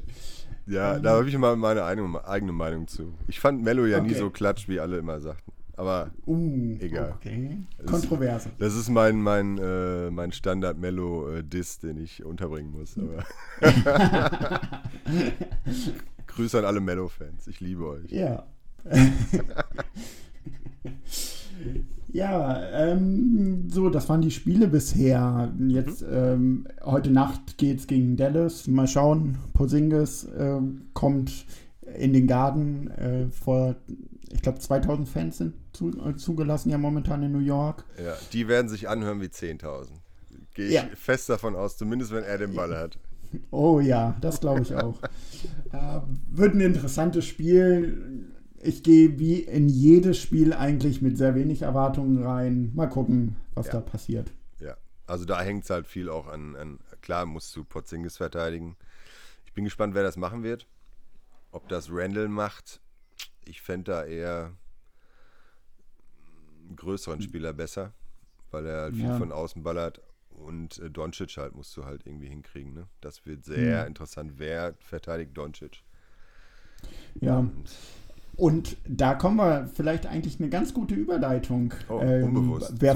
Ja, 0.68 0.96
ähm, 0.96 1.04
da 1.04 1.18
habe 1.18 1.28
ich 1.28 1.38
mal 1.38 1.58
meine 1.58 1.84
eigene, 1.84 2.54
Meinung 2.54 2.88
zu. 2.88 3.14
Ich 3.28 3.42
fand 3.42 3.62
Mello 3.62 3.86
ja 3.86 3.98
okay. 3.98 4.08
nie 4.08 4.14
so 4.14 4.30
klatsch, 4.30 4.70
wie 4.70 4.80
alle 4.80 4.98
immer 4.98 5.20
sagten. 5.20 5.52
Aber 5.78 6.12
uh, 6.26 6.78
egal. 6.80 7.14
Okay. 7.16 7.58
Kontroverse. 7.86 8.50
Das 8.58 8.70
ist, 8.70 8.76
das 8.76 8.84
ist 8.84 8.90
mein, 8.90 9.22
mein, 9.22 9.58
äh, 9.58 10.10
mein 10.10 10.32
Standard-Mello-Diss, 10.32 11.80
den 11.80 11.98
ich 11.98 12.24
unterbringen 12.24 12.72
muss. 12.72 12.98
Aber 12.98 13.26
Grüße 16.28 16.60
an 16.60 16.66
alle 16.66 16.80
Mello-Fans. 16.80 17.48
Ich 17.48 17.60
liebe 17.60 17.88
euch. 17.88 18.12
Ja. 18.12 18.46
Ja, 22.16 22.62
ähm, 22.72 23.68
so, 23.70 23.90
das 23.90 24.08
waren 24.08 24.22
die 24.22 24.32
Spiele 24.32 24.70
bisher. 24.70 25.54
Jetzt, 25.68 26.02
mhm. 26.02 26.08
ähm, 26.14 26.68
heute 26.82 27.12
Nacht 27.12 27.58
geht 27.58 27.80
es 27.80 27.88
gegen 27.88 28.16
Dallas. 28.16 28.68
Mal 28.68 28.88
schauen, 28.88 29.38
Posingis 29.52 30.24
äh, 30.24 30.62
kommt 30.94 31.46
in 31.98 32.14
den 32.14 32.26
Garten 32.26 32.88
äh, 32.92 33.26
vor, 33.32 33.76
ich 34.32 34.42
glaube, 34.42 34.60
2000 34.60 35.08
Fans 35.08 35.38
sind 35.38 35.54
zu, 35.74 35.90
äh, 35.90 36.16
zugelassen 36.16 36.70
ja 36.70 36.78
momentan 36.78 37.24
in 37.24 37.32
New 37.32 37.40
York. 37.40 37.86
Ja, 38.04 38.16
die 38.34 38.48
werden 38.48 38.70
sich 38.70 38.90
anhören 38.90 39.22
wie 39.22 39.26
10.000. 39.26 39.88
Gehe 40.54 40.68
ich 40.68 40.74
ja. 40.74 40.86
fest 40.96 41.30
davon 41.30 41.56
aus, 41.56 41.78
zumindest 41.78 42.12
wenn 42.12 42.24
er 42.24 42.38
den 42.38 42.54
Ball 42.54 42.76
hat. 42.76 42.98
Oh 43.52 43.82
ja, 43.82 44.16
das 44.22 44.40
glaube 44.40 44.62
ich 44.62 44.74
auch. 44.76 45.02
äh, 45.74 46.00
wird 46.30 46.54
ein 46.54 46.62
interessantes 46.62 47.26
Spiel 47.26 48.26
ich 48.66 48.84
gehe 48.84 49.20
wie 49.20 49.40
in 49.40 49.70
jedes 49.70 50.18
Spiel 50.18 50.54
eigentlich 50.54 51.02
mit 51.02 51.18
sehr 51.18 51.36
wenig 51.36 51.62
Erwartungen 51.62 52.24
rein. 52.24 52.72
Mal 52.74 52.88
gucken, 52.88 53.36
was 53.54 53.68
ja. 53.68 53.74
da 53.74 53.82
passiert. 53.82 54.32
Ja, 54.60 54.76
also 55.08 55.26
da 55.26 55.42
hängt 55.42 55.64
es 55.64 55.70
halt 55.70 55.88
viel 55.88 56.10
auch 56.10 56.28
an, 56.28 56.56
an, 56.56 56.80
klar 57.02 57.26
musst 57.26 57.56
du 57.56 57.64
Porzingis 57.64 58.18
verteidigen. 58.18 58.76
Ich 59.46 59.54
bin 59.54 59.64
gespannt, 59.64 59.94
wer 59.94 60.04
das 60.04 60.18
machen 60.18 60.44
wird. 60.44 60.68
Ob 61.52 61.70
das 61.70 61.90
Randall 61.92 62.28
macht, 62.28 62.82
ich 63.46 63.62
fände 63.62 63.92
da 63.92 64.06
eher 64.06 64.52
einen 66.68 66.76
größeren 66.76 67.22
Spieler 67.22 67.54
besser, 67.54 67.94
weil 68.52 68.66
er 68.66 68.82
halt 68.84 68.96
viel 68.96 69.06
ja. 69.06 69.18
von 69.18 69.32
außen 69.32 69.64
ballert. 69.64 70.02
Und 70.30 70.80
äh, 70.80 70.90
Doncic 70.90 71.38
halt 71.38 71.56
musst 71.56 71.76
du 71.78 71.86
halt 71.86 72.06
irgendwie 72.06 72.28
hinkriegen. 72.28 72.74
Ne? 72.74 72.88
Das 73.02 73.26
wird 73.26 73.46
sehr 73.46 73.70
ja. 73.70 73.84
interessant. 73.84 74.34
Wer 74.38 74.74
verteidigt 74.80 75.38
Doncic? 75.38 75.84
Ja. 77.22 77.38
Und 77.38 77.70
und 78.38 78.76
da 78.88 79.14
kommen 79.14 79.38
wir 79.38 79.70
vielleicht 79.74 80.06
eigentlich 80.08 80.40
eine 80.40 80.50
ganz 80.50 80.74
gute 80.74 80.94
Überleitung. 80.94 81.74
Oh, 81.90 82.00
ähm, 82.02 82.26
unbewusst. 82.26 82.74
Wer 82.80 82.96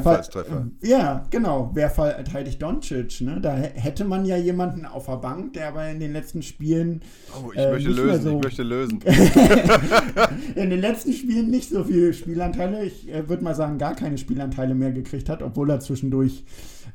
ja, 0.81 1.25
genau. 1.29 1.71
Wer 1.73 1.89
verteidigt 1.89 2.61
Doncic? 2.61 3.21
Ne? 3.21 3.39
Da 3.41 3.55
hätte 3.55 4.05
man 4.05 4.25
ja 4.25 4.37
jemanden 4.37 4.85
auf 4.85 5.05
der 5.05 5.17
Bank, 5.17 5.53
der 5.53 5.69
aber 5.69 5.89
in 5.89 5.99
den 5.99 6.13
letzten 6.13 6.41
Spielen. 6.41 7.01
Oh, 7.33 7.51
ich 7.53 7.59
äh, 7.59 7.71
möchte 7.71 7.89
lösen. 7.89 8.23
So, 8.23 8.37
ich 8.37 8.43
möchte 8.43 8.63
lösen. 8.63 8.99
in 10.55 10.69
den 10.69 10.79
letzten 10.79 11.13
Spielen 11.13 11.49
nicht 11.49 11.69
so 11.69 11.83
viele 11.83 12.13
Spielanteile. 12.13 12.83
Ich 12.83 13.09
äh, 13.09 13.29
würde 13.29 13.43
mal 13.43 13.55
sagen, 13.55 13.77
gar 13.77 13.95
keine 13.95 14.17
Spielanteile 14.17 14.75
mehr 14.75 14.91
gekriegt 14.91 15.29
hat, 15.29 15.41
obwohl 15.41 15.69
er 15.69 15.79
zwischendurch 15.79 16.43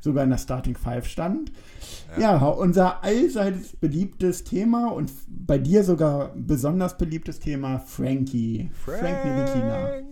sogar 0.05 0.23
in 0.23 0.29
der 0.29 0.37
Starting 0.37 0.77
Five 0.77 1.05
stand. 1.07 1.51
Ja. 2.17 2.37
ja, 2.37 2.45
unser 2.45 3.03
allseits 3.03 3.75
beliebtes 3.75 4.45
Thema 4.45 4.87
und 4.93 5.11
bei 5.27 5.57
dir 5.57 5.83
sogar 5.83 6.31
besonders 6.35 6.97
beliebtes 6.97 7.39
Thema, 7.39 7.79
Frankie. 7.79 8.69
Frank, 8.73 8.99
Frank. 8.99 10.05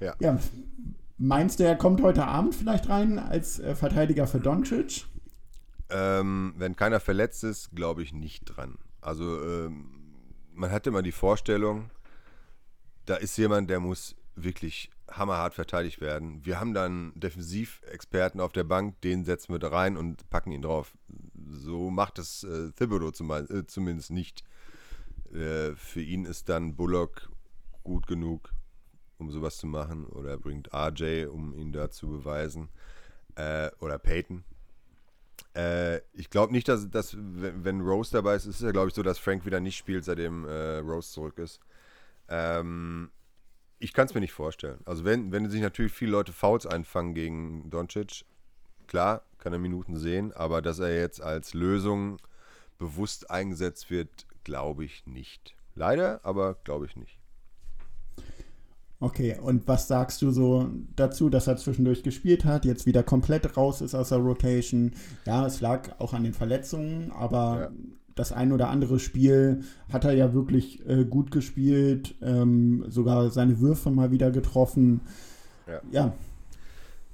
Ja. 0.00 0.14
ja. 0.20 0.38
Meinst 1.16 1.60
du, 1.60 1.64
er 1.64 1.76
kommt 1.76 2.02
heute 2.02 2.26
Abend 2.26 2.54
vielleicht 2.54 2.88
rein 2.88 3.18
als 3.18 3.58
äh, 3.60 3.74
Verteidiger 3.74 4.26
für 4.26 4.40
Doncic? 4.40 5.06
Ähm, 5.90 6.54
wenn 6.56 6.76
keiner 6.76 7.00
verletzt 7.00 7.44
ist, 7.44 7.70
glaube 7.74 8.02
ich 8.02 8.12
nicht 8.12 8.44
dran. 8.44 8.76
Also 9.00 9.42
ähm, 9.42 9.86
man 10.52 10.70
hatte 10.70 10.90
immer 10.90 11.02
die 11.02 11.12
Vorstellung, 11.12 11.90
da 13.06 13.16
ist 13.16 13.36
jemand, 13.38 13.70
der 13.70 13.80
muss 13.80 14.16
wirklich 14.34 14.90
hammerhart 15.10 15.54
verteidigt 15.54 16.00
werden. 16.00 16.44
Wir 16.44 16.60
haben 16.60 16.74
dann 16.74 17.12
Defensivexperten 17.14 18.40
auf 18.40 18.52
der 18.52 18.64
Bank, 18.64 19.00
den 19.02 19.24
setzen 19.24 19.52
wir 19.52 19.58
da 19.58 19.68
rein 19.68 19.96
und 19.96 20.28
packen 20.30 20.52
ihn 20.52 20.62
drauf. 20.62 20.96
So 21.48 21.90
macht 21.90 22.18
es 22.18 22.44
äh, 22.44 22.70
Thibodeau 22.72 23.10
zum, 23.10 23.30
äh, 23.30 23.66
zumindest 23.66 24.10
nicht. 24.10 24.44
Äh, 25.32 25.74
für 25.74 26.00
ihn 26.00 26.24
ist 26.24 26.48
dann 26.48 26.76
Bullock 26.76 27.30
gut 27.82 28.06
genug, 28.06 28.52
um 29.18 29.30
sowas 29.30 29.58
zu 29.58 29.66
machen. 29.66 30.06
Oder 30.06 30.30
er 30.30 30.38
bringt 30.38 30.72
RJ, 30.72 31.26
um 31.26 31.54
ihn 31.54 31.72
da 31.72 31.90
zu 31.90 32.08
beweisen. 32.08 32.68
Äh, 33.34 33.70
oder 33.80 33.98
Peyton. 33.98 34.44
Äh, 35.54 35.98
ich 36.12 36.30
glaube 36.30 36.52
nicht, 36.52 36.68
dass, 36.68 36.88
dass 36.90 37.16
wenn, 37.18 37.80
Rose 37.80 38.12
dabei 38.12 38.36
ist, 38.36 38.46
ist 38.46 38.56
es 38.56 38.62
ja, 38.62 38.70
glaube 38.70 38.88
ich, 38.88 38.94
so, 38.94 39.02
dass 39.02 39.18
Frank 39.18 39.44
wieder 39.44 39.60
nicht 39.60 39.76
spielt, 39.76 40.04
seitdem 40.04 40.44
äh, 40.44 40.78
Rose 40.78 41.10
zurück 41.10 41.38
ist. 41.38 41.60
Ähm, 42.28 43.10
ich 43.80 43.92
kann 43.94 44.06
es 44.06 44.14
mir 44.14 44.20
nicht 44.20 44.32
vorstellen. 44.32 44.78
Also 44.84 45.04
wenn, 45.04 45.32
wenn 45.32 45.50
sich 45.50 45.62
natürlich 45.62 45.92
viele 45.92 46.12
Leute 46.12 46.32
Fouls 46.32 46.66
einfangen 46.66 47.14
gegen 47.14 47.68
Doncic, 47.70 48.24
klar, 48.86 49.22
kann 49.38 49.52
er 49.52 49.58
Minuten 49.58 49.96
sehen, 49.96 50.32
aber 50.32 50.62
dass 50.62 50.78
er 50.78 50.94
jetzt 50.94 51.22
als 51.22 51.54
Lösung 51.54 52.18
bewusst 52.78 53.30
eingesetzt 53.30 53.90
wird, 53.90 54.26
glaube 54.44 54.84
ich 54.84 55.06
nicht. 55.06 55.56
Leider, 55.74 56.20
aber 56.24 56.56
glaube 56.62 56.86
ich 56.86 56.96
nicht. 56.96 57.18
Okay, 59.02 59.38
und 59.40 59.66
was 59.66 59.88
sagst 59.88 60.20
du 60.20 60.30
so 60.30 60.68
dazu, 60.94 61.30
dass 61.30 61.46
er 61.46 61.56
zwischendurch 61.56 62.02
gespielt 62.02 62.44
hat, 62.44 62.66
jetzt 62.66 62.84
wieder 62.84 63.02
komplett 63.02 63.56
raus 63.56 63.80
ist 63.80 63.94
aus 63.94 64.10
der 64.10 64.18
Rotation? 64.18 64.92
Ja, 65.24 65.46
es 65.46 65.62
lag 65.62 65.98
auch 65.98 66.12
an 66.12 66.22
den 66.22 66.34
Verletzungen, 66.34 67.10
aber 67.12 67.60
Ja. 67.60 67.70
Das 68.20 68.32
ein 68.32 68.52
oder 68.52 68.68
andere 68.68 68.98
Spiel 68.98 69.64
hat 69.90 70.04
er 70.04 70.12
ja 70.12 70.34
wirklich 70.34 70.86
äh, 70.86 71.04
gut 71.04 71.30
gespielt, 71.30 72.14
ähm, 72.20 72.84
sogar 72.88 73.30
seine 73.30 73.60
Würfe 73.60 73.90
mal 73.90 74.10
wieder 74.10 74.30
getroffen. 74.30 75.00
Ja. 75.66 75.80
ja, 75.90 76.14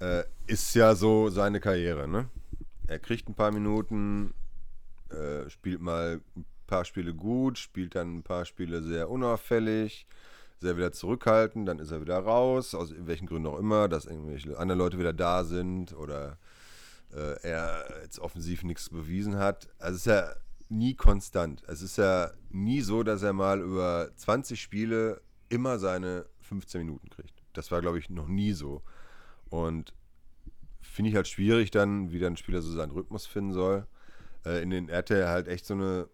Äh, 0.00 0.24
ist 0.46 0.74
ja 0.74 0.94
so 0.94 1.30
seine 1.30 1.60
Karriere, 1.60 2.08
ne? 2.08 2.28
Er 2.88 2.98
kriegt 2.98 3.28
ein 3.28 3.34
paar 3.34 3.52
Minuten, 3.52 4.34
äh, 5.10 5.48
spielt 5.48 5.80
mal 5.80 6.20
ein 6.36 6.44
paar 6.66 6.84
Spiele 6.84 7.14
gut, 7.14 7.56
spielt 7.58 7.94
dann 7.94 8.18
ein 8.18 8.22
paar 8.22 8.44
Spiele 8.44 8.82
sehr 8.82 9.08
unauffällig, 9.08 10.06
sehr 10.60 10.76
wieder 10.76 10.92
zurückhaltend, 10.92 11.68
dann 11.68 11.78
ist 11.78 11.92
er 11.92 12.00
wieder 12.00 12.18
raus, 12.18 12.74
aus 12.74 12.92
welchen 12.98 13.26
Gründen 13.26 13.46
auch 13.46 13.58
immer, 13.58 13.88
dass 13.88 14.06
irgendwelche 14.06 14.58
andere 14.58 14.78
Leute 14.78 14.98
wieder 14.98 15.12
da 15.12 15.44
sind 15.44 15.94
oder 15.96 16.36
äh, 17.14 17.40
er 17.42 17.84
jetzt 18.02 18.18
offensiv 18.18 18.64
nichts 18.64 18.88
bewiesen 18.90 19.38
hat. 19.38 19.68
Also 19.78 19.96
ist 19.96 20.06
ja 20.06 20.34
nie 20.68 20.94
konstant. 20.94 21.62
Es 21.66 21.82
ist 21.82 21.98
ja 21.98 22.30
nie 22.50 22.80
so, 22.80 23.02
dass 23.02 23.22
er 23.22 23.32
mal 23.32 23.60
über 23.60 24.10
20 24.16 24.60
Spiele 24.60 25.20
immer 25.48 25.78
seine 25.78 26.26
15 26.40 26.80
Minuten 26.80 27.08
kriegt. 27.10 27.42
Das 27.52 27.70
war, 27.70 27.80
glaube 27.80 27.98
ich, 27.98 28.10
noch 28.10 28.28
nie 28.28 28.52
so. 28.52 28.82
Und 29.48 29.94
finde 30.80 31.10
ich 31.10 31.16
halt 31.16 31.28
schwierig 31.28 31.70
dann, 31.70 32.10
wie 32.12 32.18
dann 32.18 32.34
ein 32.34 32.36
Spieler 32.36 32.62
so 32.62 32.72
seinen 32.72 32.92
Rhythmus 32.92 33.26
finden 33.26 33.52
soll. 33.52 33.86
Äh, 34.44 34.62
in 34.62 34.70
den 34.70 34.90
hatte 34.90 35.28
halt 35.28 35.48
echt 35.48 35.66
so 35.66 35.74
eine 35.74 36.08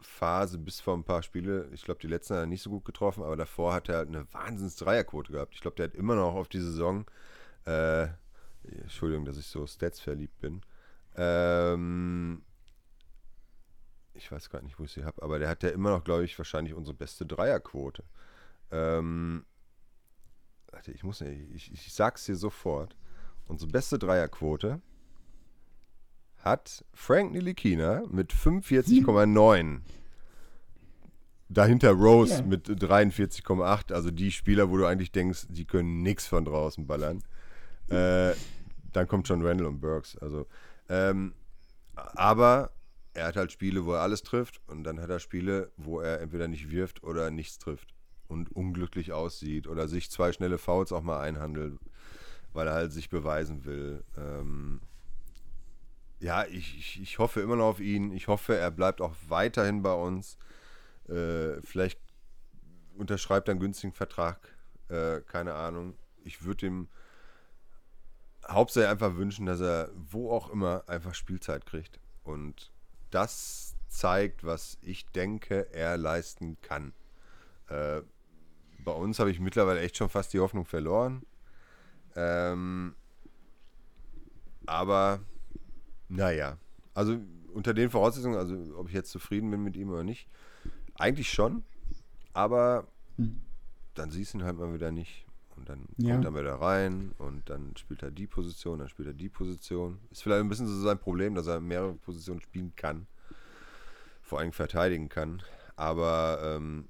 Phase 0.00 0.58
bis 0.58 0.80
vor 0.80 0.96
ein 0.96 1.04
paar 1.04 1.22
Spiele. 1.22 1.68
Ich 1.72 1.84
glaube, 1.84 2.00
die 2.00 2.08
letzten 2.08 2.34
hat 2.34 2.42
er 2.42 2.46
nicht 2.46 2.62
so 2.62 2.70
gut 2.70 2.84
getroffen, 2.84 3.22
aber 3.22 3.36
davor 3.36 3.72
hat 3.74 3.88
er 3.88 3.96
halt 3.98 4.08
eine 4.08 4.26
wahnsinns 4.32 4.76
Dreierquote 4.76 5.32
gehabt. 5.32 5.54
Ich 5.54 5.60
glaube, 5.60 5.76
der 5.76 5.84
hat 5.86 5.94
immer 5.94 6.16
noch 6.16 6.34
auf 6.34 6.48
die 6.48 6.60
Saison, 6.60 7.04
äh, 7.64 8.08
Entschuldigung, 8.64 9.24
dass 9.24 9.36
ich 9.36 9.46
so 9.46 9.66
Stats 9.66 10.00
verliebt 10.00 10.38
bin. 10.40 10.62
Ähm, 11.16 12.42
ich 14.22 14.30
weiß 14.32 14.50
gar 14.50 14.62
nicht, 14.62 14.78
wo 14.78 14.84
ich 14.84 14.92
sie 14.92 15.04
habe, 15.04 15.20
aber 15.22 15.38
der 15.38 15.48
hat 15.48 15.62
ja 15.62 15.70
immer 15.70 15.90
noch, 15.90 16.04
glaube 16.04 16.24
ich, 16.24 16.38
wahrscheinlich 16.38 16.74
unsere 16.74 16.96
beste 16.96 17.26
Dreierquote. 17.26 18.04
Ähm, 18.70 19.44
warte, 20.70 20.92
ich 20.92 21.02
muss 21.02 21.20
nicht, 21.20 21.40
ich, 21.54 21.72
ich 21.72 21.92
sag's 21.92 22.24
dir 22.24 22.36
sofort. 22.36 22.96
Unsere 23.48 23.70
beste 23.70 23.98
Dreierquote 23.98 24.80
hat 26.38 26.84
Frank 26.94 27.32
Nilikina 27.32 28.02
mit 28.10 28.32
45,9. 28.32 29.80
Dahinter 31.48 31.90
Rose 31.90 32.34
Ja. 32.38 32.42
mit 32.42 32.66
43,8. 32.68 33.92
Also 33.92 34.10
die 34.10 34.30
Spieler, 34.30 34.70
wo 34.70 34.76
du 34.78 34.86
eigentlich 34.86 35.12
denkst, 35.12 35.46
die 35.50 35.64
können 35.66 36.02
nichts 36.02 36.26
von 36.26 36.44
draußen 36.44 36.86
ballern. 36.86 37.22
Äh, 37.88 38.32
dann 38.92 39.06
kommt 39.08 39.28
schon 39.28 39.44
Randall 39.44 39.66
und 39.66 39.80
Burks. 39.80 40.16
Also, 40.18 40.46
ähm, 40.88 41.34
aber 41.94 42.70
er 43.14 43.26
hat 43.26 43.36
halt 43.36 43.52
Spiele, 43.52 43.84
wo 43.84 43.92
er 43.94 44.00
alles 44.00 44.22
trifft 44.22 44.60
und 44.66 44.84
dann 44.84 45.00
hat 45.00 45.10
er 45.10 45.18
Spiele, 45.18 45.70
wo 45.76 46.00
er 46.00 46.20
entweder 46.20 46.48
nicht 46.48 46.70
wirft 46.70 47.02
oder 47.02 47.30
nichts 47.30 47.58
trifft 47.58 47.94
und 48.28 48.50
unglücklich 48.54 49.12
aussieht 49.12 49.66
oder 49.66 49.88
sich 49.88 50.10
zwei 50.10 50.32
schnelle 50.32 50.58
Fouls 50.58 50.92
auch 50.92 51.02
mal 51.02 51.20
einhandelt, 51.20 51.78
weil 52.52 52.66
er 52.66 52.74
halt 52.74 52.92
sich 52.92 53.10
beweisen 53.10 53.64
will. 53.64 54.02
Ähm, 54.16 54.80
ja, 56.20 56.44
ich, 56.44 57.00
ich, 57.02 57.18
hoffe 57.18 57.40
immer 57.40 57.56
noch 57.56 57.64
auf 57.64 57.80
ihn. 57.80 58.12
Ich 58.12 58.28
hoffe, 58.28 58.56
er 58.56 58.70
bleibt 58.70 59.00
auch 59.00 59.14
weiterhin 59.28 59.82
bei 59.82 59.92
uns. 59.92 60.38
Äh, 61.08 61.60
vielleicht 61.62 62.00
unterschreibt 62.96 63.48
er 63.48 63.52
einen 63.52 63.60
günstigen 63.60 63.92
Vertrag. 63.92 64.56
Äh, 64.88 65.20
keine 65.22 65.54
Ahnung. 65.54 65.94
Ich 66.24 66.44
würde 66.44 66.66
ihm 66.66 66.88
hauptsächlich 68.48 68.90
einfach 68.90 69.16
wünschen, 69.16 69.46
dass 69.46 69.60
er 69.60 69.90
wo 69.94 70.30
auch 70.30 70.48
immer 70.50 70.84
einfach 70.86 71.14
Spielzeit 71.14 71.66
kriegt. 71.66 71.98
Und 72.22 72.71
das 73.12 73.76
zeigt, 73.88 74.44
was 74.44 74.78
ich 74.82 75.06
denke, 75.06 75.72
er 75.72 75.96
leisten 75.96 76.56
kann. 76.62 76.92
Äh, 77.68 78.02
bei 78.84 78.92
uns 78.92 79.18
habe 79.18 79.30
ich 79.30 79.38
mittlerweile 79.38 79.80
echt 79.80 79.96
schon 79.96 80.08
fast 80.08 80.32
die 80.32 80.40
Hoffnung 80.40 80.64
verloren. 80.64 81.24
Ähm, 82.16 82.94
aber 84.66 85.20
naja, 86.08 86.58
also 86.94 87.18
unter 87.52 87.74
den 87.74 87.90
Voraussetzungen, 87.90 88.36
also 88.36 88.76
ob 88.76 88.88
ich 88.88 88.94
jetzt 88.94 89.10
zufrieden 89.10 89.50
bin 89.50 89.62
mit 89.62 89.76
ihm 89.76 89.90
oder 89.90 90.04
nicht, 90.04 90.28
eigentlich 90.94 91.30
schon. 91.32 91.62
Aber 92.32 92.86
dann 93.94 94.10
siehst 94.10 94.32
du 94.32 94.38
ihn 94.38 94.44
halt 94.44 94.56
mal 94.56 94.72
wieder 94.74 94.90
nicht. 94.90 95.26
Und 95.62 95.68
dann 95.68 95.86
Ja. 95.96 96.14
kommt 96.14 96.24
er 96.24 96.34
wieder 96.34 96.54
rein 96.56 97.12
und 97.18 97.48
dann 97.48 97.76
spielt 97.76 98.02
er 98.02 98.10
die 98.10 98.26
Position, 98.26 98.80
dann 98.80 98.88
spielt 98.88 99.06
er 99.06 99.14
die 99.14 99.28
Position. 99.28 100.00
Ist 100.10 100.24
vielleicht 100.24 100.40
ein 100.40 100.48
bisschen 100.48 100.66
so 100.66 100.80
sein 100.82 100.98
Problem, 100.98 101.36
dass 101.36 101.46
er 101.46 101.60
mehrere 101.60 101.94
Positionen 101.94 102.40
spielen 102.40 102.72
kann. 102.74 103.06
Vor 104.22 104.40
allem 104.40 104.52
verteidigen 104.52 105.08
kann. 105.08 105.40
Aber 105.76 106.40
ähm, 106.42 106.88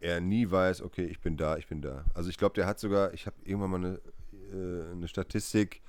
er 0.00 0.20
nie 0.20 0.50
weiß, 0.50 0.82
okay, 0.82 1.04
ich 1.04 1.20
bin 1.20 1.36
da, 1.36 1.58
ich 1.58 1.68
bin 1.68 1.80
da. 1.80 2.04
Also 2.12 2.28
ich 2.28 2.38
glaube, 2.38 2.54
der 2.54 2.66
hat 2.66 2.80
sogar, 2.80 3.14
ich 3.14 3.26
habe 3.26 3.36
irgendwann 3.44 3.70
mal 3.70 3.76
eine, 3.76 4.00
äh, 4.52 4.90
eine 4.90 5.06
Statistik 5.06 5.80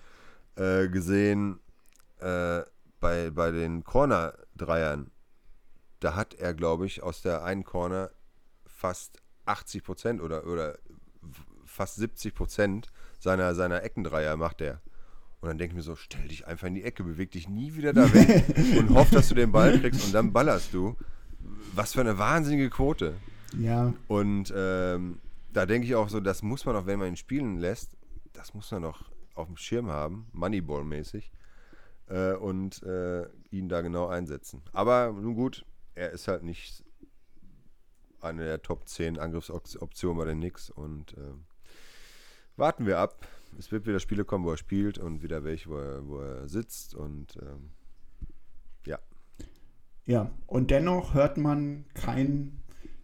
äh, 0.56 0.88
gesehen 0.90 1.60
äh, 2.20 2.62
bei, 3.00 3.32
bei 3.32 3.50
den 3.50 3.84
Corner-Dreiern. 3.84 5.10
Da 6.00 6.14
hat 6.16 6.36
er, 6.36 6.54
glaube 6.54 6.86
ich, 6.86 7.02
aus 7.02 7.24
der 7.24 7.44
einen 7.44 7.64
Corner 7.64 8.12
fast 8.68 9.20
80 9.48 9.84
Prozent 9.84 10.22
oder, 10.22 10.46
oder 10.46 10.78
fast 11.78 11.96
70 11.96 12.34
Prozent 12.34 12.92
seiner, 13.20 13.56
seiner 13.56 13.84
Eckendreier 13.84 14.36
macht 14.36 14.62
er. 14.62 14.82
Und 15.40 15.50
dann 15.50 15.58
denke 15.58 15.74
ich 15.74 15.78
mir 15.78 15.84
so, 15.84 15.96
stell 15.96 16.28
dich 16.28 16.48
einfach 16.48 16.68
in 16.68 16.76
die 16.76 16.84
Ecke, 16.84 17.04
beweg 17.04 17.32
dich 17.32 17.48
nie 17.48 17.76
wieder 17.76 17.94
da 17.94 18.12
weg 18.14 18.44
und 18.80 18.90
hoff, 18.90 19.10
dass 19.12 19.30
du 19.30 19.36
den 19.36 19.52
Ball 19.52 19.80
kriegst 19.80 20.06
und 20.06 20.14
dann 20.14 20.34
ballerst 20.34 20.74
du. 20.74 20.96
Was 21.74 21.94
für 21.94 22.02
eine 22.02 22.18
wahnsinnige 22.18 22.70
Quote. 22.70 23.14
ja, 23.58 23.94
Und 24.08 24.52
ähm, 24.56 25.20
da 25.54 25.66
denke 25.66 25.88
ich 25.88 25.96
auch 25.96 26.10
so, 26.10 26.20
das 26.20 26.42
muss 26.42 26.66
man 26.66 26.76
auch, 26.76 26.88
wenn 26.88 27.00
man 27.00 27.10
ihn 27.10 27.16
spielen 27.16 27.58
lässt, 27.58 27.96
das 28.34 28.54
muss 28.54 28.72
man 28.72 28.82
doch 28.82 29.12
auf 29.36 29.48
dem 29.48 29.58
Schirm 29.58 29.90
haben, 29.90 30.28
Moneyball-mäßig, 30.34 31.32
äh, 32.08 32.34
und 32.34 32.82
äh, 32.84 33.28
ihn 33.52 33.70
da 33.70 33.82
genau 33.82 34.08
einsetzen. 34.08 34.64
Aber 34.74 35.12
nun 35.12 35.36
gut, 35.36 35.66
er 35.94 36.10
ist 36.12 36.28
halt 36.28 36.44
nicht 36.44 36.84
eine 38.20 38.44
der 38.44 38.62
Top 38.62 38.88
10 38.88 39.20
Angriffsoptionen 39.20 40.18
bei 40.18 40.26
den 40.26 40.40
Knicks 40.40 40.70
und 40.72 41.16
ähm, 41.18 41.46
warten 42.58 42.86
wir 42.86 42.98
ab. 42.98 43.28
Es 43.58 43.72
wird 43.72 43.88
wieder 43.88 44.00
Spiele 44.00 44.26
kommen, 44.26 44.46
wo 44.46 44.52
er 44.52 44.58
spielt 44.58 44.98
und 44.98 45.24
wieder 45.24 45.44
welche, 45.44 45.70
wo 45.70 45.78
er, 45.78 46.08
wo 46.08 46.20
er 46.20 46.48
sitzt 46.48 46.96
und 46.96 47.38
ähm, 47.42 47.70
ja. 48.86 49.00
ja. 50.06 50.30
Und 50.46 50.70
dennoch 50.70 51.14
hört 51.14 51.38
man 51.38 51.86
kein 51.94 52.62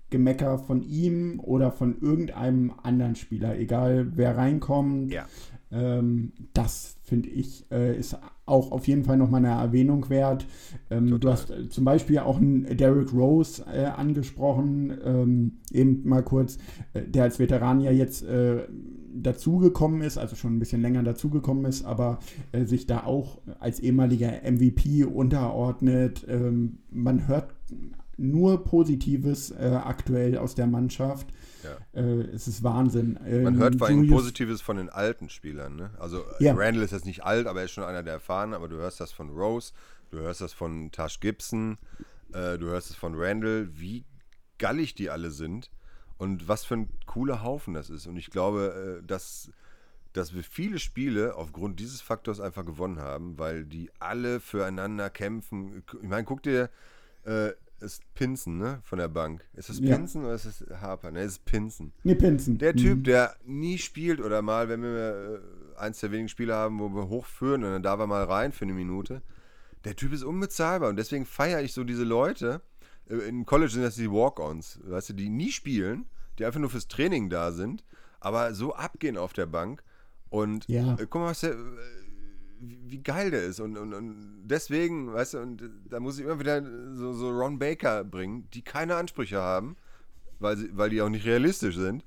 Gemecker 0.10 0.60
von 0.60 0.84
ihm 0.84 1.40
oder 1.40 1.72
von 1.72 2.00
irgendeinem 2.00 2.74
anderen 2.84 3.16
Spieler, 3.16 3.58
egal 3.58 4.12
wer 4.16 4.38
reinkommt. 4.38 5.12
Ja. 5.12 5.26
Ähm, 5.72 6.34
das 6.54 6.98
finde 7.02 7.30
ich 7.30 7.66
äh, 7.72 7.98
ist 7.98 8.18
auch 8.46 8.72
auf 8.72 8.88
jeden 8.88 9.04
Fall 9.04 9.18
nochmal 9.18 9.44
eine 9.44 9.60
Erwähnung 9.60 10.10
wert. 10.10 10.46
Ähm, 10.92 11.20
du 11.20 11.30
hast 11.32 11.50
äh, 11.50 11.68
zum 11.68 11.84
Beispiel 11.84 12.20
auch 12.20 12.38
einen 12.38 12.78
Derrick 12.78 13.12
Rose 13.12 13.64
äh, 13.66 13.86
angesprochen, 13.86 14.96
ähm, 15.04 15.54
eben 15.72 16.08
mal 16.08 16.22
kurz, 16.22 16.60
äh, 16.94 17.02
der 17.08 17.24
als 17.24 17.40
Veteran 17.40 17.82
ja 17.82 17.92
jetzt 17.92 18.24
äh, 18.24 18.68
dazugekommen 19.14 20.02
ist, 20.02 20.18
also 20.18 20.36
schon 20.36 20.56
ein 20.56 20.60
bisschen 20.60 20.82
länger 20.82 21.04
dazugekommen 21.04 21.66
ist, 21.66 21.86
aber 21.86 22.20
äh, 22.52 22.66
sich 22.66 22.88
da 22.88 23.04
auch 23.04 23.40
als 23.60 23.80
ehemaliger 23.80 24.42
MVP 24.44 25.04
unterordnet. 25.06 26.26
Ähm, 26.28 26.80
man 26.90 27.28
hört 27.28 27.54
nur 28.18 28.64
Positives 28.64 29.52
äh, 29.52 29.80
aktuell 29.84 30.38
aus 30.38 30.56
der 30.56 30.68
Mannschaft. 30.68 31.28
Ja. 31.64 32.02
Äh, 32.02 32.22
es 32.34 32.48
ist 32.48 32.64
Wahnsinn. 32.64 33.14
Man 33.24 33.56
Ähm, 33.56 33.58
hört 33.58 33.78
vor 33.78 33.88
allem 33.88 34.08
Positives 34.08 34.62
von 34.62 34.78
den 34.78 34.90
alten 34.90 35.30
Spielern. 35.30 35.76
Ne? 35.76 35.92
Also 36.00 36.20
äh, 36.40 36.44
Ja. 36.44 36.54
Randall 36.56 36.84
ist 36.84 36.92
jetzt 36.92 37.06
nicht 37.06 37.24
alt, 37.24 37.48
aber 37.48 37.60
er 37.60 37.66
ist 37.66 37.72
schon 37.72 37.84
einer 37.84 38.04
der 38.04 38.14
erfahren. 38.14 38.54
Aber 38.54 38.68
du 38.68 38.78
hörst 38.78 39.00
das 39.00 39.12
von 39.12 39.30
Rose, 39.30 39.74
du 40.12 40.20
hörst 40.20 40.42
das 40.42 40.54
von 40.54 40.92
Tash 40.92 41.20
Gibson, 41.20 41.78
äh, 42.34 42.58
du 42.58 42.68
hörst 42.68 42.90
es 42.90 42.96
von 42.96 43.14
Randall, 43.16 43.70
wie 43.74 44.06
gallig 44.58 44.96
die 44.96 45.10
alle 45.10 45.32
sind 45.32 45.72
und 46.18 46.48
was 46.48 46.66
für 46.66 46.76
ein 46.76 46.90
cooler 47.06 47.44
Haufen 47.44 47.74
das 47.74 47.90
ist. 47.90 48.08
Und 48.08 48.18
ich 48.18 48.30
glaube, 48.30 49.00
äh, 49.02 49.06
dass 49.06 49.52
dass 50.14 50.36
wir 50.36 50.44
viele 50.44 50.78
Spiele 50.78 51.36
aufgrund 51.36 51.80
dieses 51.80 52.02
Faktors 52.02 52.40
einfach 52.40 52.64
gewonnen 52.64 53.00
haben, 53.00 53.40
weil 53.40 53.66
die 53.66 53.90
alle 54.00 54.40
füreinander 54.40 55.10
kämpfen. 55.10 55.84
Ich 56.04 56.08
meine, 56.08 56.24
guck 56.24 56.44
dir, 56.44 56.70
äh, 57.26 57.50
ist 57.80 58.02
Pinson, 58.14 58.58
ne, 58.58 58.80
von 58.84 59.00
der 59.00 59.08
Bank. 59.08 59.44
Ist 59.56 59.70
es 59.70 59.80
Ja. 59.80 59.98
Pinson 59.98 60.24
oder 60.24 60.36
ist 60.36 60.46
es 60.46 60.64
Harper? 60.80 61.12
Ne, 61.12 61.22
es 61.22 61.34
ist 61.34 61.46
Pinson. 61.46 61.92
Nee, 62.04 62.16
Pinsen. 62.16 62.58
Der 62.58 62.76
Typ, 62.76 63.04
der 63.04 63.36
nie 63.44 63.78
spielt 63.78 64.22
oder 64.22 64.42
mal, 64.42 64.70
wenn 64.70 64.84
wir 64.84 65.42
äh, 65.76 65.80
eins 65.80 66.00
der 66.00 66.12
wenigen 66.12 66.30
Spiele 66.30 66.54
haben, 66.54 66.80
wo 66.80 66.90
wir 66.90 67.10
hochführen 67.10 67.64
und 67.64 67.72
dann 67.72 67.84
darf 67.84 68.00
er 68.00 68.08
mal 68.08 68.24
rein 68.24 68.52
für 68.52 68.66
eine 68.66 68.74
Minute. 68.74 69.22
Der 69.84 69.96
Typ 69.96 70.14
ist 70.14 70.24
unbezahlbar 70.24 70.90
und 70.90 70.96
deswegen 70.96 71.26
feiere 71.26 71.62
ich 71.62 71.74
so 71.74 71.84
diese 71.84 72.06
Leute. 72.06 72.62
Äh, 73.10 73.16
Im 73.30 73.46
College 73.46 73.72
sind 73.72 73.84
das 73.84 73.96
die 73.96 74.12
Walk-Ons, 74.12 74.80
weißt 74.84 75.10
du, 75.10 75.14
die 75.14 75.30
nie 75.30 75.52
spielen, 75.52 76.06
die 76.40 76.46
einfach 76.46 76.60
nur 76.60 76.70
fürs 76.70 76.88
Training 76.88 77.30
da 77.30 77.52
sind, 77.52 77.84
aber 78.20 78.54
so 78.54 78.74
abgehen 78.74 79.18
auf 79.18 79.34
der 79.34 79.46
Bank. 79.46 79.84
Und 80.30 80.68
Ja. 80.68 80.94
äh, 80.96 81.06
guck 81.10 81.22
mal, 81.22 81.30
was 81.32 81.42
der, 81.42 81.52
äh, 81.52 81.56
wie 82.60 83.04
geil 83.04 83.30
der 83.32 83.44
ist. 83.44 83.60
Und, 83.60 83.78
und, 83.78 83.94
und 83.94 84.16
deswegen, 84.46 85.14
weißt 85.14 85.36
du, 85.36 85.40
und 85.40 85.62
äh, 85.62 85.70
da 85.90 86.00
muss 86.00 86.18
ich 86.18 86.26
immer 86.26 86.40
wieder 86.40 86.64
so, 86.96 87.14
so 87.14 87.30
Ron 87.30 87.60
Baker 87.60 88.04
bringen, 88.04 88.48
die 88.54 88.62
keine 88.64 88.96
Ansprüche 88.96 89.40
haben, 89.42 89.76
weil, 90.40 90.58
sie, 90.58 90.70
weil 90.76 90.90
die 90.90 91.02
auch 91.02 91.10
nicht 91.10 91.26
realistisch 91.26 91.76
sind, 91.76 92.04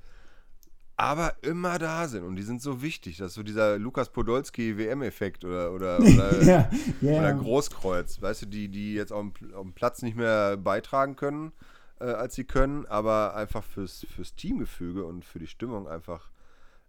aber 0.96 1.34
immer 1.42 1.78
da 1.78 2.08
sind. 2.08 2.24
Und 2.24 2.36
die 2.36 2.42
sind 2.42 2.62
so 2.62 2.80
wichtig. 2.80 3.18
Das 3.18 3.28
ist 3.28 3.34
so 3.34 3.42
dieser 3.42 3.78
Lukas 3.78 4.10
Podolski 4.10 4.78
WM-Effekt 4.78 5.44
oder, 5.44 5.72
oder, 5.72 5.98
oder, 6.00 6.42
ja, 6.42 6.70
ja. 7.00 7.18
oder 7.18 7.34
Großkreuz, 7.34 8.20
weißt 8.22 8.42
du, 8.42 8.46
die, 8.46 8.68
die 8.68 8.94
jetzt 8.94 9.12
auf 9.12 9.20
dem, 9.20 9.54
auf 9.54 9.62
dem 9.62 9.74
Platz 9.74 10.02
nicht 10.02 10.16
mehr 10.16 10.56
beitragen 10.56 11.16
können, 11.16 11.52
äh, 12.00 12.04
als 12.04 12.34
sie 12.34 12.44
können, 12.44 12.86
aber 12.86 13.34
einfach 13.36 13.62
fürs, 13.62 14.06
fürs 14.08 14.34
Teamgefüge 14.34 15.04
und 15.04 15.24
für 15.24 15.38
die 15.38 15.46
Stimmung 15.46 15.86
einfach 15.86 16.30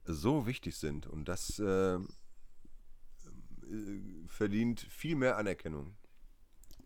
so 0.05 0.47
wichtig 0.47 0.78
sind. 0.78 1.05
Und 1.08 1.28
das 1.28 1.60
äh, 1.60 1.95
äh, 1.95 1.99
verdient 4.28 4.80
viel 4.80 5.16
mehr 5.16 5.38
Anerkennung. 5.38 5.95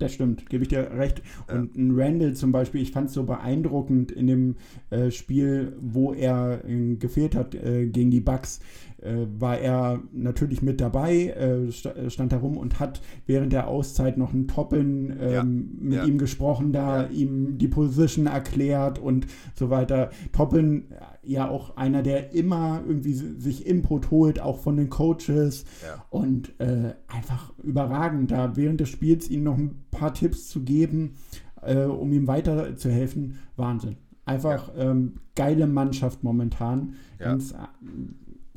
Das 0.02 0.14
stimmt, 0.14 0.50
gebe 0.50 0.64
ich 0.64 0.70
dir 0.70 0.90
recht. 0.98 1.22
Und 1.52 1.76
ein 1.78 1.92
Randall 2.00 2.34
zum 2.34 2.52
Beispiel, 2.52 2.82
ich 2.82 2.92
fand 2.92 3.10
es 3.10 3.14
so 3.14 3.24
beeindruckend 3.24 4.12
in 4.12 4.28
dem 4.28 4.56
äh, 4.90 5.12
Spiel, 5.12 5.76
wo 5.80 6.14
er 6.14 6.62
äh, 6.68 6.96
gefehlt 6.96 7.36
hat 7.36 7.54
äh, 7.56 7.86
gegen 7.88 8.10
die 8.12 8.20
Bucks, 8.20 8.60
äh, 9.02 9.26
war 9.40 9.60
er 9.60 10.00
natürlich 10.12 10.62
mit 10.62 10.80
dabei, 10.82 11.28
äh, 11.28 11.72
sta 11.72 11.92
stand 12.10 12.32
da 12.32 12.38
rum 12.38 12.58
und 12.58 12.80
hat 12.80 13.02
während 13.26 13.54
der 13.54 13.68
Auszeit 13.68 14.18
noch 14.18 14.34
einen 14.34 14.48
Toppen 14.48 15.14
ähm, 15.20 15.32
Ja, 15.34 15.44
mit 15.44 15.94
ja. 16.00 16.06
ihm 16.06 16.18
gesprochen, 16.18 16.72
da 16.72 17.04
Ja. 17.04 17.10
ihm 17.10 17.58
die 17.58 17.68
Position 17.68 18.28
erklärt 18.28 19.00
und 19.00 19.28
so 19.56 19.70
weiter. 19.70 20.10
Toppen, 20.32 20.86
ja 21.24 21.50
auch 21.50 21.78
einer, 21.78 22.02
der 22.02 22.34
immer 22.34 22.82
irgendwie 22.86 23.14
sich 23.14 23.66
Input 23.66 24.10
holt, 24.12 24.40
auch 24.40 24.60
von 24.60 24.78
den 24.78 24.90
Coaches 24.90 25.66
Ja. 25.84 26.04
und 26.10 26.60
äh, 26.60 26.96
einfach 27.08 27.54
überragend, 27.60 28.32
da 28.32 28.56
während 28.56 28.80
des 28.82 28.90
Spiels 28.90 29.30
ihm 29.30 29.44
noch 29.44 29.58
ein 29.58 29.86
paar 29.92 30.14
Tipps 30.14 30.48
zu 30.50 30.62
geben, 30.64 31.16
äh, 31.62 31.84
um 31.84 32.12
ihm 32.12 32.28
weiterzuhelfen. 32.28 33.40
Wahnsinn. 33.56 33.98
Einfach 34.26 34.72
ähm, 34.76 35.20
geile 35.36 35.68
Mannschaft 35.68 36.24
momentan. 36.24 36.96
Ja. 37.20 37.26
Ganz, 37.26 37.52
äh, 37.52 37.58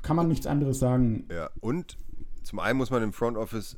kann 0.02 0.16
man 0.16 0.28
nichts 0.28 0.46
anderes 0.46 0.78
sagen. 0.78 1.26
Ja, 1.30 1.50
und 1.60 1.96
zum 2.42 2.58
einen 2.60 2.78
muss 2.78 2.90
man 2.90 3.02
im 3.02 3.12
Front 3.12 3.36
Office, 3.36 3.76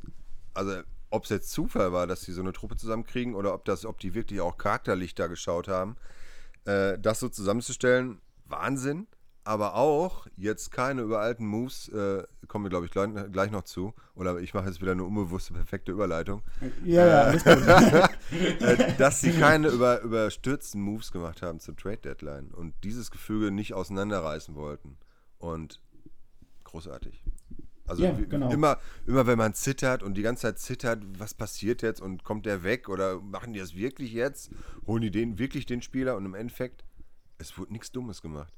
also 0.54 0.72
ob 1.10 1.24
es 1.24 1.30
jetzt 1.30 1.50
Zufall 1.50 1.92
war, 1.92 2.06
dass 2.06 2.22
sie 2.22 2.32
so 2.32 2.40
eine 2.40 2.52
Truppe 2.52 2.76
zusammenkriegen 2.76 3.34
oder 3.34 3.54
ob 3.54 3.64
das, 3.64 3.84
ob 3.86 3.98
die 4.00 4.14
wirklich 4.14 4.40
auch 4.40 4.58
charakterlich 4.58 5.14
da 5.14 5.28
geschaut 5.28 5.68
haben, 5.68 5.96
äh, 6.64 6.98
das 6.98 7.20
so 7.20 7.28
zusammenzustellen, 7.28 8.18
Wahnsinn. 8.48 9.06
Aber 9.44 9.76
auch 9.76 10.26
jetzt 10.36 10.72
keine 10.72 11.02
überalten 11.02 11.46
Moves, 11.46 11.88
äh, 11.90 12.24
kommen 12.48 12.64
wir, 12.64 12.68
glaube 12.68 12.86
ich, 12.86 12.90
gleich, 12.90 13.10
gleich 13.30 13.52
noch 13.52 13.62
zu. 13.62 13.94
Oder 14.16 14.40
ich 14.40 14.54
mache 14.54 14.66
jetzt 14.66 14.80
wieder 14.80 14.90
eine 14.90 15.04
unbewusste, 15.04 15.52
perfekte 15.52 15.92
Überleitung. 15.92 16.42
Ja, 16.84 17.06
ja, 17.06 17.20
alles 17.22 17.44
gut. 17.44 17.62
äh, 18.60 18.94
dass 18.98 19.20
sie 19.20 19.30
keine 19.30 19.68
über, 19.68 20.00
überstürzten 20.00 20.80
Moves 20.80 21.12
gemacht 21.12 21.42
haben 21.42 21.60
zur 21.60 21.76
Trade 21.76 21.98
Deadline 21.98 22.50
und 22.50 22.74
dieses 22.82 23.12
Gefüge 23.12 23.52
nicht 23.52 23.72
auseinanderreißen 23.72 24.56
wollten. 24.56 24.96
Und 25.38 25.80
großartig. 26.64 27.22
Also 27.86 28.02
Ja, 28.02 28.12
genau. 28.12 28.50
immer, 28.50 28.78
immer 29.06 29.26
wenn 29.26 29.38
man 29.38 29.54
zittert 29.54 30.02
und 30.02 30.14
die 30.14 30.22
ganze 30.22 30.42
Zeit 30.42 30.58
zittert, 30.58 31.04
was 31.18 31.34
passiert 31.34 31.82
jetzt 31.82 32.00
und 32.00 32.24
kommt 32.24 32.46
der 32.46 32.64
weg 32.64 32.88
oder 32.88 33.20
machen 33.20 33.52
die 33.52 33.60
das 33.60 33.76
wirklich 33.76 34.12
jetzt? 34.12 34.50
Holen 34.86 35.02
die 35.02 35.10
den 35.10 35.38
wirklich 35.38 35.66
den 35.66 35.82
Spieler 35.82 36.16
und 36.16 36.26
im 36.26 36.34
Endeffekt, 36.34 36.84
es 37.38 37.56
wurde 37.58 37.72
nichts 37.72 37.92
Dummes 37.92 38.22
gemacht. 38.22 38.52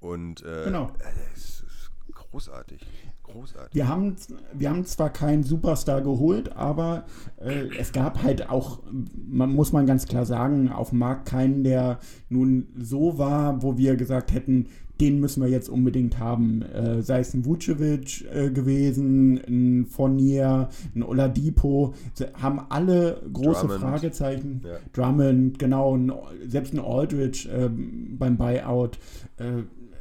Und 0.00 0.42
äh, 0.42 0.64
Genau. 0.64 0.92
äh, 1.00 1.12
es 1.34 1.60
ist 1.60 1.91
großartig. 2.14 2.80
Großartig. 3.22 3.74
Wir 3.74 3.88
haben, 3.88 4.16
wir 4.52 4.70
haben 4.70 4.84
zwar 4.84 5.10
keinen 5.10 5.42
Superstar 5.42 6.02
geholt, 6.02 6.56
aber 6.56 7.04
äh, 7.38 7.68
es 7.78 7.92
gab 7.92 8.22
halt 8.22 8.50
auch, 8.50 8.80
man 9.14 9.54
muss 9.54 9.72
man 9.72 9.86
ganz 9.86 10.06
klar 10.06 10.26
sagen, 10.26 10.68
auf 10.70 10.90
dem 10.90 10.98
Markt 10.98 11.28
keinen, 11.28 11.64
der 11.64 11.98
nun 12.28 12.68
so 12.78 13.18
war, 13.18 13.62
wo 13.62 13.78
wir 13.78 13.96
gesagt 13.96 14.32
hätten, 14.32 14.68
den 15.00 15.18
müssen 15.18 15.42
wir 15.42 15.48
jetzt 15.48 15.68
unbedingt 15.68 16.18
haben. 16.18 16.62
Äh, 16.62 17.02
sei 17.02 17.20
es 17.20 17.34
ein 17.34 17.44
Vucevic 17.44 18.24
äh, 18.32 18.50
gewesen, 18.50 19.40
ein 19.48 19.86
Fournier, 19.86 20.68
ein 20.94 21.02
Oladipo, 21.02 21.94
haben 22.40 22.60
alle 22.68 23.20
große 23.32 23.66
Drummond. 23.66 23.80
Fragezeichen. 23.80 24.60
Ja. 24.64 24.78
Drummond, 24.92 25.58
genau, 25.58 25.96
ein, 25.96 26.12
selbst 26.46 26.72
ein 26.72 26.78
Aldridge 26.78 27.48
ähm, 27.52 28.16
beim 28.18 28.36
Buyout. 28.36 28.98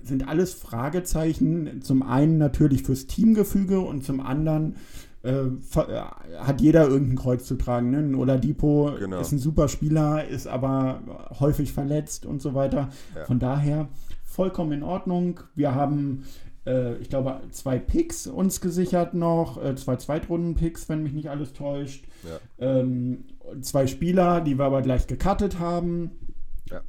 Sind 0.03 0.27
alles 0.27 0.53
Fragezeichen. 0.53 1.81
Zum 1.81 2.03
einen 2.03 2.37
natürlich 2.37 2.83
fürs 2.83 3.07
Teamgefüge 3.07 3.79
und 3.79 4.03
zum 4.03 4.19
anderen 4.19 4.75
äh, 5.23 5.31
äh, 5.31 6.01
hat 6.39 6.61
jeder 6.61 6.87
irgendein 6.87 7.15
Kreuz 7.17 7.45
zu 7.45 7.55
tragen. 7.55 7.91
Ne? 7.91 7.99
Ein 7.99 8.15
Oladipo 8.15 8.91
Genau. 8.99 9.19
ist 9.19 9.31
ein 9.31 9.39
super 9.39 9.67
Spieler, 9.67 10.27
ist 10.27 10.47
aber 10.47 11.01
häufig 11.39 11.73
verletzt 11.73 12.25
und 12.25 12.41
so 12.41 12.55
weiter. 12.55 12.89
Ja. 13.15 13.25
Von 13.25 13.37
daher 13.39 13.87
vollkommen 14.23 14.71
in 14.71 14.83
Ordnung. 14.83 15.41
Wir 15.53 15.75
haben, 15.75 16.23
äh, 16.65 16.95
ich 16.95 17.09
glaube, 17.09 17.39
zwei 17.51 17.77
Picks 17.77 18.25
uns 18.25 18.61
gesichert 18.61 19.13
noch, 19.13 19.63
äh, 19.63 19.75
zwei 19.75 19.97
Zweitrunden-Picks, 19.97 20.89
wenn 20.89 21.03
mich 21.03 21.13
nicht 21.13 21.29
alles 21.29 21.53
täuscht. 21.53 22.05
Ja. 22.23 22.39
Ähm, 22.81 23.25
zwei 23.61 23.85
Spieler, 23.85 24.41
die 24.41 24.57
wir 24.57 24.65
aber 24.65 24.81
gleich 24.81 25.05
gecuttet 25.05 25.59
haben. 25.59 26.11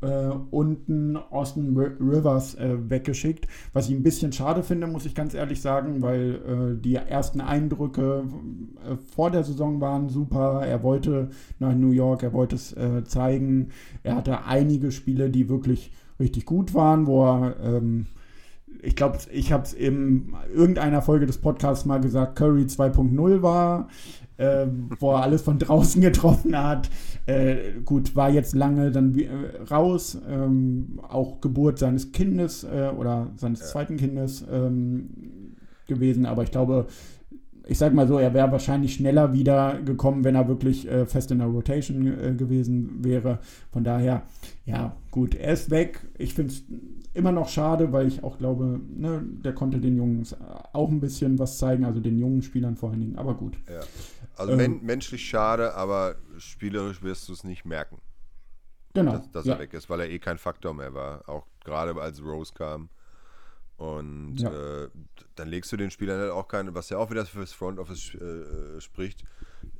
Äh, 0.00 0.28
und 0.50 1.16
Austin 1.30 1.76
Ri- 1.76 1.96
Rivers 1.98 2.54
äh, 2.54 2.76
weggeschickt, 2.88 3.48
was 3.72 3.88
ich 3.88 3.94
ein 3.96 4.02
bisschen 4.02 4.32
schade 4.32 4.62
finde, 4.62 4.86
muss 4.86 5.06
ich 5.06 5.14
ganz 5.14 5.34
ehrlich 5.34 5.60
sagen, 5.60 6.02
weil 6.02 6.76
äh, 6.76 6.80
die 6.80 6.94
ersten 6.94 7.40
Eindrücke 7.40 8.24
äh, 8.88 8.96
vor 9.14 9.30
der 9.30 9.42
Saison 9.44 9.80
waren 9.80 10.08
super. 10.08 10.62
Er 10.64 10.82
wollte 10.84 11.30
nach 11.58 11.74
New 11.74 11.90
York, 11.90 12.22
er 12.22 12.32
wollte 12.32 12.54
es 12.56 12.72
äh, 12.76 13.02
zeigen. 13.04 13.70
Er 14.04 14.16
hatte 14.16 14.44
einige 14.44 14.92
Spiele, 14.92 15.30
die 15.30 15.48
wirklich 15.48 15.90
richtig 16.20 16.46
gut 16.46 16.74
waren, 16.74 17.06
wo 17.06 17.24
er 17.24 17.56
ähm, 17.64 18.06
ich 18.82 18.96
glaube, 18.96 19.18
ich 19.32 19.52
habe 19.52 19.62
es 19.64 19.72
in 19.72 20.34
irgendeiner 20.52 21.02
Folge 21.02 21.26
des 21.26 21.38
Podcasts 21.38 21.84
mal 21.84 22.00
gesagt, 22.00 22.36
Curry 22.36 22.66
2.0 22.66 23.42
war, 23.42 23.88
ähm, 24.42 24.90
wo 24.98 25.12
er 25.12 25.22
alles 25.22 25.42
von 25.42 25.58
draußen 25.58 26.00
getroffen 26.02 26.56
hat. 26.56 26.90
Äh, 27.26 27.80
gut, 27.84 28.16
war 28.16 28.30
jetzt 28.30 28.54
lange 28.54 28.90
dann 28.90 29.16
äh, 29.16 29.28
raus, 29.70 30.18
ähm, 30.28 31.00
auch 31.08 31.40
Geburt 31.40 31.78
seines 31.78 32.10
Kindes 32.12 32.64
äh, 32.64 32.90
oder 32.96 33.30
seines 33.36 33.70
zweiten 33.70 33.96
Kindes 33.96 34.44
ähm, 34.50 35.10
gewesen, 35.86 36.26
aber 36.26 36.42
ich 36.42 36.50
glaube, 36.50 36.86
ich 37.66 37.78
sag 37.78 37.94
mal 37.94 38.08
so, 38.08 38.18
er 38.18 38.34
wäre 38.34 38.50
wahrscheinlich 38.50 38.94
schneller 38.94 39.32
wieder 39.32 39.80
gekommen, 39.82 40.24
wenn 40.24 40.34
er 40.34 40.48
wirklich 40.48 40.88
äh, 40.88 41.06
fest 41.06 41.30
in 41.30 41.38
der 41.38 41.46
Rotation 41.48 42.06
äh, 42.06 42.34
gewesen 42.34 43.04
wäre. 43.04 43.38
Von 43.72 43.84
daher, 43.84 44.22
ja, 44.64 44.96
gut, 45.10 45.34
er 45.34 45.52
ist 45.52 45.70
weg. 45.70 46.00
Ich 46.18 46.34
finde 46.34 46.52
es 46.54 46.64
immer 47.14 47.30
noch 47.32 47.48
schade, 47.48 47.92
weil 47.92 48.08
ich 48.08 48.24
auch 48.24 48.38
glaube, 48.38 48.80
ne, 48.88 49.22
der 49.44 49.54
konnte 49.54 49.78
den 49.78 49.96
Jungs 49.96 50.34
auch 50.72 50.88
ein 50.88 51.00
bisschen 51.00 51.38
was 51.38 51.58
zeigen, 51.58 51.84
also 51.84 52.00
den 52.00 52.18
jungen 52.18 52.42
Spielern 52.42 52.76
vor 52.76 52.90
allen 52.90 53.00
Dingen. 53.00 53.16
Aber 53.16 53.34
gut. 53.34 53.56
Ja. 53.68 53.80
Also 54.36 54.52
Ähm. 54.52 54.58
men 54.58 54.82
menschlich 54.82 55.24
schade, 55.28 55.74
aber 55.74 56.16
spielerisch 56.38 57.02
wirst 57.02 57.28
du 57.28 57.32
es 57.34 57.44
nicht 57.44 57.64
merken, 57.64 57.98
Genau. 58.94 59.12
dass, 59.12 59.30
dass 59.30 59.44
ja. 59.46 59.54
er 59.54 59.60
weg 59.60 59.72
ist, 59.74 59.88
weil 59.90 60.00
er 60.00 60.10
eh 60.10 60.18
kein 60.18 60.38
Faktor 60.38 60.74
mehr 60.74 60.94
war. 60.94 61.28
Auch 61.28 61.46
gerade 61.64 61.94
als 62.00 62.22
Rose 62.24 62.52
kam. 62.54 62.88
Und 63.76 64.36
Ja. 64.40 64.84
äh, 64.84 64.88
dann 65.34 65.48
legst 65.48 65.72
du 65.72 65.76
den 65.76 65.90
Spielern 65.90 66.20
halt 66.20 66.30
auch 66.30 66.46
keine, 66.48 66.74
was 66.74 66.88
ja 66.90 66.98
auch 66.98 67.10
wieder 67.10 67.26
fürs 67.26 67.52
Front 67.52 67.78
Office 67.78 68.14
äh, 68.14 68.80
spricht. 68.80 69.24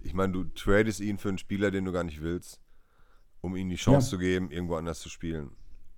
Ich 0.00 0.14
meine, 0.14 0.32
du 0.32 0.44
tradest 0.44 1.00
ihn 1.00 1.18
für 1.18 1.28
einen 1.28 1.38
Spieler, 1.38 1.70
den 1.70 1.84
du 1.84 1.92
gar 1.92 2.04
nicht 2.04 2.20
willst, 2.22 2.60
um 3.40 3.54
ihm 3.56 3.68
die 3.68 3.76
Chance 3.76 4.06
Ja. 4.06 4.10
zu 4.10 4.18
geben, 4.18 4.50
irgendwo 4.50 4.74
anders 4.76 5.00
zu 5.00 5.08
spielen. 5.08 5.50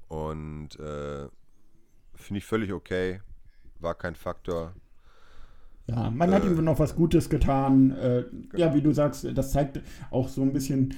Und 0.08 0.78
äh, 0.78 1.28
finde 2.14 2.38
ich 2.38 2.44
völlig 2.44 2.72
okay. 2.72 3.20
War 3.80 3.94
kein 3.94 4.14
Faktor. 4.14 4.74
Ja, 5.86 6.10
man 6.10 6.30
hat 6.32 6.44
Äh, 6.44 6.46
ihm 6.46 6.64
noch 6.64 6.78
was 6.78 6.94
Gutes 6.96 7.28
getan. 7.28 7.90
Äh, 7.90 8.24
ja, 8.56 8.74
wie 8.74 8.80
du 8.80 8.92
sagst, 8.92 9.26
das 9.34 9.52
zeigt 9.52 9.80
auch 10.10 10.28
so 10.28 10.40
ein 10.42 10.52
bisschen, 10.52 10.94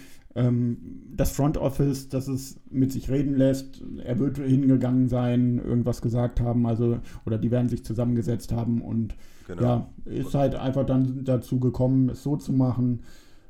das 1.17 1.31
Front 1.31 1.57
Office, 1.57 2.09
dass 2.11 2.29
es 2.29 2.61
mit 2.71 2.93
sich 2.93 3.09
reden 3.11 3.37
lässt. 3.37 3.83
Er 4.05 4.19
wird 4.19 4.37
hingegangen 4.37 5.09
sein, 5.09 5.59
irgendwas 5.65 6.03
gesagt 6.03 6.41
haben, 6.41 6.67
also 6.67 6.99
oder 7.25 7.39
die 7.39 7.51
werden 7.51 7.69
sich 7.71 7.85
zusammengesetzt 7.85 8.53
haben 8.53 8.83
und 8.83 9.15
Genau. 9.47 9.63
ja, 9.63 9.87
ist 10.07 10.35
halt 10.35 10.57
einfach 10.57 10.85
dann 10.85 11.23
dazu 11.25 11.61
gekommen, 11.61 12.09
es 12.11 12.23
so 12.23 12.37
zu 12.37 12.53
machen. 12.53 13.03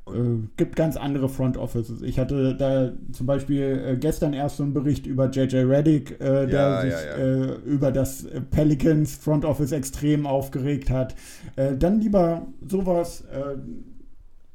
Äh, 0.07 0.47
gibt 0.55 0.75
ganz 0.75 0.95
andere 0.95 1.27
Front 1.27 1.57
Offices. 1.57 2.01
Ich 2.03 2.19
hatte 2.19 2.55
da 2.55 2.91
zum 3.11 3.25
Beispiel 3.25 3.81
äh, 3.83 3.97
gestern 3.97 4.33
erst 4.33 4.57
so 4.57 4.63
einen 4.63 4.73
Bericht 4.73 5.07
über 5.07 5.29
JJ 5.29 5.57
Reddick, 5.57 6.11
äh, 6.21 6.45
der 6.45 6.49
Ja, 6.49 6.81
sich 6.81 6.91
ja, 6.91 7.01
ja. 7.01 7.15
Äh, 7.17 7.55
über 7.65 7.91
das 7.91 8.27
Pelicans 8.51 9.15
Front 9.15 9.43
Office 9.43 9.71
extrem 9.71 10.25
aufgeregt 10.27 10.89
hat. 10.91 11.15
Äh, 11.55 11.75
dann 11.75 11.99
lieber 11.99 12.45
sowas, 12.65 13.21
äh, 13.31 13.57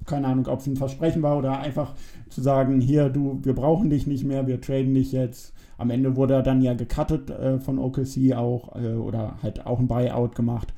keine 0.06 0.28
Ahnung, 0.28 0.46
ob 0.46 0.60
es 0.60 0.66
ein 0.66 0.76
Versprechen 0.76 1.22
war 1.22 1.36
oder 1.38 1.58
einfach 1.60 1.94
zu 2.34 2.40
sagen, 2.42 2.80
hier, 2.80 3.08
du, 3.08 3.40
wir 3.42 3.54
brauchen 3.54 3.90
dich 3.90 4.06
nicht 4.06 4.24
mehr, 4.24 4.46
wir 4.46 4.60
traden 4.60 4.94
dich 4.94 5.12
jetzt. 5.12 5.54
Am 5.78 5.90
Ende 5.90 6.16
wurde 6.16 6.34
er 6.34 6.42
dann 6.42 6.62
ja 6.62 6.74
gecuttet 6.74 7.30
äh, 7.30 7.58
von 7.58 7.78
OKC 7.78 8.34
auch 8.34 8.76
äh, 8.76 8.94
oder 8.94 9.42
halt 9.42 9.66
auch 9.66 9.78
ein 9.78 9.88
Buyout 9.88 10.34
gemacht. 10.34 10.72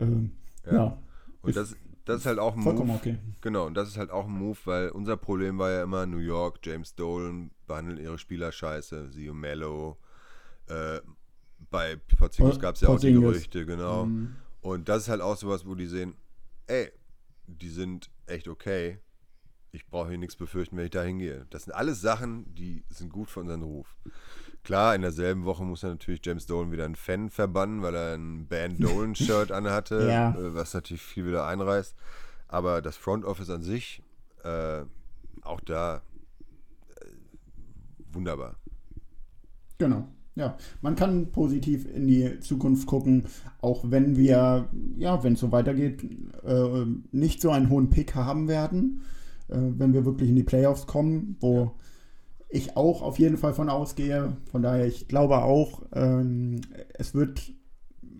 Ähm, 0.00 0.32
ja. 0.66 0.72
Ja. 0.74 0.98
Und 1.42 1.50
Ist 1.50 1.56
das, 1.56 1.76
das 2.04 2.18
ist 2.20 2.26
halt 2.26 2.38
auch 2.38 2.56
ein 2.56 2.62
vollkommen 2.62 2.88
Move. 2.88 2.98
okay. 2.98 3.16
Genau, 3.40 3.66
und 3.66 3.74
das 3.74 3.88
ist 3.88 3.98
halt 3.98 4.10
auch 4.10 4.26
ein 4.26 4.32
Move, 4.32 4.58
weil 4.64 4.88
unser 4.90 5.16
Problem 5.16 5.58
war 5.58 5.70
ja 5.70 5.82
immer 5.82 6.06
New 6.06 6.18
York, 6.18 6.60
James 6.64 6.94
Dolan 6.94 7.50
behandeln 7.66 7.98
ihre 7.98 8.18
Spieler 8.18 8.50
scheiße, 8.52 9.10
Sio 9.10 9.34
Mello. 9.34 9.98
Äh, 10.68 11.00
bei 11.70 11.96
Porzingis 12.18 12.56
Po- 12.56 12.60
gab 12.60 12.74
es 12.76 12.80
ja 12.80 12.88
auch 12.88 12.98
die. 13.00 13.12
Gerüchte, 13.12 13.66
genau. 13.66 14.08
Und 14.60 14.88
das 14.88 15.02
ist 15.04 15.08
halt 15.08 15.20
auch 15.20 15.36
sowas, 15.36 15.66
wo 15.66 15.74
die 15.74 15.86
sehen, 15.86 16.14
ey, 16.66 16.90
die 17.46 17.68
sind 17.68 18.10
echt 18.26 18.48
okay. 18.48 18.98
Ich 19.76 19.86
brauche 19.86 20.08
hier 20.08 20.16
nichts 20.16 20.36
befürchten, 20.36 20.78
wenn 20.78 20.86
ich 20.86 20.90
da 20.90 21.02
hingehe. 21.02 21.44
Das 21.50 21.64
sind 21.64 21.74
alles 21.74 22.00
Sachen, 22.00 22.46
die 22.54 22.82
sind 22.88 23.12
gut 23.12 23.28
für 23.28 23.40
unseren 23.40 23.60
Ruf. 23.62 23.94
Klar, 24.64 24.94
in 24.94 25.02
derselben 25.02 25.44
Woche 25.44 25.64
muss 25.64 25.82
er 25.82 25.90
natürlich 25.90 26.22
James 26.24 26.46
Dolan 26.46 26.72
wieder 26.72 26.86
einen 26.86 26.96
Fan 26.96 27.28
verbannen, 27.28 27.82
weil 27.82 27.94
er 27.94 28.14
ein 28.14 28.46
Band 28.48 28.82
Dolan-Shirt 28.82 29.52
anhatte, 29.52 30.08
Ja. 30.08 30.30
äh, 30.30 30.54
was 30.54 30.72
natürlich 30.72 31.02
viel 31.02 31.26
wieder 31.26 31.46
einreißt. 31.46 31.94
Aber 32.48 32.80
das 32.80 32.96
Front 32.96 33.26
Office 33.26 33.50
an 33.50 33.62
sich, 33.62 34.02
äh, 34.44 34.82
auch 35.42 35.60
da 35.60 35.96
äh, 35.96 37.04
wunderbar. 38.14 38.56
Genau. 39.76 40.08
Ja, 40.36 40.56
man 40.80 40.96
kann 40.96 41.32
positiv 41.32 41.86
in 41.94 42.06
die 42.06 42.40
Zukunft 42.40 42.86
gucken, 42.86 43.24
auch 43.60 43.84
wenn 43.90 44.16
wir, 44.16 44.68
ja, 44.96 45.22
wenn 45.22 45.34
es 45.34 45.40
so 45.40 45.52
weitergeht, 45.52 46.02
äh, 46.44 46.86
nicht 47.12 47.42
so 47.42 47.50
einen 47.50 47.68
hohen 47.68 47.90
Pick 47.90 48.14
haben 48.14 48.48
werden, 48.48 49.02
wenn 49.48 49.92
wir 49.92 50.04
wirklich 50.04 50.30
in 50.30 50.36
die 50.36 50.42
Playoffs 50.42 50.86
kommen, 50.86 51.36
wo 51.40 51.72
ich 52.48 52.76
auch 52.76 53.02
auf 53.02 53.18
jeden 53.18 53.36
Fall 53.36 53.54
von 53.54 53.68
ausgehe. 53.68 54.36
Von 54.50 54.62
daher, 54.62 54.86
ich 54.86 55.08
glaube 55.08 55.42
auch, 55.42 55.82
ähm, 55.92 56.60
es 56.94 57.14
wird, 57.14 57.52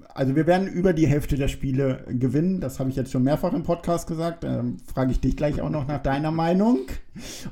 also 0.08 0.34
wir 0.34 0.46
werden 0.46 0.66
über 0.66 0.92
die 0.92 1.06
Hälfte 1.06 1.36
der 1.36 1.48
Spiele 1.48 2.04
gewinnen. 2.08 2.60
Das 2.60 2.80
habe 2.80 2.90
ich 2.90 2.96
jetzt 2.96 3.12
schon 3.12 3.22
mehrfach 3.22 3.52
im 3.52 3.62
Podcast 3.62 4.06
gesagt. 4.08 4.44
Ähm, 4.44 4.78
Frage 4.92 5.12
ich 5.12 5.20
dich 5.20 5.36
gleich 5.36 5.60
auch 5.60 5.70
noch 5.70 5.86
nach 5.86 6.02
deiner 6.02 6.32
Meinung. 6.32 6.80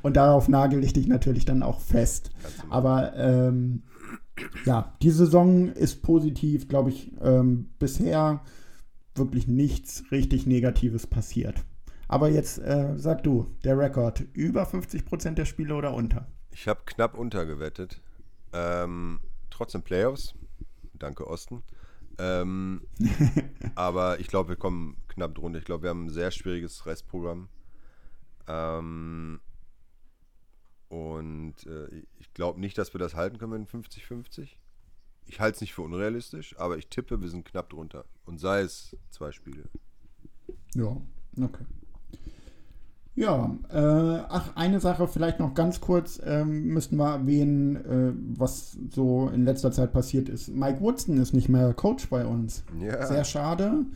Und 0.03 0.17
darauf 0.17 0.49
nagel 0.49 0.83
ich 0.83 0.93
dich 0.93 1.07
natürlich 1.07 1.45
dann 1.45 1.63
auch 1.63 1.81
fest. 1.81 2.31
Aber 2.71 3.15
ähm, 3.17 3.83
ja, 4.65 4.95
die 5.01 5.11
Saison 5.11 5.69
ist 5.69 6.03
positiv, 6.03 6.69
glaube 6.69 6.91
ich, 6.91 7.13
ähm, 7.23 7.69
bisher 7.79 8.41
wirklich 9.15 9.47
nichts 9.47 10.05
richtig 10.11 10.47
Negatives 10.47 11.07
passiert. 11.07 11.65
Aber 12.09 12.29
jetzt 12.29 12.59
äh, 12.59 12.95
sag 12.97 13.23
du, 13.23 13.47
der 13.65 13.79
Rekord, 13.79 14.21
über 14.33 14.65
50% 14.65 15.35
der 15.35 15.45
Spiele 15.45 15.75
oder 15.75 15.95
unter? 15.95 16.27
Ich 16.51 16.69
habe 16.69 16.83
knapp 16.85 17.17
untergewettet. 17.17 18.01
Ähm, 18.53 19.21
trotzdem 19.51 19.83
Playoffs. 19.83 20.35
Danke, 20.95 21.27
Osten. 21.27 21.63
Ähm, 22.19 22.83
aber 23.75 24.21
ich 24.21 24.29
glaube, 24.29 24.51
wir 24.51 24.57
kommen 24.57 24.97
knapp 25.09 25.35
drunter. 25.35 25.59
Ich 25.59 25.65
glaube, 25.65 25.85
wir 25.85 25.91
haben 25.91 26.07
ein 26.07 26.11
sehr 26.11 26.31
schwieriges 26.31 26.87
Restprogramm. 26.87 27.49
Ähm, 28.47 29.41
und 30.89 31.67
äh, 31.67 32.05
ich 32.19 32.33
glaube 32.35 32.61
nicht, 32.61 32.79
dass 32.79 32.95
wir 32.95 32.99
das 32.99 33.15
halten 33.15 33.39
können 33.39 33.53
mit 33.61 33.69
50-50. 33.69 34.51
Ich 35.27 35.41
halte 35.41 35.57
es 35.57 35.61
nicht 35.61 35.75
für 35.75 35.83
unrealistisch, 35.83 36.57
aber 36.59 36.77
ich 36.77 36.89
tippe, 36.89 37.21
wir 37.21 37.29
sind 37.29 37.45
knapp 37.47 37.71
drunter. 37.71 38.05
Und 38.27 38.39
sei 38.39 38.61
es 38.61 38.97
zwei 39.11 39.33
Spiele. 39.33 39.65
Ja, 40.75 41.01
okay. 41.41 41.65
Ja, 43.17 43.57
äh, 43.71 44.25
ach, 44.29 44.57
eine 44.57 44.81
Sache 44.81 45.07
vielleicht 45.07 45.39
noch 45.39 45.55
ganz 45.55 45.81
kurz 45.81 46.21
ähm, 46.25 46.67
müssten 46.67 46.97
wir 46.97 47.11
erwähnen, 47.11 47.77
äh, 47.77 48.13
was 48.37 48.77
so 48.91 49.31
in 49.33 49.45
letzter 49.45 49.71
Zeit 49.71 49.93
passiert 49.93 50.29
ist. 50.29 50.49
Mike 50.49 50.81
Woodson 50.81 51.19
ist 51.19 51.33
nicht 51.33 51.49
mehr 51.49 51.73
Coach 51.75 52.09
bei 52.09 52.27
uns. 52.27 52.65
Ja. 52.81 53.07
Sehr 53.07 53.25
schade. 53.25 53.87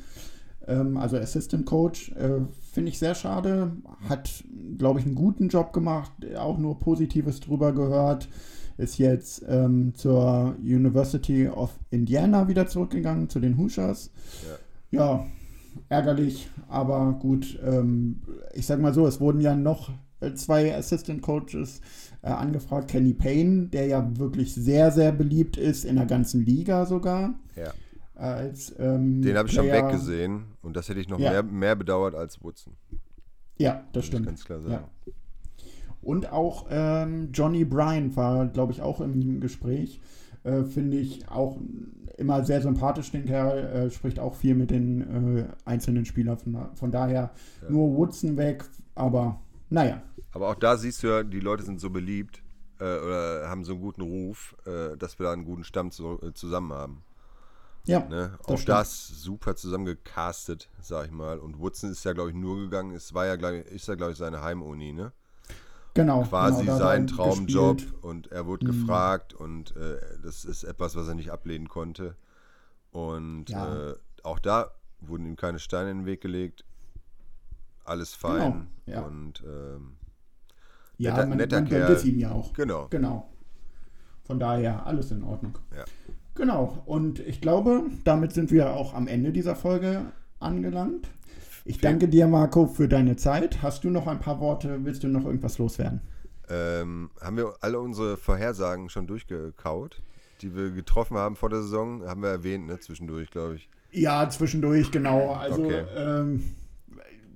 Ähm, 0.68 0.96
also 0.96 1.16
Assistant 1.16 1.66
Coach, 1.66 2.12
äh, 2.12 2.42
finde 2.72 2.90
ich 2.90 2.98
sehr 3.00 3.16
schade. 3.16 3.72
Hat, 4.08 4.44
glaube 4.76 5.00
ich, 5.00 5.06
einen 5.06 5.16
guten 5.16 5.48
Job 5.48 5.72
gemacht, 5.72 6.12
auch 6.36 6.58
nur 6.58 6.78
Positives 6.78 7.40
drüber 7.40 7.72
gehört. 7.72 8.28
Ist 8.76 8.98
jetzt 8.98 9.44
ähm, 9.48 9.94
zur 9.96 10.54
University 10.60 11.48
of 11.48 11.76
Indiana 11.90 12.46
wieder 12.46 12.68
zurückgegangen, 12.68 13.28
zu 13.28 13.40
den 13.40 13.58
Hoosiers. 13.58 14.12
Ja, 14.92 15.26
ärgerlich, 15.88 16.48
aber 16.68 17.12
gut. 17.20 17.58
Ähm, 17.64 18.20
ich 18.54 18.66
sag 18.66 18.80
mal 18.80 18.94
so, 18.94 19.06
es 19.06 19.20
wurden 19.20 19.40
ja 19.40 19.54
noch 19.54 19.90
äh, 20.20 20.32
zwei 20.34 20.74
Assistant 20.76 21.22
Coaches 21.22 21.80
äh, 22.22 22.28
angefragt. 22.28 22.90
Kenny 22.90 23.14
Payne, 23.14 23.68
der 23.68 23.86
ja 23.86 24.10
wirklich 24.18 24.54
sehr, 24.54 24.90
sehr 24.90 25.12
beliebt 25.12 25.56
ist 25.56 25.84
in 25.84 25.96
der 25.96 26.06
ganzen 26.06 26.44
Liga 26.44 26.86
sogar. 26.86 27.34
Ja. 27.56 27.72
Als, 28.14 28.74
ähm, 28.78 29.22
Den 29.22 29.36
habe 29.36 29.48
ich 29.48 29.54
schon 29.54 29.66
Player- 29.66 29.86
weggesehen 29.86 30.44
und 30.62 30.76
das 30.76 30.88
hätte 30.88 30.98
ich 31.00 31.08
noch 31.08 31.20
Ja. 31.20 31.30
mehr, 31.30 31.42
mehr 31.44 31.76
bedauert 31.76 32.14
als 32.16 32.42
Woodson. 32.42 32.74
Ja, 33.58 33.84
das 33.92 34.06
stimmt. 34.06 34.26
ganz 34.26 34.44
klar 34.44 34.60
sagen. 34.60 34.72
Ja. 35.06 35.12
Und 36.00 36.32
auch 36.32 36.66
ähm, 36.70 37.30
Johnny 37.32 37.64
Bryan 37.64 38.14
war, 38.16 38.46
glaube 38.46 38.72
ich, 38.72 38.82
auch 38.82 39.00
im 39.00 39.40
Gespräch. 39.40 40.00
Äh, 40.44 40.64
Finde 40.64 40.96
ich 40.98 41.28
auch 41.28 41.58
immer 42.16 42.44
sehr 42.44 42.60
sympathisch, 42.62 43.10
den 43.12 43.24
Kerl. 43.26 43.58
Äh, 43.86 43.90
spricht 43.90 44.18
auch 44.18 44.34
viel 44.34 44.54
mit 44.54 44.70
den 44.70 45.36
äh, 45.38 45.48
einzelnen 45.64 46.04
Spielern. 46.04 46.38
Von, 46.38 46.52
da- 46.52 46.70
von 46.74 46.90
daher 46.92 47.30
nur 47.68 47.96
Woodson 47.96 48.36
weg. 48.36 48.64
Aber 48.94 49.40
naja, 49.70 50.02
Aber 50.32 50.48
auch 50.50 50.54
da 50.54 50.76
siehst 50.76 51.02
du 51.02 51.08
ja, 51.08 51.22
die 51.22 51.40
Leute 51.40 51.62
sind 51.64 51.80
so 51.80 51.90
beliebt 51.90 52.42
äh, 52.80 52.84
oder 52.84 53.48
haben 53.48 53.64
so 53.64 53.72
einen 53.72 53.80
guten 53.82 54.02
Ruf, 54.02 54.56
äh, 54.66 54.96
dass 54.96 55.18
wir 55.18 55.24
da 55.26 55.32
einen 55.32 55.44
guten 55.44 55.64
Stamm 55.64 55.90
zu, 55.90 56.18
zusammen 56.34 56.72
haben. 56.72 57.04
ja. 57.84 58.00
Ne? 58.06 58.38
Das 58.46 58.48
auch 58.48 58.58
stimmt. 58.58 58.78
das 58.78 59.08
super 59.08 59.56
zusammengecastet, 59.56 60.70
sag 60.80 61.06
ich 61.06 61.12
mal. 61.12 61.38
Und 61.38 61.58
Woodson 61.58 61.90
ist 61.90 62.04
ja, 62.04 62.12
glaube 62.12 62.30
ich, 62.30 62.36
nur 62.36 62.56
gegangen. 62.58 62.94
Es 62.94 63.12
war 63.14 63.26
ja, 63.26 63.36
glaub 63.36 63.52
ich, 63.52 63.66
ist 63.66 63.88
ja, 63.88 63.94
glaube 63.96 64.12
ich, 64.12 64.18
seine 64.18 64.42
Heimuni, 64.42 64.92
ne? 64.92 65.12
Genau. 65.94 66.22
Quasi 66.22 66.64
genau, 66.64 66.78
sein 66.78 67.06
Traumjob 67.06 67.78
gespielt. 67.78 68.02
Mhm. 68.02 68.08
und 68.08 68.26
er 68.32 68.46
wurde 68.46 68.66
gefragt 68.66 69.34
und 69.34 69.74
äh, 69.76 69.98
das 70.22 70.44
ist 70.44 70.62
etwas, 70.64 70.94
was 70.96 71.08
er 71.08 71.14
nicht 71.14 71.30
ablehnen 71.30 71.68
konnte. 71.68 72.14
Und 72.92 73.50
Ja. 73.50 73.90
äh, 73.90 73.94
auch 74.22 74.38
da 74.38 74.70
wurden 75.00 75.26
ihm 75.26 75.36
keine 75.36 75.58
Steine 75.58 75.90
in 75.90 75.98
den 75.98 76.06
Weg 76.06 76.20
gelegt. 76.20 76.64
Alles 77.84 78.14
fein. 78.14 78.68
Genau, 78.86 78.98
ja. 78.98 79.06
Und 79.06 79.42
ähm, 79.46 79.96
Ja, 80.98 81.14
netter- 81.14 81.26
man, 81.26 81.38
netter 81.38 81.60
man 81.60 81.68
Kerl. 81.68 81.92
es 81.92 82.04
ihm 82.04 82.18
ja 82.18 82.30
auch. 82.32 82.52
genau. 82.52 82.88
Genau. 82.90 83.28
Von 84.24 84.38
daher 84.38 84.86
alles 84.86 85.10
in 85.10 85.22
Ordnung. 85.22 85.58
Ja. 85.74 85.84
Genau. 86.34 86.82
Und 86.86 87.18
ich 87.20 87.40
glaube, 87.40 87.84
damit 88.04 88.32
sind 88.32 88.50
wir 88.50 88.74
auch 88.74 88.94
am 88.94 89.06
Ende 89.08 89.32
dieser 89.32 89.56
Folge 89.56 90.12
angelangt. 90.38 91.08
Ich 91.68 91.80
danke 91.80 92.08
dir, 92.08 92.26
Marco, 92.26 92.66
für 92.66 92.88
deine 92.88 93.16
Zeit. 93.16 93.62
Hast 93.62 93.84
du 93.84 93.90
noch 93.90 94.06
ein 94.06 94.20
paar 94.20 94.40
Worte? 94.40 94.78
Willst 94.84 95.04
du 95.04 95.08
noch 95.08 95.26
irgendwas 95.26 95.58
loswerden? 95.58 96.00
Ähm, 96.48 97.10
haben 97.20 97.36
wir 97.36 97.56
alle 97.60 97.78
unsere 97.78 98.16
Vorhersagen 98.16 98.88
schon 98.88 99.06
durchgekaut, 99.06 100.00
die 100.40 100.56
wir 100.56 100.70
getroffen 100.70 101.18
haben 101.18 101.36
vor 101.36 101.50
der 101.50 101.60
Saison? 101.60 102.06
Haben 102.06 102.22
wir 102.22 102.30
erwähnt, 102.30 102.66
ne? 102.66 102.80
Zwischendurch, 102.80 103.30
glaube 103.30 103.56
ich. 103.56 103.68
Ja, 103.92 104.30
zwischendurch, 104.30 104.90
genau. 104.90 105.34
Also 105.34 105.62
Okay. 105.62 105.84
ähm, 105.94 106.42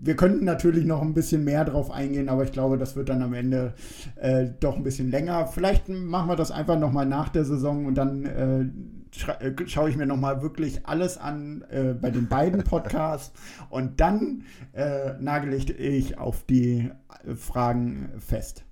wir 0.01 0.17
könnten 0.17 0.47
natürlich 0.47 0.87
noch 0.87 1.03
ein 1.03 1.13
bisschen 1.13 1.45
mehr 1.45 1.67
drauf 1.67 1.91
eingehen, 1.91 2.31
aber 2.31 2.45
ich 2.45 2.53
glaube, 2.53 2.79
das 2.79 2.97
wird 2.97 3.11
dann 3.11 3.21
am 3.21 3.35
Ende 3.35 3.75
äh, 4.17 4.47
doch 4.61 4.77
ein 4.77 4.83
bisschen 4.83 5.11
länger. 5.11 5.47
Vielleicht 5.47 5.91
machen 5.91 6.31
wir 6.31 6.37
das 6.37 6.51
einfach 6.51 6.79
nochmal 6.79 7.05
nach 7.05 7.29
der 7.29 7.45
Saison 7.45 7.85
und 7.85 7.97
dann 7.97 8.25
äh, 8.25 8.65
schaue 9.13 9.91
ich 9.91 9.97
mir 9.97 10.07
nochmal 10.07 10.43
wirklich 10.43 10.87
alles 10.87 11.19
an 11.19 11.63
äh, 11.71 11.95
bei 11.95 12.11
den 12.11 12.29
beiden 12.29 12.65
Podcasts 12.65 13.33
und 13.71 14.01
dann 14.01 14.45
äh, 14.73 15.15
nagel 15.21 15.53
ich, 15.55 15.71
ich 15.79 16.19
auf 16.19 16.45
die 16.45 16.91
äh, 17.25 17.35
Fragen 17.35 18.11
fest. 18.19 18.65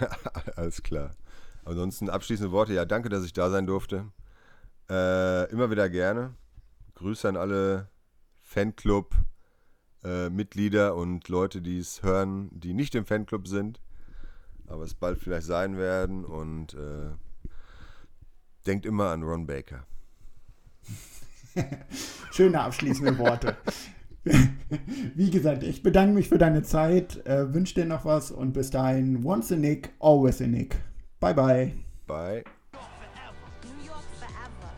Alles 0.56 0.82
klar. 0.82 1.10
Ansonsten 1.64 2.08
abschließende 2.10 2.52
Worte. 2.52 2.72
Ja, 2.74 2.84
danke, 2.84 3.08
dass 3.08 3.24
ich 3.24 3.32
da 3.32 3.50
sein 3.50 3.66
durfte. 3.66 4.06
Äh, 4.90 5.50
immer 5.50 5.70
wieder 5.70 5.88
gerne. 5.90 6.34
Grüße 6.94 7.28
an 7.28 7.36
alle 7.36 7.88
Fanclub. 8.42 9.14
äh, 10.04 10.30
Mitglieder 10.30 10.94
und 10.96 11.28
Leute, 11.28 11.62
die 11.62 11.78
es 11.78 12.02
hören, 12.02 12.50
die 12.52 12.74
nicht 12.74 12.94
im 12.94 13.06
Fanclub 13.06 13.48
sind. 13.48 13.80
aber 14.66 14.84
es 14.84 14.94
bald 14.94 15.18
vielleicht 15.18 15.46
sein 15.46 15.76
werden 15.76 16.24
und 16.24 16.74
äh, 16.74 17.10
denkt 18.66 18.86
immer 18.86 19.10
an 19.10 19.22
Ron 19.22 19.46
Baker. 19.46 19.86
Schöne 22.32 22.60
abschließende 22.60 23.16
Worte. 23.18 23.56
Wie 25.14 25.30
gesagt, 25.30 25.62
ich 25.62 25.82
bedanke 25.82 26.14
mich 26.14 26.28
für 26.28 26.38
deine 26.38 26.62
Zeit, 26.62 27.24
äh, 27.26 27.52
wünsche 27.52 27.74
dir 27.74 27.84
noch 27.84 28.04
was 28.04 28.30
und 28.30 28.52
bis 28.52 28.70
dahin, 28.70 29.24
once 29.24 29.52
a 29.52 29.56
Nick, 29.56 29.90
always 30.00 30.40
a 30.40 30.46
Nick. 30.46 30.76
Bye 31.20 31.34
bye. 31.34 31.72
Bye. 32.06 32.44
New 33.62 33.86
York 33.86 34.02
forever. 34.18 34.72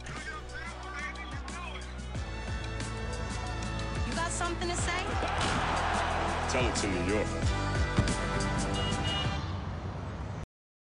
You 4.09 4.14
got 4.14 4.30
something 4.30 4.68
to 4.68 4.76
say? 4.76 4.93
Tell 6.51 6.66
it 6.66 6.74
to 6.74 6.87
New 6.89 7.14
York. 7.14 7.56